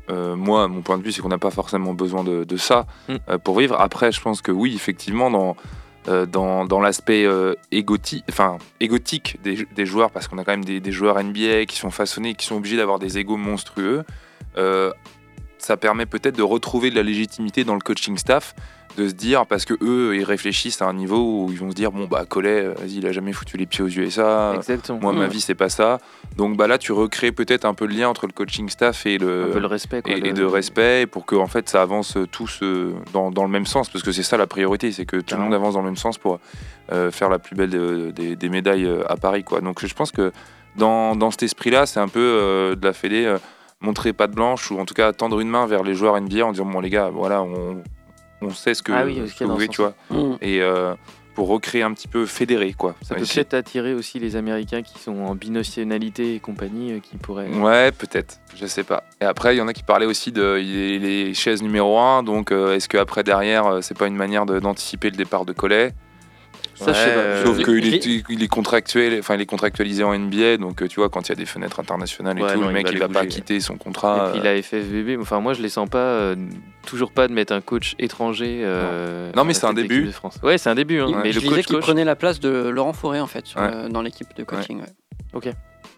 euh, 0.10 0.38
moi, 0.38 0.70
mon 0.70 0.82
point 0.82 0.98
de 0.98 1.04
vue, 1.04 1.12
c'est 1.12 1.22
qu'on 1.22 1.28
n'a 1.28 1.38
pas 1.38 1.52
forcément 1.52 1.94
besoin 1.94 2.24
de, 2.24 2.58
ça 2.58 2.86
mm. 3.10 3.16
euh, 3.32 3.38
pour 3.38 3.60
vivre. 3.60 3.76
Après, 3.78 4.14
je 4.14 4.22
pense 4.22 4.42
que 4.42 4.54
oui, 4.54 4.74
effectivement, 4.74 5.30
dans, 5.30 5.58
dans, 6.26 6.64
dans 6.64 6.80
l'aspect 6.80 7.28
égotique, 7.72 8.24
enfin, 8.30 8.60
égotique 8.80 9.40
des, 9.44 9.68
des, 9.76 9.86
joueurs, 9.86 10.10
parce 10.10 10.30
qu'on 10.30 10.38
a 10.38 10.46
quand 10.46 10.54
même 10.54 10.64
des, 10.64 10.80
des, 10.80 10.92
joueurs 10.94 11.22
NBA 11.22 11.66
qui 11.66 11.76
sont 11.76 11.92
façonnés, 11.92 12.34
qui 12.34 12.46
sont 12.46 12.56
obligés 12.56 12.78
d'avoir 12.78 12.98
des 12.98 13.18
égos 13.18 13.36
monstrueux, 13.36 14.06
ça 15.64 15.78
permet 15.78 16.06
peut-être 16.06 16.36
de 16.36 16.44
retrouver 16.44 16.90
de 16.90 16.96
la 16.96 17.04
légitimité 17.04 17.64
dans 17.64 17.76
le 17.76 17.82
coaching 17.82 18.18
staff 18.18 18.56
de 18.98 19.08
se 19.08 19.14
dire 19.14 19.46
parce 19.46 19.66
que 19.66 19.74
eux 19.82 20.16
ils 20.16 20.24
réfléchissent 20.24 20.82
à 20.82 20.88
un 20.88 20.94
niveau 20.94 21.46
où 21.46 21.52
ils 21.52 21.60
vont 21.60 21.70
se 21.70 21.76
dire 21.76 21.92
bon 21.92 22.06
bah 22.06 22.26
Collet 22.28 22.68
vas-y 22.68 22.98
il 22.98 23.08
a 23.08 23.12
jamais 23.12 23.34
foutu 23.34 23.58
les 23.58 23.66
pieds 23.66 23.84
aux 23.84 23.88
USA. 23.88 24.54
Exactement. 24.56 25.00
moi 25.00 25.14
ma 25.14 25.28
vie 25.28 25.42
c'est 25.42 25.56
pas 25.56 25.70
ça. 25.70 26.00
Donc 26.36 26.58
bah 26.58 26.68
là 26.68 26.78
tu 26.78 26.92
recrées 26.92 27.32
peut-être 27.32 27.66
un 27.66 27.74
peu 27.74 27.86
le 27.86 27.94
lien 27.96 28.10
entre 28.10 28.28
le 28.28 28.34
coaching 28.34 28.70
staff 28.70 29.06
et 29.06 29.18
le, 29.18 29.58
le 29.58 29.68
respect 29.68 30.02
et, 30.06 30.34
de 30.34 30.44
respect 30.44 31.06
pour 31.06 31.26
que 31.26 31.36
en 31.36 31.48
fait 31.48 31.70
ça 31.70 31.82
avance 31.82 32.18
tous 32.32 32.60
euh, 32.62 32.94
dans, 33.14 33.32
dans, 33.32 33.44
le 33.44 33.50
même 33.50 33.66
sens 33.66 33.90
parce 33.90 34.04
que 34.04 34.12
c'est 34.12 34.24
ça 34.24 34.38
la 34.38 34.48
priorité 34.48 34.92
c'est 34.92 35.06
que 35.06 35.18
tout 35.18 35.36
le 35.36 35.42
monde 35.42 35.54
avance 35.54 35.76
dans 35.76 35.82
le 35.82 35.88
même 35.88 35.98
sens 35.98 36.18
pour 36.18 36.40
euh, 36.92 37.12
faire 37.12 37.30
la 37.30 37.40
plus 37.40 37.56
belle 37.56 38.14
des, 38.14 38.50
médailles 38.50 38.86
euh, 38.86 39.04
à 39.10 39.18
Paris 39.18 39.44
quoi. 39.44 39.62
Donc 39.62 39.86
je 39.86 39.94
pense 39.94 40.12
que 40.12 40.32
dans, 40.76 41.16
dans 41.16 41.32
cet 41.32 41.44
esprit 41.44 41.70
là 41.70 41.86
c'est 41.86 42.00
un 42.00 42.08
peu 42.08 42.76
de 42.76 42.86
la 42.86 42.94
fédé 42.94 43.36
montrer 43.82 44.14
patte 44.14 44.32
blanche 44.32 44.72
ou 44.72 44.80
en 44.80 44.86
tout 44.86 44.94
cas 44.94 45.14
tendre 45.14 45.40
une 45.40 45.50
main 45.50 45.66
vers 45.66 45.84
les 45.84 45.96
joueurs 45.96 46.20
NBA 46.20 46.46
en 46.46 46.52
disant 46.52 46.66
bon 46.66 46.80
les 46.82 46.90
gars 46.90 47.10
voilà 47.10 47.42
on 47.42 47.82
on 48.42 48.52
sait 48.52 48.74
ce 48.74 48.84
que, 48.84 48.92
ah 48.92 49.06
vous 49.06 49.54
voulez, 49.54 49.68
tu 49.68 49.82
vois. 49.82 49.94
Mm. 50.10 50.36
Et 50.42 50.62
euh, 50.62 50.94
pour 51.36 51.48
recréer 51.48 51.84
un 51.84 51.94
petit 51.94 52.08
peu 52.08 52.26
fédéré, 52.26 52.74
quoi. 52.74 52.96
Ça 53.02 53.16
peut 53.16 53.22
peut-être 53.22 53.54
attirer 53.54 53.94
aussi 53.94 54.20
les 54.20 54.36
Américains 54.36 54.82
qui 54.82 55.00
sont 55.00 55.18
en 55.20 55.36
binationalité 55.36 56.36
et 56.36 56.40
compagnie, 56.40 56.94
euh, 56.94 57.00
qui 57.00 57.18
pourraient. 57.18 57.50
Ouais, 57.50 57.92
peut-être, 57.92 58.40
je 58.56 58.66
sais 58.66 58.84
pas. 58.84 59.04
Et 59.22 59.26
après, 59.26 59.56
il 59.56 59.60
y 59.60 59.62
en 59.62 59.68
a 59.68 59.74
qui 59.74 59.84
parlaient 59.84 60.06
aussi 60.06 60.32
de 60.32 60.56
les, 60.56 61.34
chaises 61.34 61.62
numéro 61.62 62.00
1, 62.00 62.24
donc 62.24 62.52
euh, 62.52 62.76
est-ce 62.76 62.88
qu'après, 62.88 63.24
derrière, 63.24 63.80
c'est 63.82 63.98
pas 63.98 64.08
une 64.08 64.16
manière 64.16 64.46
d'anticiper 64.46 65.10
le 65.10 65.18
départ 65.18 65.46
de 65.46 65.54
Collet? 65.54 65.94
Ça, 66.80 67.46
Sauf 67.46 67.64
qu'il 67.64 67.94
est, 67.94 68.06
il 68.30 68.44
est 68.44 68.48
contractuel, 68.48 69.20
enfin 69.20 69.36
il 69.36 69.42
est 69.42 69.46
contractualisé 69.46 70.04
en 70.04 70.18
NBA, 70.18 70.58
donc 70.58 70.88
tu 70.88 71.00
vois 71.00 71.10
quand 71.10 71.28
il 71.28 71.30
y 71.30 71.32
a 71.34 71.36
des 71.36 71.46
fenêtres 71.46 71.80
internationales 71.80 72.38
et 72.40 72.54
tout, 72.54 72.62
le 72.62 72.72
mec 72.72 72.88
il, 72.92 73.00
va, 73.00 73.08
pas 73.08 73.26
quitter 73.26 73.60
son 73.60 73.78
contrat. 73.78 74.30
Et 74.30 74.32
puis 74.40 74.42
la 74.42 74.62
FFBB, 74.62 75.20
enfin 75.22 75.40
moi 75.40 75.54
je 75.54 75.62
les 75.62 75.70
sens 75.70 75.90
pas, 75.90 76.34
toujours 76.86 77.12
pas 77.12 77.28
de 77.28 77.34
mettre 77.34 77.54
un 77.54 77.62
coach 77.62 77.96
étranger. 78.00 78.64
non 79.36 79.44
mais 79.44 79.54
c'est 79.54 79.66
un 79.66 79.74
début. 79.74 80.10
Ouais 80.44 80.58
c'est 80.58 80.70
un 80.70 80.76
début. 80.76 81.00
Hein, 81.00 81.22
mais 81.24 81.32
je 81.32 81.40
le 81.40 81.50
coach, 81.50 81.66
qu'il 81.66 81.78
prenait 81.80 82.06
la 82.06 82.16
place 82.16 82.40
de 82.40 82.70
Laurent 82.70 82.94
Fauré 82.94 83.20
en 83.20 83.28
fait 83.28 83.46
dans 83.90 84.02
l'équipe 84.02 84.36
de 84.36 84.44
coaching. 84.44 84.82
Ok. 85.34 85.50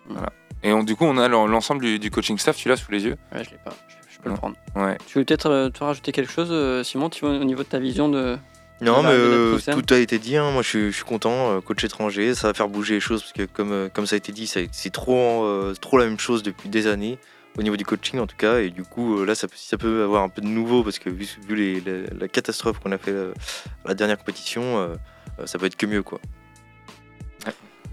Voilà. 0.09 0.29
Et 0.63 0.83
du 0.83 0.95
coup 0.95 1.05
on 1.05 1.17
a 1.17 1.27
l'ensemble 1.27 1.99
du, 1.99 2.11
coaching 2.11 2.37
staff, 2.37 2.55
tu 2.55 2.69
l'as 2.69 2.77
sous 2.77 2.91
les 2.91 3.05
yeux? 3.05 3.17
Ouais 3.33 3.43
je 3.43 3.51
l'ai 3.51 3.57
pas, 3.63 3.71
je, 4.09 4.19
peux 4.19 4.29
le 4.29 4.35
prendre. 4.35 4.55
Ouais. 4.75 4.97
Tu 5.07 5.17
veux 5.17 5.25
peut-être 5.25 5.69
te 5.69 5.83
rajouter 5.83 6.11
quelque 6.11 6.31
chose 6.31 6.85
Simon, 6.85 7.09
tu 7.09 7.25
au 7.25 7.43
niveau 7.43 7.63
de 7.63 7.67
ta 7.67 7.79
vision 7.79 8.09
de 8.09 8.37
non, 8.81 9.03
mais 9.03 9.09
euh, 9.11 9.59
tout 9.59 9.93
a 9.93 9.97
été 9.97 10.17
dit. 10.17 10.37
Hein. 10.37 10.51
Moi, 10.51 10.63
je 10.63 10.89
suis, 10.89 11.03
content. 11.03 11.51
Euh, 11.51 11.61
coach 11.61 11.83
étranger, 11.83 12.33
ça 12.33 12.47
va 12.47 12.53
faire 12.53 12.67
bouger 12.67 12.95
les 12.95 12.99
choses 12.99 13.21
parce 13.21 13.33
que, 13.33 13.43
comme, 13.43 13.71
euh, 13.71 13.89
comme 13.89 14.07
ça 14.07 14.15
a 14.15 14.17
été 14.17 14.31
dit, 14.31 14.47
c'est 14.47 14.89
trop, 14.91 15.47
trop 15.79 15.97
la 15.97 16.05
même 16.05 16.19
chose 16.19 16.43
depuis 16.43 16.69
des 16.69 16.87
années 16.87 17.17
au 17.57 17.63
niveau 17.63 17.75
du 17.75 17.85
coaching 17.85 18.19
en 18.19 18.27
tout 18.27 18.37
cas. 18.37 18.59
Et 18.59 18.69
du 18.69 18.83
coup, 18.83 19.23
là, 19.23 19.35
ça, 19.35 19.47
ça 19.53 19.77
peut 19.77 20.03
avoir 20.03 20.23
un 20.23 20.29
peu 20.29 20.41
de 20.41 20.47
nouveau 20.47 20.83
parce 20.83 20.99
que 20.99 21.09
vu, 21.09 21.27
vu 21.47 21.81
la, 22.19 22.27
catastrophe 22.27 22.79
qu'on 22.79 22.91
a 22.91 22.97
fait 22.97 23.15
à 23.15 23.87
la 23.89 23.93
dernière 23.93 24.17
compétition, 24.17 24.97
ça 25.45 25.59
peut 25.59 25.67
être 25.67 25.77
que 25.77 25.85
mieux, 25.85 26.03
quoi. 26.03 26.19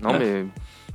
Non, 0.01 0.19
mais 0.19 0.47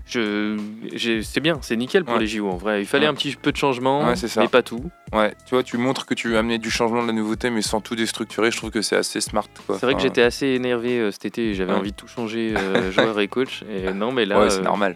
c'est 0.06 1.40
bien, 1.40 1.60
c'est 1.62 1.76
nickel 1.76 2.04
pour 2.04 2.18
les 2.18 2.28
JO 2.28 2.50
en 2.50 2.58
vrai. 2.58 2.82
Il 2.82 2.86
fallait 2.86 3.08
un 3.08 3.14
petit 3.14 3.36
peu 3.36 3.52
de 3.52 3.58
changement, 3.58 4.06
mais 4.38 4.48
pas 4.48 4.62
tout. 4.62 4.84
Ouais, 5.14 5.34
tu 5.46 5.54
vois, 5.54 5.64
tu 5.64 5.78
montres 5.78 6.06
que 6.06 6.14
tu 6.14 6.30
veux 6.30 6.38
amener 6.38 6.58
du 6.58 6.72
changement, 6.72 7.04
de 7.04 7.08
la 7.08 7.14
nouveauté, 7.14 7.50
mais 7.50 7.62
sans 7.62 7.82
tout 7.82 7.96
déstructurer. 7.96 8.52
Je 8.52 8.58
trouve 8.58 8.72
que 8.72 8.82
c'est 8.82 8.96
assez 8.96 9.22
smart. 9.22 9.48
C'est 9.70 9.84
vrai 9.84 9.94
que 9.94 10.02
j'étais 10.02 10.24
assez 10.24 10.48
énervé 10.48 11.00
euh, 11.00 11.12
cet 11.12 11.26
été. 11.26 11.54
J'avais 11.54 11.74
envie 11.74 11.92
de 11.92 11.96
tout 11.96 12.08
changer, 12.08 12.54
euh, 12.58 12.92
joueur 12.92 13.20
et 13.20 13.28
coach. 13.28 13.64
Et 13.70 13.94
non, 13.94 14.12
mais 14.12 14.26
là, 14.26 14.40
ouais, 14.40 14.50
c'est 14.50 14.60
euh, 14.60 14.64
normal. 14.64 14.96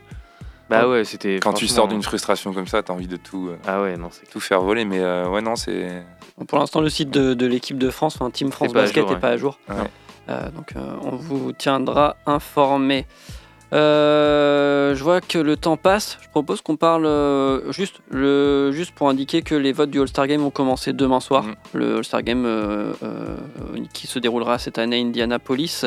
Bah 0.69 0.87
ouais, 0.87 1.05
c'était. 1.05 1.39
Quand 1.39 1.53
tu 1.53 1.67
sors 1.67 1.87
d'une 1.87 2.03
frustration 2.03 2.51
comme 2.53 2.67
ça, 2.67 2.83
t'as 2.83 2.93
envie 2.93 3.07
de 3.07 3.17
tout. 3.17 3.51
ah 3.65 3.81
ouais, 3.81 3.95
non, 3.95 4.09
c'est 4.11 4.29
tout 4.29 4.39
faire 4.39 4.61
voler, 4.61 4.85
mais 4.85 4.99
ouais, 4.99 5.41
non, 5.41 5.55
c'est. 5.55 6.03
pour 6.47 6.57
l'instant, 6.57 6.81
le 6.81 6.89
site 6.89 7.09
de, 7.09 7.45
l'équipe 7.45 7.77
de 7.77 7.89
France, 7.89 8.15
enfin 8.15 8.31
Team 8.31 8.51
France 8.51 8.73
Basket, 8.73 9.07
n'est 9.07 9.19
pas 9.19 9.29
à 9.29 9.37
jour. 9.37 9.59
donc, 10.27 10.73
on 11.01 11.15
vous 11.15 11.53
tiendra 11.53 12.17
informé. 12.25 13.05
Euh, 13.73 14.95
je 14.95 15.03
vois 15.03 15.19
que 15.21 15.37
le 15.37 15.57
temps 15.57 15.77
passe. 15.77 16.17
Je 16.21 16.29
propose 16.29 16.61
qu'on 16.61 16.77
parle 16.77 17.05
euh, 17.05 17.71
juste, 17.71 17.99
le, 18.09 18.71
juste 18.71 18.91
pour 18.91 19.09
indiquer 19.09 19.41
que 19.41 19.55
les 19.55 19.73
votes 19.73 19.89
du 19.89 19.99
All-Star 19.99 20.27
Game 20.27 20.43
ont 20.43 20.51
commencé 20.51 20.93
demain 20.93 21.19
soir. 21.19 21.43
Mm. 21.43 21.55
Le 21.73 21.97
All-Star 21.97 22.23
Game 22.23 22.45
euh, 22.45 22.93
qui 23.93 24.07
se 24.07 24.19
déroulera 24.19 24.57
cette 24.57 24.77
année 24.77 24.97
à 24.97 24.99
Indianapolis. 24.99 25.85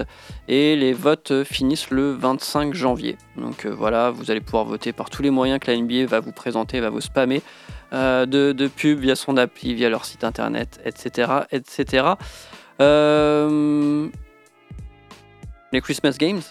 Et 0.49 0.77
les 0.77 0.93
votes 0.93 1.45
finissent 1.45 1.91
le 1.91 2.13
25 2.13 2.75
janvier. 2.75 3.17
Donc 3.37 3.67
voilà, 3.67 4.11
vous 4.11 4.31
allez 4.31 4.41
pouvoir 4.41 4.65
voter 4.65 4.93
par 4.93 5.09
tous 5.11 5.23
les 5.23 5.31
moyens 5.31 5.59
que 5.61 5.71
la 5.71 5.77
NBA 5.79 6.07
va 6.07 6.21
vous 6.21 6.33
présenter, 6.33 6.81
va 6.81 6.91
vous 6.91 7.01
spammer 7.01 7.43
de, 7.93 8.25
de 8.27 8.69
pubs 8.69 9.01
via 9.01 9.17
son 9.17 9.37
appli, 9.37 9.75
via 9.75 9.89
leur 9.89 10.05
site 10.05 10.23
internet, 10.23 10.81
etc. 10.85 11.33
etc. 11.51 12.07
les 15.73 15.81
Christmas 15.81 16.17
Games? 16.19 16.43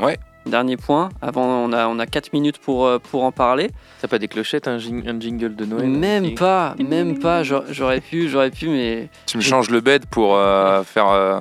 Ouais. 0.00 0.18
Dernier 0.46 0.76
point, 0.76 1.10
avant 1.20 1.44
on 1.44 1.72
a, 1.72 1.86
on 1.86 1.98
a 1.98 2.06
4 2.06 2.32
minutes 2.32 2.58
pour, 2.58 2.86
euh, 2.86 2.98
pour 2.98 3.24
en 3.24 3.32
parler. 3.32 3.70
T'as 4.00 4.08
pas 4.08 4.18
des 4.18 4.26
clochettes, 4.26 4.68
un, 4.68 4.78
jingle 4.78 5.54
de 5.54 5.64
Noël 5.66 5.86
Même 5.86 6.34
pas, 6.34 6.74
même 6.78 7.18
pas, 7.18 7.42
j'aurais 7.42 8.00
pu, 8.00 8.28
j'aurais 8.28 8.50
pu, 8.50 8.68
mais... 8.68 9.10
Tu 9.26 9.36
me 9.36 9.42
changes 9.42 9.70
le 9.70 9.80
bed 9.80 10.06
pour 10.06 10.36
euh, 10.36 10.82
faire 10.82 11.08
euh, 11.10 11.40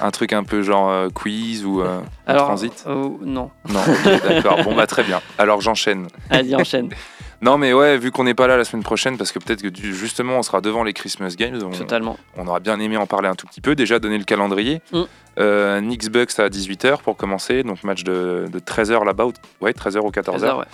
un 0.00 0.10
truc 0.10 0.32
un 0.32 0.44
peu 0.44 0.62
genre 0.62 1.12
quiz 1.12 1.64
ou 1.66 1.82
Alors, 2.26 2.46
transit 2.46 2.84
Non. 2.86 3.50
Non, 3.68 3.80
d'accord, 4.28 4.62
bon 4.64 4.74
bah 4.74 4.86
très 4.86 5.02
bien. 5.04 5.20
Alors 5.36 5.60
j'enchaîne. 5.60 6.08
Vas-y, 6.30 6.54
enchaîne. 6.54 6.90
Non, 7.40 7.56
mais 7.56 7.72
ouais, 7.72 7.96
vu 7.98 8.10
qu'on 8.10 8.24
n'est 8.24 8.34
pas 8.34 8.46
là 8.46 8.56
la 8.56 8.64
semaine 8.64 8.82
prochaine, 8.82 9.16
parce 9.16 9.30
que 9.30 9.38
peut-être 9.38 9.62
que 9.62 9.68
justement 9.80 10.38
on 10.38 10.42
sera 10.42 10.60
devant 10.60 10.82
les 10.82 10.92
Christmas 10.92 11.34
Games. 11.36 11.58
On, 11.64 11.70
Totalement. 11.70 12.18
On 12.36 12.46
aura 12.46 12.60
bien 12.60 12.80
aimé 12.80 12.96
en 12.96 13.06
parler 13.06 13.28
un 13.28 13.34
tout 13.34 13.46
petit 13.46 13.60
peu. 13.60 13.74
Déjà, 13.74 13.98
donner 13.98 14.18
le 14.18 14.24
calendrier. 14.24 14.80
Mm. 14.92 15.02
Euh, 15.38 15.80
Knicks 15.80 16.10
Bucks 16.10 16.38
à 16.38 16.48
18h 16.48 17.02
pour 17.02 17.16
commencer, 17.16 17.62
donc 17.62 17.84
match 17.84 18.02
de, 18.02 18.48
13h 18.66 19.04
là-bas. 19.04 19.28
Ouais, 19.60 19.70
13h 19.70 20.00
ou 20.00 20.10
14h. 20.10 20.40
13h, 20.40 20.58
ouais. 20.58 20.64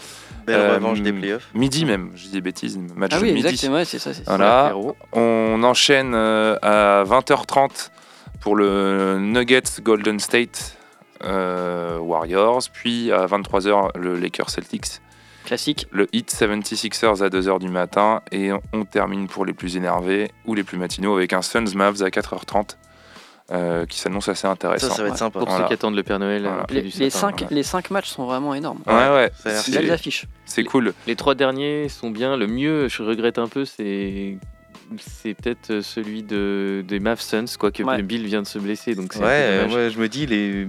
Belle 0.46 0.60
euh, 0.60 0.74
revanche 0.74 1.00
des 1.00 1.12
playoffs. 1.12 1.48
Midi 1.54 1.84
même, 1.84 2.10
je 2.14 2.24
dis 2.24 2.30
des 2.30 2.40
bêtises. 2.40 2.78
Match 2.96 3.12
ah 3.14 3.18
oui, 3.20 3.32
midi. 3.32 3.46
exactement, 3.46 3.84
c'est 3.84 3.98
ça. 3.98 4.10
Voilà. 4.26 4.74
on 5.12 5.62
enchaîne 5.62 6.12
euh, 6.14 6.56
à 6.62 7.04
20h30 7.04 7.90
pour 8.40 8.56
le 8.56 9.18
Nuggets 9.20 9.80
Golden 9.82 10.20
State 10.20 10.76
euh, 11.24 11.98
Warriors, 11.98 12.62
puis 12.72 13.10
à 13.10 13.26
23h 13.26 13.98
le 13.98 14.16
Lakers 14.16 14.50
Celtics. 14.50 15.00
Classique. 15.44 15.86
Le 15.90 16.08
Hit 16.12 16.32
76ers 16.32 17.22
à 17.22 17.28
2h 17.28 17.58
du 17.58 17.68
matin 17.68 18.22
et 18.32 18.50
on 18.72 18.84
termine 18.84 19.28
pour 19.28 19.44
les 19.44 19.52
plus 19.52 19.76
énervés 19.76 20.30
ou 20.46 20.54
les 20.54 20.64
plus 20.64 20.78
matinaux 20.78 21.16
avec 21.16 21.32
un 21.32 21.42
Suns 21.42 21.74
Mavs 21.74 22.02
à 22.02 22.08
4h30. 22.08 22.76
Euh, 23.52 23.84
qui 23.84 23.98
s'annonce 23.98 24.30
assez 24.30 24.46
intéressant. 24.46 24.88
Ça, 24.88 24.94
ça 24.94 25.02
va 25.02 25.10
être 25.10 25.18
sympa. 25.18 25.38
Pour 25.38 25.50
ceux 25.54 25.66
qui 25.66 25.74
attendent 25.74 25.96
le 25.96 26.02
Père 26.02 26.18
Noël. 26.18 26.46
Euh, 26.46 26.62
les, 26.70 26.80
les, 26.80 27.10
cinq, 27.10 27.44
les 27.50 27.62
cinq 27.62 27.90
matchs 27.90 28.08
sont 28.08 28.24
vraiment 28.24 28.54
énormes. 28.54 28.80
Ouais, 28.86 28.94
ouais. 28.94 29.30
Belles 29.70 29.90
affiches. 29.90 30.24
C'est 30.46 30.64
cool. 30.64 30.94
Les 31.06 31.14
trois 31.14 31.34
derniers 31.34 31.90
sont 31.90 32.08
bien. 32.08 32.38
Le 32.38 32.46
mieux, 32.46 32.88
je 32.88 33.02
regrette 33.02 33.38
un 33.38 33.46
peu, 33.46 33.66
c'est 33.66 34.38
c'est 34.98 35.34
peut-être 35.34 35.70
euh, 35.70 35.82
celui 35.82 36.22
de, 36.22 36.84
des 36.86 37.00
Mavs 37.00 37.20
Suns, 37.20 37.56
quoique 37.58 37.82
Bill 38.02 38.26
vient 38.26 38.42
de 38.42 38.46
se 38.46 38.58
blesser. 38.58 38.94
Donc 38.94 39.14
ouais, 39.16 39.66
ouais, 39.72 39.90
je 39.90 39.98
me 39.98 40.08
dis, 40.08 40.26
les, 40.26 40.66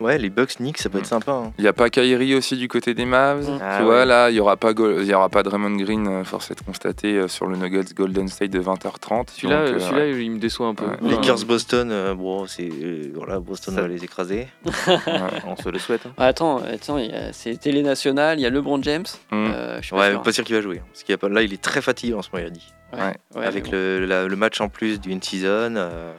ouais, 0.00 0.18
les 0.18 0.30
Bucks 0.30 0.56
Knicks, 0.56 0.78
ça 0.78 0.88
peut 0.88 0.98
être 0.98 1.04
mm. 1.04 1.08
sympa. 1.08 1.32
Hein. 1.32 1.52
Il 1.58 1.62
n'y 1.62 1.68
a 1.68 1.72
pas 1.72 1.90
Kyrie 1.90 2.34
aussi 2.34 2.56
du 2.56 2.68
côté 2.68 2.94
des 2.94 3.04
Mavs. 3.04 3.48
Mm. 3.48 3.58
Ah 3.62 3.78
tu 3.78 3.84
vois, 3.84 4.04
là, 4.04 4.30
il 4.30 4.34
n'y 4.34 4.40
aura, 4.40 4.56
pas 4.56 4.72
y 4.72 5.14
aura 5.14 5.28
pas 5.28 5.42
Draymond 5.42 5.76
Green, 5.76 6.06
euh, 6.06 6.24
force 6.24 6.50
est 6.50 6.58
de 6.58 6.64
constater, 6.64 7.16
euh, 7.16 7.28
sur 7.28 7.46
le 7.46 7.56
Nuggets 7.56 7.94
Golden 7.94 8.28
State 8.28 8.50
de 8.50 8.60
20h30. 8.60 9.30
Celui-là, 9.32 10.06
il 10.06 10.30
me 10.32 10.38
déçoit 10.38 10.68
un 10.68 10.74
peu. 10.74 10.86
Les 11.02 11.10
Lakers 11.10 11.44
Boston, 11.44 12.14
bon, 12.16 12.46
c'est, 12.46 12.70
voilà, 13.14 13.40
Boston 13.40 13.74
va 13.74 13.88
les 13.88 14.04
écraser. 14.04 14.48
on 15.46 15.56
se 15.56 15.68
le 15.68 15.78
souhaite. 15.78 16.06
Hein. 16.06 16.12
attends, 16.18 16.58
attends 16.58 16.98
c'est 17.32 17.58
télé 17.58 17.82
nationale, 17.82 18.38
il 18.38 18.42
y 18.42 18.46
a 18.46 18.50
LeBron 18.50 18.82
James. 18.82 19.06
Mm. 19.30 19.46
je 19.80 19.86
suis 19.86 19.96
ouais, 19.96 20.16
pas 20.18 20.32
sûr, 20.32 20.44
qu'il 20.44 20.54
va 20.54 20.62
jouer. 20.62 20.78
Hein, 20.78 20.86
parce 20.92 21.02
qu'il 21.02 21.14
a 21.14 21.18
pas, 21.18 21.28
là, 21.28 21.42
il 21.42 21.52
est 21.52 21.62
très 21.62 21.82
fatigué 21.82 22.14
en 22.14 22.22
ce 22.22 22.30
moment, 22.32 22.44
il 22.44 22.46
a 22.46 22.50
dit. 22.50 22.72
Ouais. 22.92 23.16
Avec 23.36 23.70
le, 23.70 24.06
le, 24.06 24.36
match 24.36 24.60
en 24.60 24.68
plus 24.68 25.00
d'une 25.00 25.22
season, 25.22 25.74
euh, 25.76 26.12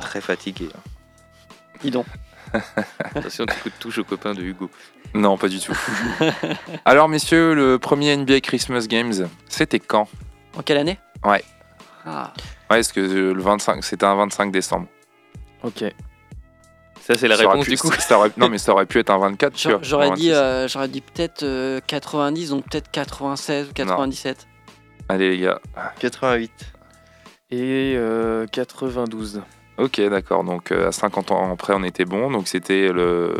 très 0.00 0.20
fatigué. 0.20 0.68
Dis 1.82 1.92
Attention, 2.98 3.46
tu 3.46 3.70
touche 3.72 3.98
aux 3.98 4.04
copains 4.04 4.34
de 4.34 4.42
Hugo. 4.42 4.70
Non, 5.14 5.36
pas 5.36 5.48
du 5.48 5.60
tout. 5.60 5.76
Alors, 6.84 7.08
messieurs, 7.08 7.54
le 7.54 7.78
premier 7.78 8.16
NBA 8.16 8.40
Christmas 8.40 8.86
Games, 8.88 9.28
c'était 9.48 9.80
quand? 9.80 10.08
En 10.56 10.62
quelle 10.62 10.78
année? 10.78 10.98
Ouais. 11.24 11.44
Ah. 12.04 12.32
Ouais, 12.70 12.78
parce 12.78 12.92
que 12.92 13.00
le 13.00 13.40
25, 13.40 13.84
c'était 13.84 14.06
un 14.06 14.14
25 14.16 14.50
décembre. 14.50 14.86
Ok. 15.62 15.84
Ça, 17.00 17.14
c'est 17.14 17.28
la 17.28 17.36
réponse 17.36 17.68
du 17.68 17.78
coup. 17.78 17.88
non, 18.36 18.48
mais 18.48 18.58
ça 18.58 18.72
aurait 18.72 18.86
pu 18.86 18.98
être 18.98 19.10
un 19.10 19.18
24, 19.18 19.82
J'aurais 19.82 20.10
dit, 20.12 20.32
euh, 20.32 20.66
j'aurais 20.66 20.88
dit 20.88 21.00
peut-être 21.00 21.44
90, 21.86 22.50
euh, 22.50 22.54
donc 22.54 22.68
peut-être 22.68 22.90
96 22.90 23.68
ou 23.70 23.72
97. 23.72 24.46
Allez 25.08 25.30
les 25.30 25.38
gars. 25.38 25.60
88. 25.98 26.52
Et 27.50 27.96
92. 28.52 29.36
Euh, 29.78 29.84
ok, 29.84 30.00
d'accord. 30.10 30.42
Donc 30.42 30.72
euh, 30.72 30.88
à 30.88 30.92
50 30.92 31.30
ans 31.30 31.52
après, 31.52 31.74
on 31.76 31.84
était 31.84 32.04
bon. 32.04 32.30
Donc 32.30 32.48
c'était 32.48 32.88
le 32.88 33.34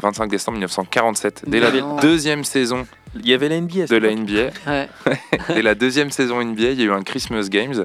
25 0.00 0.28
décembre 0.28 0.56
1947. 0.56 1.44
Dès 1.46 1.60
la 1.60 1.70
deuxième 2.00 2.44
saison. 2.44 2.86
Il 3.14 3.28
y 3.28 3.34
avait 3.34 3.48
la 3.48 3.60
NBA. 3.60 3.86
De 3.86 3.96
la 3.96 4.14
NBA. 4.14 4.50
Ouais. 4.66 4.88
Dès 5.48 5.62
la 5.62 5.74
deuxième 5.74 6.10
saison 6.10 6.42
NBA, 6.42 6.70
il 6.70 6.80
y 6.80 6.82
a 6.82 6.86
eu 6.86 6.92
un 6.92 7.02
Christmas 7.02 7.48
Games. 7.48 7.84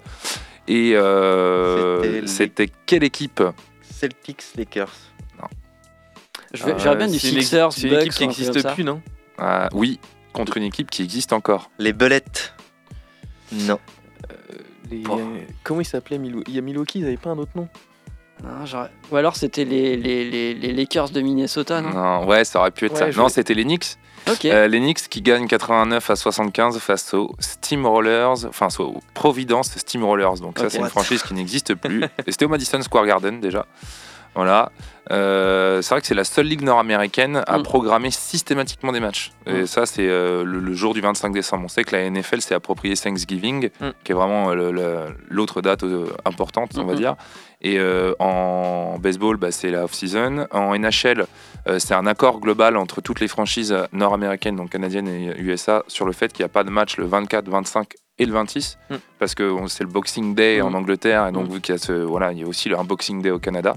Et 0.68 0.94
euh, 0.96 2.26
c'était 2.26 2.70
quelle 2.86 3.04
équipe? 3.04 3.42
Celtics 3.82 4.44
Lakers. 4.56 4.94
Non. 5.40 5.48
Je 6.54 6.64
vais, 6.66 6.96
bien 6.96 7.08
du 7.08 7.20
Sixers. 7.20 7.72
C'est 7.72 7.88
une 7.88 7.94
équipe 7.94 8.14
qui 8.14 8.28
n'existe 8.28 8.74
plus, 8.74 8.84
non? 8.84 9.02
Ah, 9.38 9.70
Oui, 9.74 10.00
contre 10.34 10.58
une 10.58 10.64
équipe 10.64 10.90
qui 10.90 11.04
existe 11.04 11.34
encore. 11.34 11.70
Les 11.80 11.94
Belettes. 11.94 12.54
Non. 13.52 13.80
Euh, 14.32 15.42
comment 15.64 15.82
il 15.82 15.86
s'appelait 15.86 16.20
Il 16.48 16.54
y 16.54 16.58
a 16.58 16.62
Milwaukee, 16.62 17.00
ils 17.00 17.04
n'avaient 17.04 17.18
pas 17.18 17.32
un 17.32 17.38
autre 17.38 17.52
nom 17.56 17.68
Ou 19.12 19.16
alors 19.16 19.36
c'était 19.36 19.66
les, 19.66 19.98
les, 19.98 20.54
les, 20.54 20.74
Lakers 20.74 21.10
de 21.10 21.22
Minnesota, 21.22 21.82
non, 21.82 21.90
non 21.90 22.26
Ouais, 22.26 22.46
ça 22.46 22.60
aurait 22.60 22.72
pu 22.72 22.86
être 22.86 22.98
ça. 22.98 23.10
Non, 23.12 23.30
c'était 23.30 23.54
les 23.54 23.64
Knicks. 23.64 23.98
Euh, 24.46 24.68
les 24.68 24.80
Knicks 24.80 25.08
qui 25.10 25.22
gagnent 25.22 25.48
89 25.48 26.10
à 26.10 26.16
75 26.16 26.80
face 26.80 27.14
aux 27.14 27.34
Steamrollers, 27.40 28.46
enfin 28.48 28.68
aux 28.80 29.00
Providence 29.14 29.72
Steamrollers. 29.78 30.40
Donc 30.42 30.60
ça, 30.60 30.70
c'est 30.70 30.80
une 30.80 30.90
franchise 30.90 31.24
qui 31.24 31.34
n'existe 31.34 31.76
plus. 31.76 32.04
Et 32.26 32.32
c'était 32.32 32.46
au 32.46 32.50
Madison 32.50 32.82
Square 32.82 33.06
Garden 33.06 33.40
déjà. 33.40 33.66
Voilà. 34.38 34.72
Euh, 35.10 35.82
c'est 35.82 35.96
vrai 35.96 36.02
que 36.02 36.06
c'est 36.06 36.14
la 36.14 36.24
seule 36.24 36.46
ligue 36.46 36.62
nord-américaine 36.62 37.42
à 37.48 37.58
mm. 37.58 37.64
programmer 37.64 38.12
systématiquement 38.12 38.92
des 38.92 39.00
matchs. 39.00 39.32
Et 39.48 39.64
mm. 39.64 39.68
ça, 39.68 39.88
c'est 39.88 40.08
euh, 40.08 40.44
le, 40.44 40.74
jour 40.74 40.94
du 40.94 41.02
25 41.02 41.34
décembre. 41.34 41.64
On 41.66 41.68
sait 41.68 41.84
que 41.84 41.96
la 41.96 42.08
NFL 42.08 42.42
s'est 42.42 42.54
approprié 42.54 42.96
Thanksgiving, 42.96 43.70
mm. 43.80 43.88
qui 44.04 44.12
est 44.12 44.16
vraiment 44.16 44.52
euh, 44.52 45.08
l'autre 45.28 45.62
date 45.62 45.84
importante, 46.24 46.78
on 46.78 46.86
va 46.86 46.94
dire. 46.94 47.16
Et 47.64 47.80
en 48.20 49.00
baseball, 49.00 49.38
bah, 49.38 49.50
c'est 49.50 49.72
la 49.72 49.86
off-season. 49.86 50.46
En 50.52 50.78
NHL, 50.78 51.26
c'est 51.80 51.96
un 51.96 52.06
accord 52.06 52.40
global 52.40 52.78
entre 52.78 53.02
toutes 53.02 53.20
les 53.20 53.28
franchises 53.28 53.76
nord-américaines, 53.92 54.56
donc 54.56 54.70
canadiennes 54.70 55.08
et 55.08 55.36
USA, 55.40 55.84
sur 55.88 56.06
le 56.06 56.12
fait 56.12 56.32
qu'il 56.32 56.44
n'y 56.44 56.50
a 56.52 56.54
pas 56.54 56.64
de 56.64 56.70
match 56.70 56.98
le 56.98 57.08
24, 57.08 57.50
25 57.50 57.88
et 58.20 58.26
le 58.26 58.34
26 58.34 58.78
hmm. 58.90 58.96
parce 59.20 59.36
que 59.36 59.56
c'est 59.68 59.84
le 59.84 59.90
Boxing 59.90 60.34
Day 60.36 60.62
en 60.62 60.72
hmm. 60.72 60.76
Angleterre 60.76 61.28
et 61.28 61.32
donc 61.32 61.50
hmm. 61.50 61.54
vu 61.54 61.62
qu'il 61.62 61.74
y 61.74 61.76
a 61.76 61.80
ce 61.80 61.92
voilà 61.92 62.32
il 62.32 62.40
y 62.40 62.44
a 62.44 62.48
aussi 62.48 62.72
un 62.74 62.84
Boxing 62.84 63.22
Day 63.22 63.32
au 63.32 63.40
Canada 63.40 63.76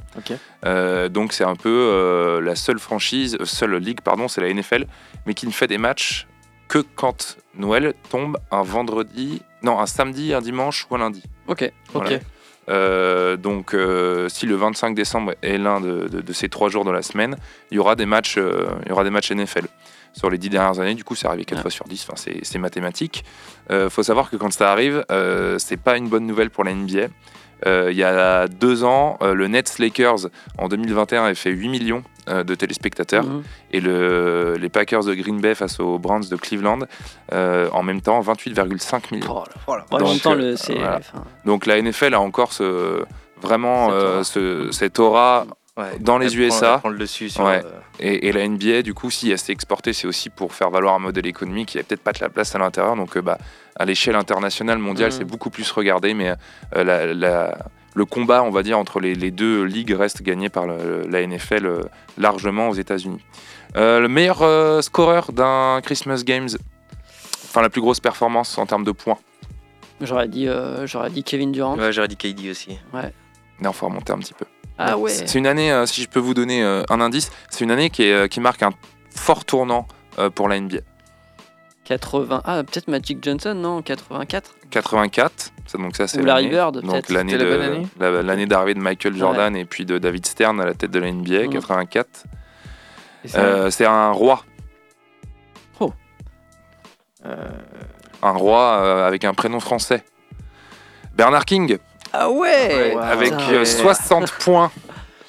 euh, 0.64 1.08
donc 1.08 1.32
c'est 1.32 1.44
un 1.44 1.56
peu 1.56 1.68
euh, 1.68 2.40
la 2.40 2.56
seule 2.56 2.78
franchise 2.78 3.36
seule 3.44 3.76
ligue 3.76 4.00
pardon 4.00 4.28
c'est 4.28 4.40
la 4.40 4.52
NFL 4.52 4.86
mais 5.26 5.34
qui 5.34 5.46
ne 5.46 5.52
fait 5.52 5.66
des 5.66 5.78
matchs 5.78 6.26
que 6.68 6.78
quand 6.78 7.36
Noël 7.54 7.94
tombe 8.10 8.38
un 8.50 8.62
vendredi 8.62 9.42
non 9.62 9.78
un 9.78 9.86
samedi 9.86 10.32
un 10.32 10.40
dimanche 10.40 10.86
ou 10.90 10.94
un 10.96 10.98
lundi 10.98 11.22
ok 11.48 11.70
ok 11.94 12.20
euh, 12.68 13.36
donc, 13.36 13.74
si 14.28 14.46
le 14.46 14.54
25 14.54 14.94
décembre 14.94 15.34
est 15.42 15.58
l'un 15.58 15.80
de, 15.80 16.06
de, 16.06 16.32
ces 16.32 16.48
trois 16.48 16.68
jours 16.68 16.84
de 16.84 16.92
la 16.92 17.02
semaine, 17.02 17.36
il 17.72 17.78
y 17.78 17.80
aura 17.80 17.96
des 17.96 18.06
matchs, 18.06 18.36
il 18.36 18.88
y 18.88 18.92
aura 18.92 19.02
des 19.02 19.10
matchs 19.10 19.32
NFL 19.32 19.66
sur 20.12 20.30
les 20.30 20.38
dix 20.38 20.50
dernières 20.50 20.80
années. 20.80 20.94
Du 20.94 21.04
coup, 21.04 21.14
c'est 21.14 21.26
arrivé 21.26 21.44
4 21.44 21.62
fois 21.62 21.70
sur 21.70 21.86
10. 21.86 22.06
Enfin, 22.08 22.30
c'est 22.42 22.58
mathématique. 22.58 23.24
Il 23.68 23.76
euh, 23.76 23.90
faut 23.90 24.02
savoir 24.02 24.30
que 24.30 24.36
quand 24.36 24.52
ça 24.52 24.70
arrive, 24.72 25.04
euh, 25.10 25.58
c'est 25.58 25.76
pas 25.76 25.96
une 25.96 26.08
bonne 26.08 26.26
nouvelle 26.26 26.50
pour 26.50 26.64
la 26.64 26.74
NBA. 26.74 27.08
Euh, 27.66 27.88
il 27.90 27.96
y 27.96 28.04
a 28.04 28.48
deux 28.48 28.84
ans, 28.84 29.18
le 29.20 29.46
Nets 29.46 29.78
Lakers 29.78 30.28
en 30.56 30.68
2021 30.68 31.24
avait 31.24 31.34
fait 31.34 31.50
8 31.50 31.68
millions 31.68 32.02
de 32.26 32.54
téléspectateurs 32.54 33.24
mhm. 33.24 33.42
et 33.72 33.80
le, 33.80 34.56
les 34.56 34.68
Packers 34.68 35.04
de 35.04 35.14
Green 35.14 35.40
Bay 35.40 35.54
face 35.54 35.80
aux 35.80 35.98
Browns 35.98 36.28
de 36.30 36.36
Cleveland 36.36 36.78
en 37.32 37.82
même 37.82 38.00
temps 38.00 38.20
28,5 38.20 39.12
millions. 39.12 39.44
Oh 39.66 39.74
Donc, 39.98 40.24
le, 40.24 40.54
Donc 41.44 41.66
la 41.66 41.82
NFL 41.82 42.14
a 42.14 42.20
encore 42.20 42.52
ce, 42.54 43.04
vraiment 43.42 43.90
cette 44.22 44.98
aura 44.98 45.44
dans 46.00 46.18
les 46.18 46.36
USA. 46.36 46.80
le 46.84 46.98
dessus 46.98 47.30
euh, 47.38 47.62
et, 47.98 48.32
la 48.32 48.46
NBA, 48.46 48.82
du 48.82 48.94
coup, 48.94 49.10
si 49.10 49.30
elle 49.30 49.38
s'est 49.38 49.52
exportée, 49.52 49.92
c'est 49.92 50.06
aussi 50.06 50.30
pour 50.30 50.54
faire 50.54 50.70
valoir 50.70 50.94
un 50.94 50.98
modèle 50.98 51.26
économique 51.26 51.70
qui 51.70 51.76
n'a 51.76 51.82
peut-être 51.82 52.02
pas 52.02 52.12
de 52.12 52.20
la 52.20 52.28
place 52.28 52.54
à 52.54 52.58
l'intérieur. 52.58 52.96
Donc, 52.96 53.16
euh, 53.16 53.22
bah, 53.22 53.38
à 53.76 53.84
l'échelle 53.84 54.16
internationale, 54.16 54.78
mondiale, 54.78 55.10
mm. 55.10 55.12
c'est 55.12 55.24
beaucoup 55.24 55.50
plus 55.50 55.70
regardé. 55.70 56.14
Mais 56.14 56.34
euh, 56.76 57.52
le 57.94 58.04
combat, 58.04 58.42
on 58.42 58.50
va 58.50 58.62
dire, 58.62 58.78
entre 58.78 59.00
les, 59.00 59.30
deux 59.30 59.64
ligues 59.64 59.92
reste 59.92 60.22
gagné 60.22 60.48
par 60.48 60.66
la 60.66 61.26
NFL 61.26 61.82
largement 62.18 62.68
aux 62.68 62.74
États-Unis. 62.74 63.22
le 63.74 64.06
meilleur 64.06 64.82
scoreur 64.82 65.32
d'un 65.32 65.80
Christmas 65.82 66.22
Games, 66.24 66.48
enfin 67.44 67.62
la 67.62 67.70
plus 67.70 67.80
grosse 67.80 68.00
performance 68.00 68.56
en 68.58 68.66
termes 68.66 68.84
de 68.84 68.92
points. 68.92 69.18
J'aurais 70.00 70.28
dit, 70.28 70.48
j'aurais 70.84 71.10
dit 71.10 71.24
Kevin 71.24 71.52
Durant. 71.52 71.76
Ouais, 71.76 71.92
j'aurais 71.92 72.08
dit 72.08 72.16
KD 72.16 72.50
aussi. 72.50 72.78
Ouais. 72.94 73.12
Non, 73.60 73.72
faut 73.72 73.86
remonter 73.86 74.12
un 74.12 74.18
petit 74.18 74.34
peu. 74.34 74.46
Ah 74.82 74.96
ouais. 74.96 75.10
C'est 75.10 75.38
une 75.38 75.46
année, 75.46 75.70
euh, 75.70 75.84
si 75.84 76.02
je 76.02 76.08
peux 76.08 76.20
vous 76.20 76.32
donner 76.32 76.62
euh, 76.64 76.82
un 76.88 77.02
indice, 77.02 77.30
c'est 77.50 77.64
une 77.64 77.70
année 77.70 77.90
qui, 77.90 78.04
est, 78.04 78.12
euh, 78.12 78.28
qui 78.28 78.40
marque 78.40 78.62
un 78.62 78.70
fort 79.14 79.44
tournant 79.44 79.86
pour 80.34 80.48
la 80.48 80.58
NBA. 80.58 80.78
80. 81.84 82.42
Ah, 82.44 82.62
peut-être 82.62 82.88
Magic 82.88 83.22
Johnson, 83.22 83.54
non 83.54 83.82
84 83.82 84.54
84. 84.70 85.52
Ça, 85.66 85.78
donc 85.78 85.96
ça, 85.96 86.06
c'est 86.06 86.22
Larry 86.22 86.48
Bird, 86.48 86.80
donc 86.80 87.08
l'année 87.08 87.36
l'année 87.98 88.46
d'arrivée 88.46 88.74
de 88.74 88.80
Michael 88.80 89.16
Jordan 89.16 89.56
et 89.56 89.64
puis 89.64 89.84
de 89.84 89.98
David 89.98 90.26
Stern 90.26 90.60
à 90.60 90.66
la 90.66 90.74
tête 90.74 90.90
de 90.90 90.98
la 90.98 91.10
NBA, 91.10 91.48
84. 91.48 92.24
Mm. 93.24 93.70
c'est 93.70 93.86
un 93.86 94.10
roi. 94.10 94.44
Oh. 95.80 95.92
Un 98.22 98.32
roi 98.32 99.06
avec 99.06 99.24
un 99.24 99.34
prénom 99.34 99.60
français. 99.60 100.04
Bernard 101.14 101.44
King. 101.44 101.78
Ah 102.12 102.30
ouais, 102.30 102.96
Avec 103.00 103.32
60 103.64 104.22
euh, 104.22 104.26
points. 104.40 104.70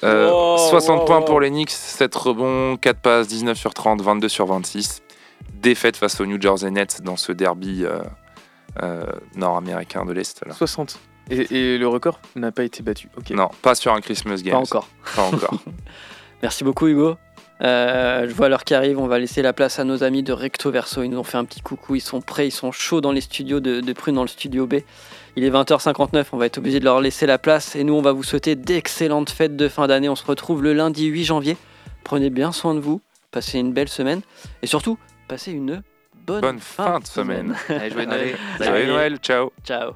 60 0.00 0.04
euh, 0.04 1.04
points 1.04 1.22
pour 1.22 1.40
les 1.40 1.50
Knicks, 1.50 1.70
7 1.70 2.14
rebonds, 2.14 2.76
4 2.76 3.00
passes, 3.00 3.28
19 3.28 3.56
sur 3.56 3.72
30, 3.72 4.02
22 4.02 4.28
sur 4.28 4.46
26. 4.46 5.02
Défaite 5.54 5.96
face 5.96 6.20
aux 6.20 6.26
New 6.26 6.40
Jersey 6.40 6.70
Nets 6.70 7.02
dans 7.02 7.16
ce 7.16 7.30
derby 7.30 7.84
euh, 8.82 9.04
nord-américain 9.36 10.04
de 10.04 10.12
l'Est. 10.12 10.42
60. 10.50 10.98
Et, 11.30 11.78
le 11.78 11.86
record 11.86 12.18
n'a 12.34 12.50
pas 12.50 12.64
été 12.64 12.82
battu. 12.82 13.08
Non, 13.30 13.48
pas 13.62 13.76
sur 13.76 13.92
un 13.92 14.00
Christmas 14.00 14.42
Game. 14.42 14.54
Pas 14.54 14.58
encore. 14.58 14.88
Pas 15.14 15.22
encore. 15.22 15.54
Merci 16.42 16.64
beaucoup 16.64 16.88
Hugo. 16.88 17.16
je 17.60 18.34
vois 18.34 18.48
l'heure 18.48 18.64
qui 18.64 18.74
arrive, 18.74 18.98
on 18.98 19.06
va 19.06 19.20
laisser 19.20 19.40
la 19.40 19.52
place 19.52 19.78
à 19.78 19.84
nos 19.84 20.02
amis 20.02 20.24
de 20.24 20.32
Recto 20.32 20.72
Verso. 20.72 21.04
Ils 21.04 21.10
nous 21.10 21.18
ont 21.18 21.24
fait 21.24 21.38
un 21.38 21.44
petit 21.44 21.60
coucou, 21.60 21.94
ils 21.94 22.00
sont 22.00 22.20
prêts, 22.20 22.48
ils 22.48 22.52
sont 22.52 22.72
chauds 22.72 23.00
dans 23.00 23.12
les 23.12 23.20
studios 23.20 23.60
de, 23.60 23.80
de 23.80 23.92
Prune, 23.92 24.16
dans 24.16 24.22
le 24.22 24.28
studio 24.28 24.66
B. 24.66 24.80
Il 25.34 25.44
est 25.44 25.50
20h59, 25.50 26.26
on 26.32 26.36
va 26.36 26.46
être 26.46 26.58
obligé 26.58 26.78
de 26.78 26.84
leur 26.84 27.00
laisser 27.00 27.24
la 27.24 27.38
place 27.38 27.74
et 27.74 27.84
nous 27.84 27.94
on 27.94 28.02
va 28.02 28.12
vous 28.12 28.22
souhaiter 28.22 28.54
d'excellentes 28.54 29.30
fêtes 29.30 29.56
de 29.56 29.68
fin 29.68 29.86
d'année. 29.86 30.10
On 30.10 30.16
se 30.16 30.26
retrouve 30.26 30.62
le 30.62 30.74
lundi 30.74 31.06
8 31.06 31.24
janvier. 31.24 31.56
Prenez 32.04 32.28
bien 32.28 32.52
soin 32.52 32.74
de 32.74 32.80
vous, 32.80 33.00
passez 33.30 33.58
une 33.58 33.72
belle 33.72 33.88
semaine 33.88 34.20
et 34.60 34.66
surtout 34.66 34.98
passez 35.28 35.52
une 35.52 35.82
bonne, 36.26 36.58
fin, 36.58 37.00
de 37.00 37.06
semaine. 37.06 37.56
Allez, 37.68 37.90
joyeux 37.90 38.06
Noël. 38.06 38.36
Joyeux 38.60 38.86
Noël, 38.86 39.16
ciao. 39.18 39.52
Ciao. 39.64 39.92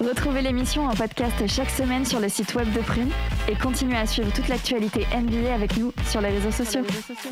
Retrouvez 0.00 0.42
l'émission 0.42 0.86
en 0.86 0.94
podcast 0.94 1.46
chaque 1.46 1.70
semaine 1.70 2.04
sur 2.04 2.18
le 2.18 2.28
site 2.28 2.52
web 2.54 2.70
de 2.72 2.80
Prune 2.80 3.10
et 3.48 3.54
continuez 3.54 3.96
à 3.96 4.06
suivre 4.06 4.32
toute 4.32 4.48
l'actualité 4.48 5.06
NBA 5.16 5.54
avec 5.54 5.76
nous 5.76 5.92
sur 6.10 6.20
les 6.20 6.30
réseaux 6.30 6.50
sociaux. 6.50 6.82
Sur 6.82 6.82
les 6.82 6.88
réseaux 6.88 7.14
sociaux. 7.14 7.30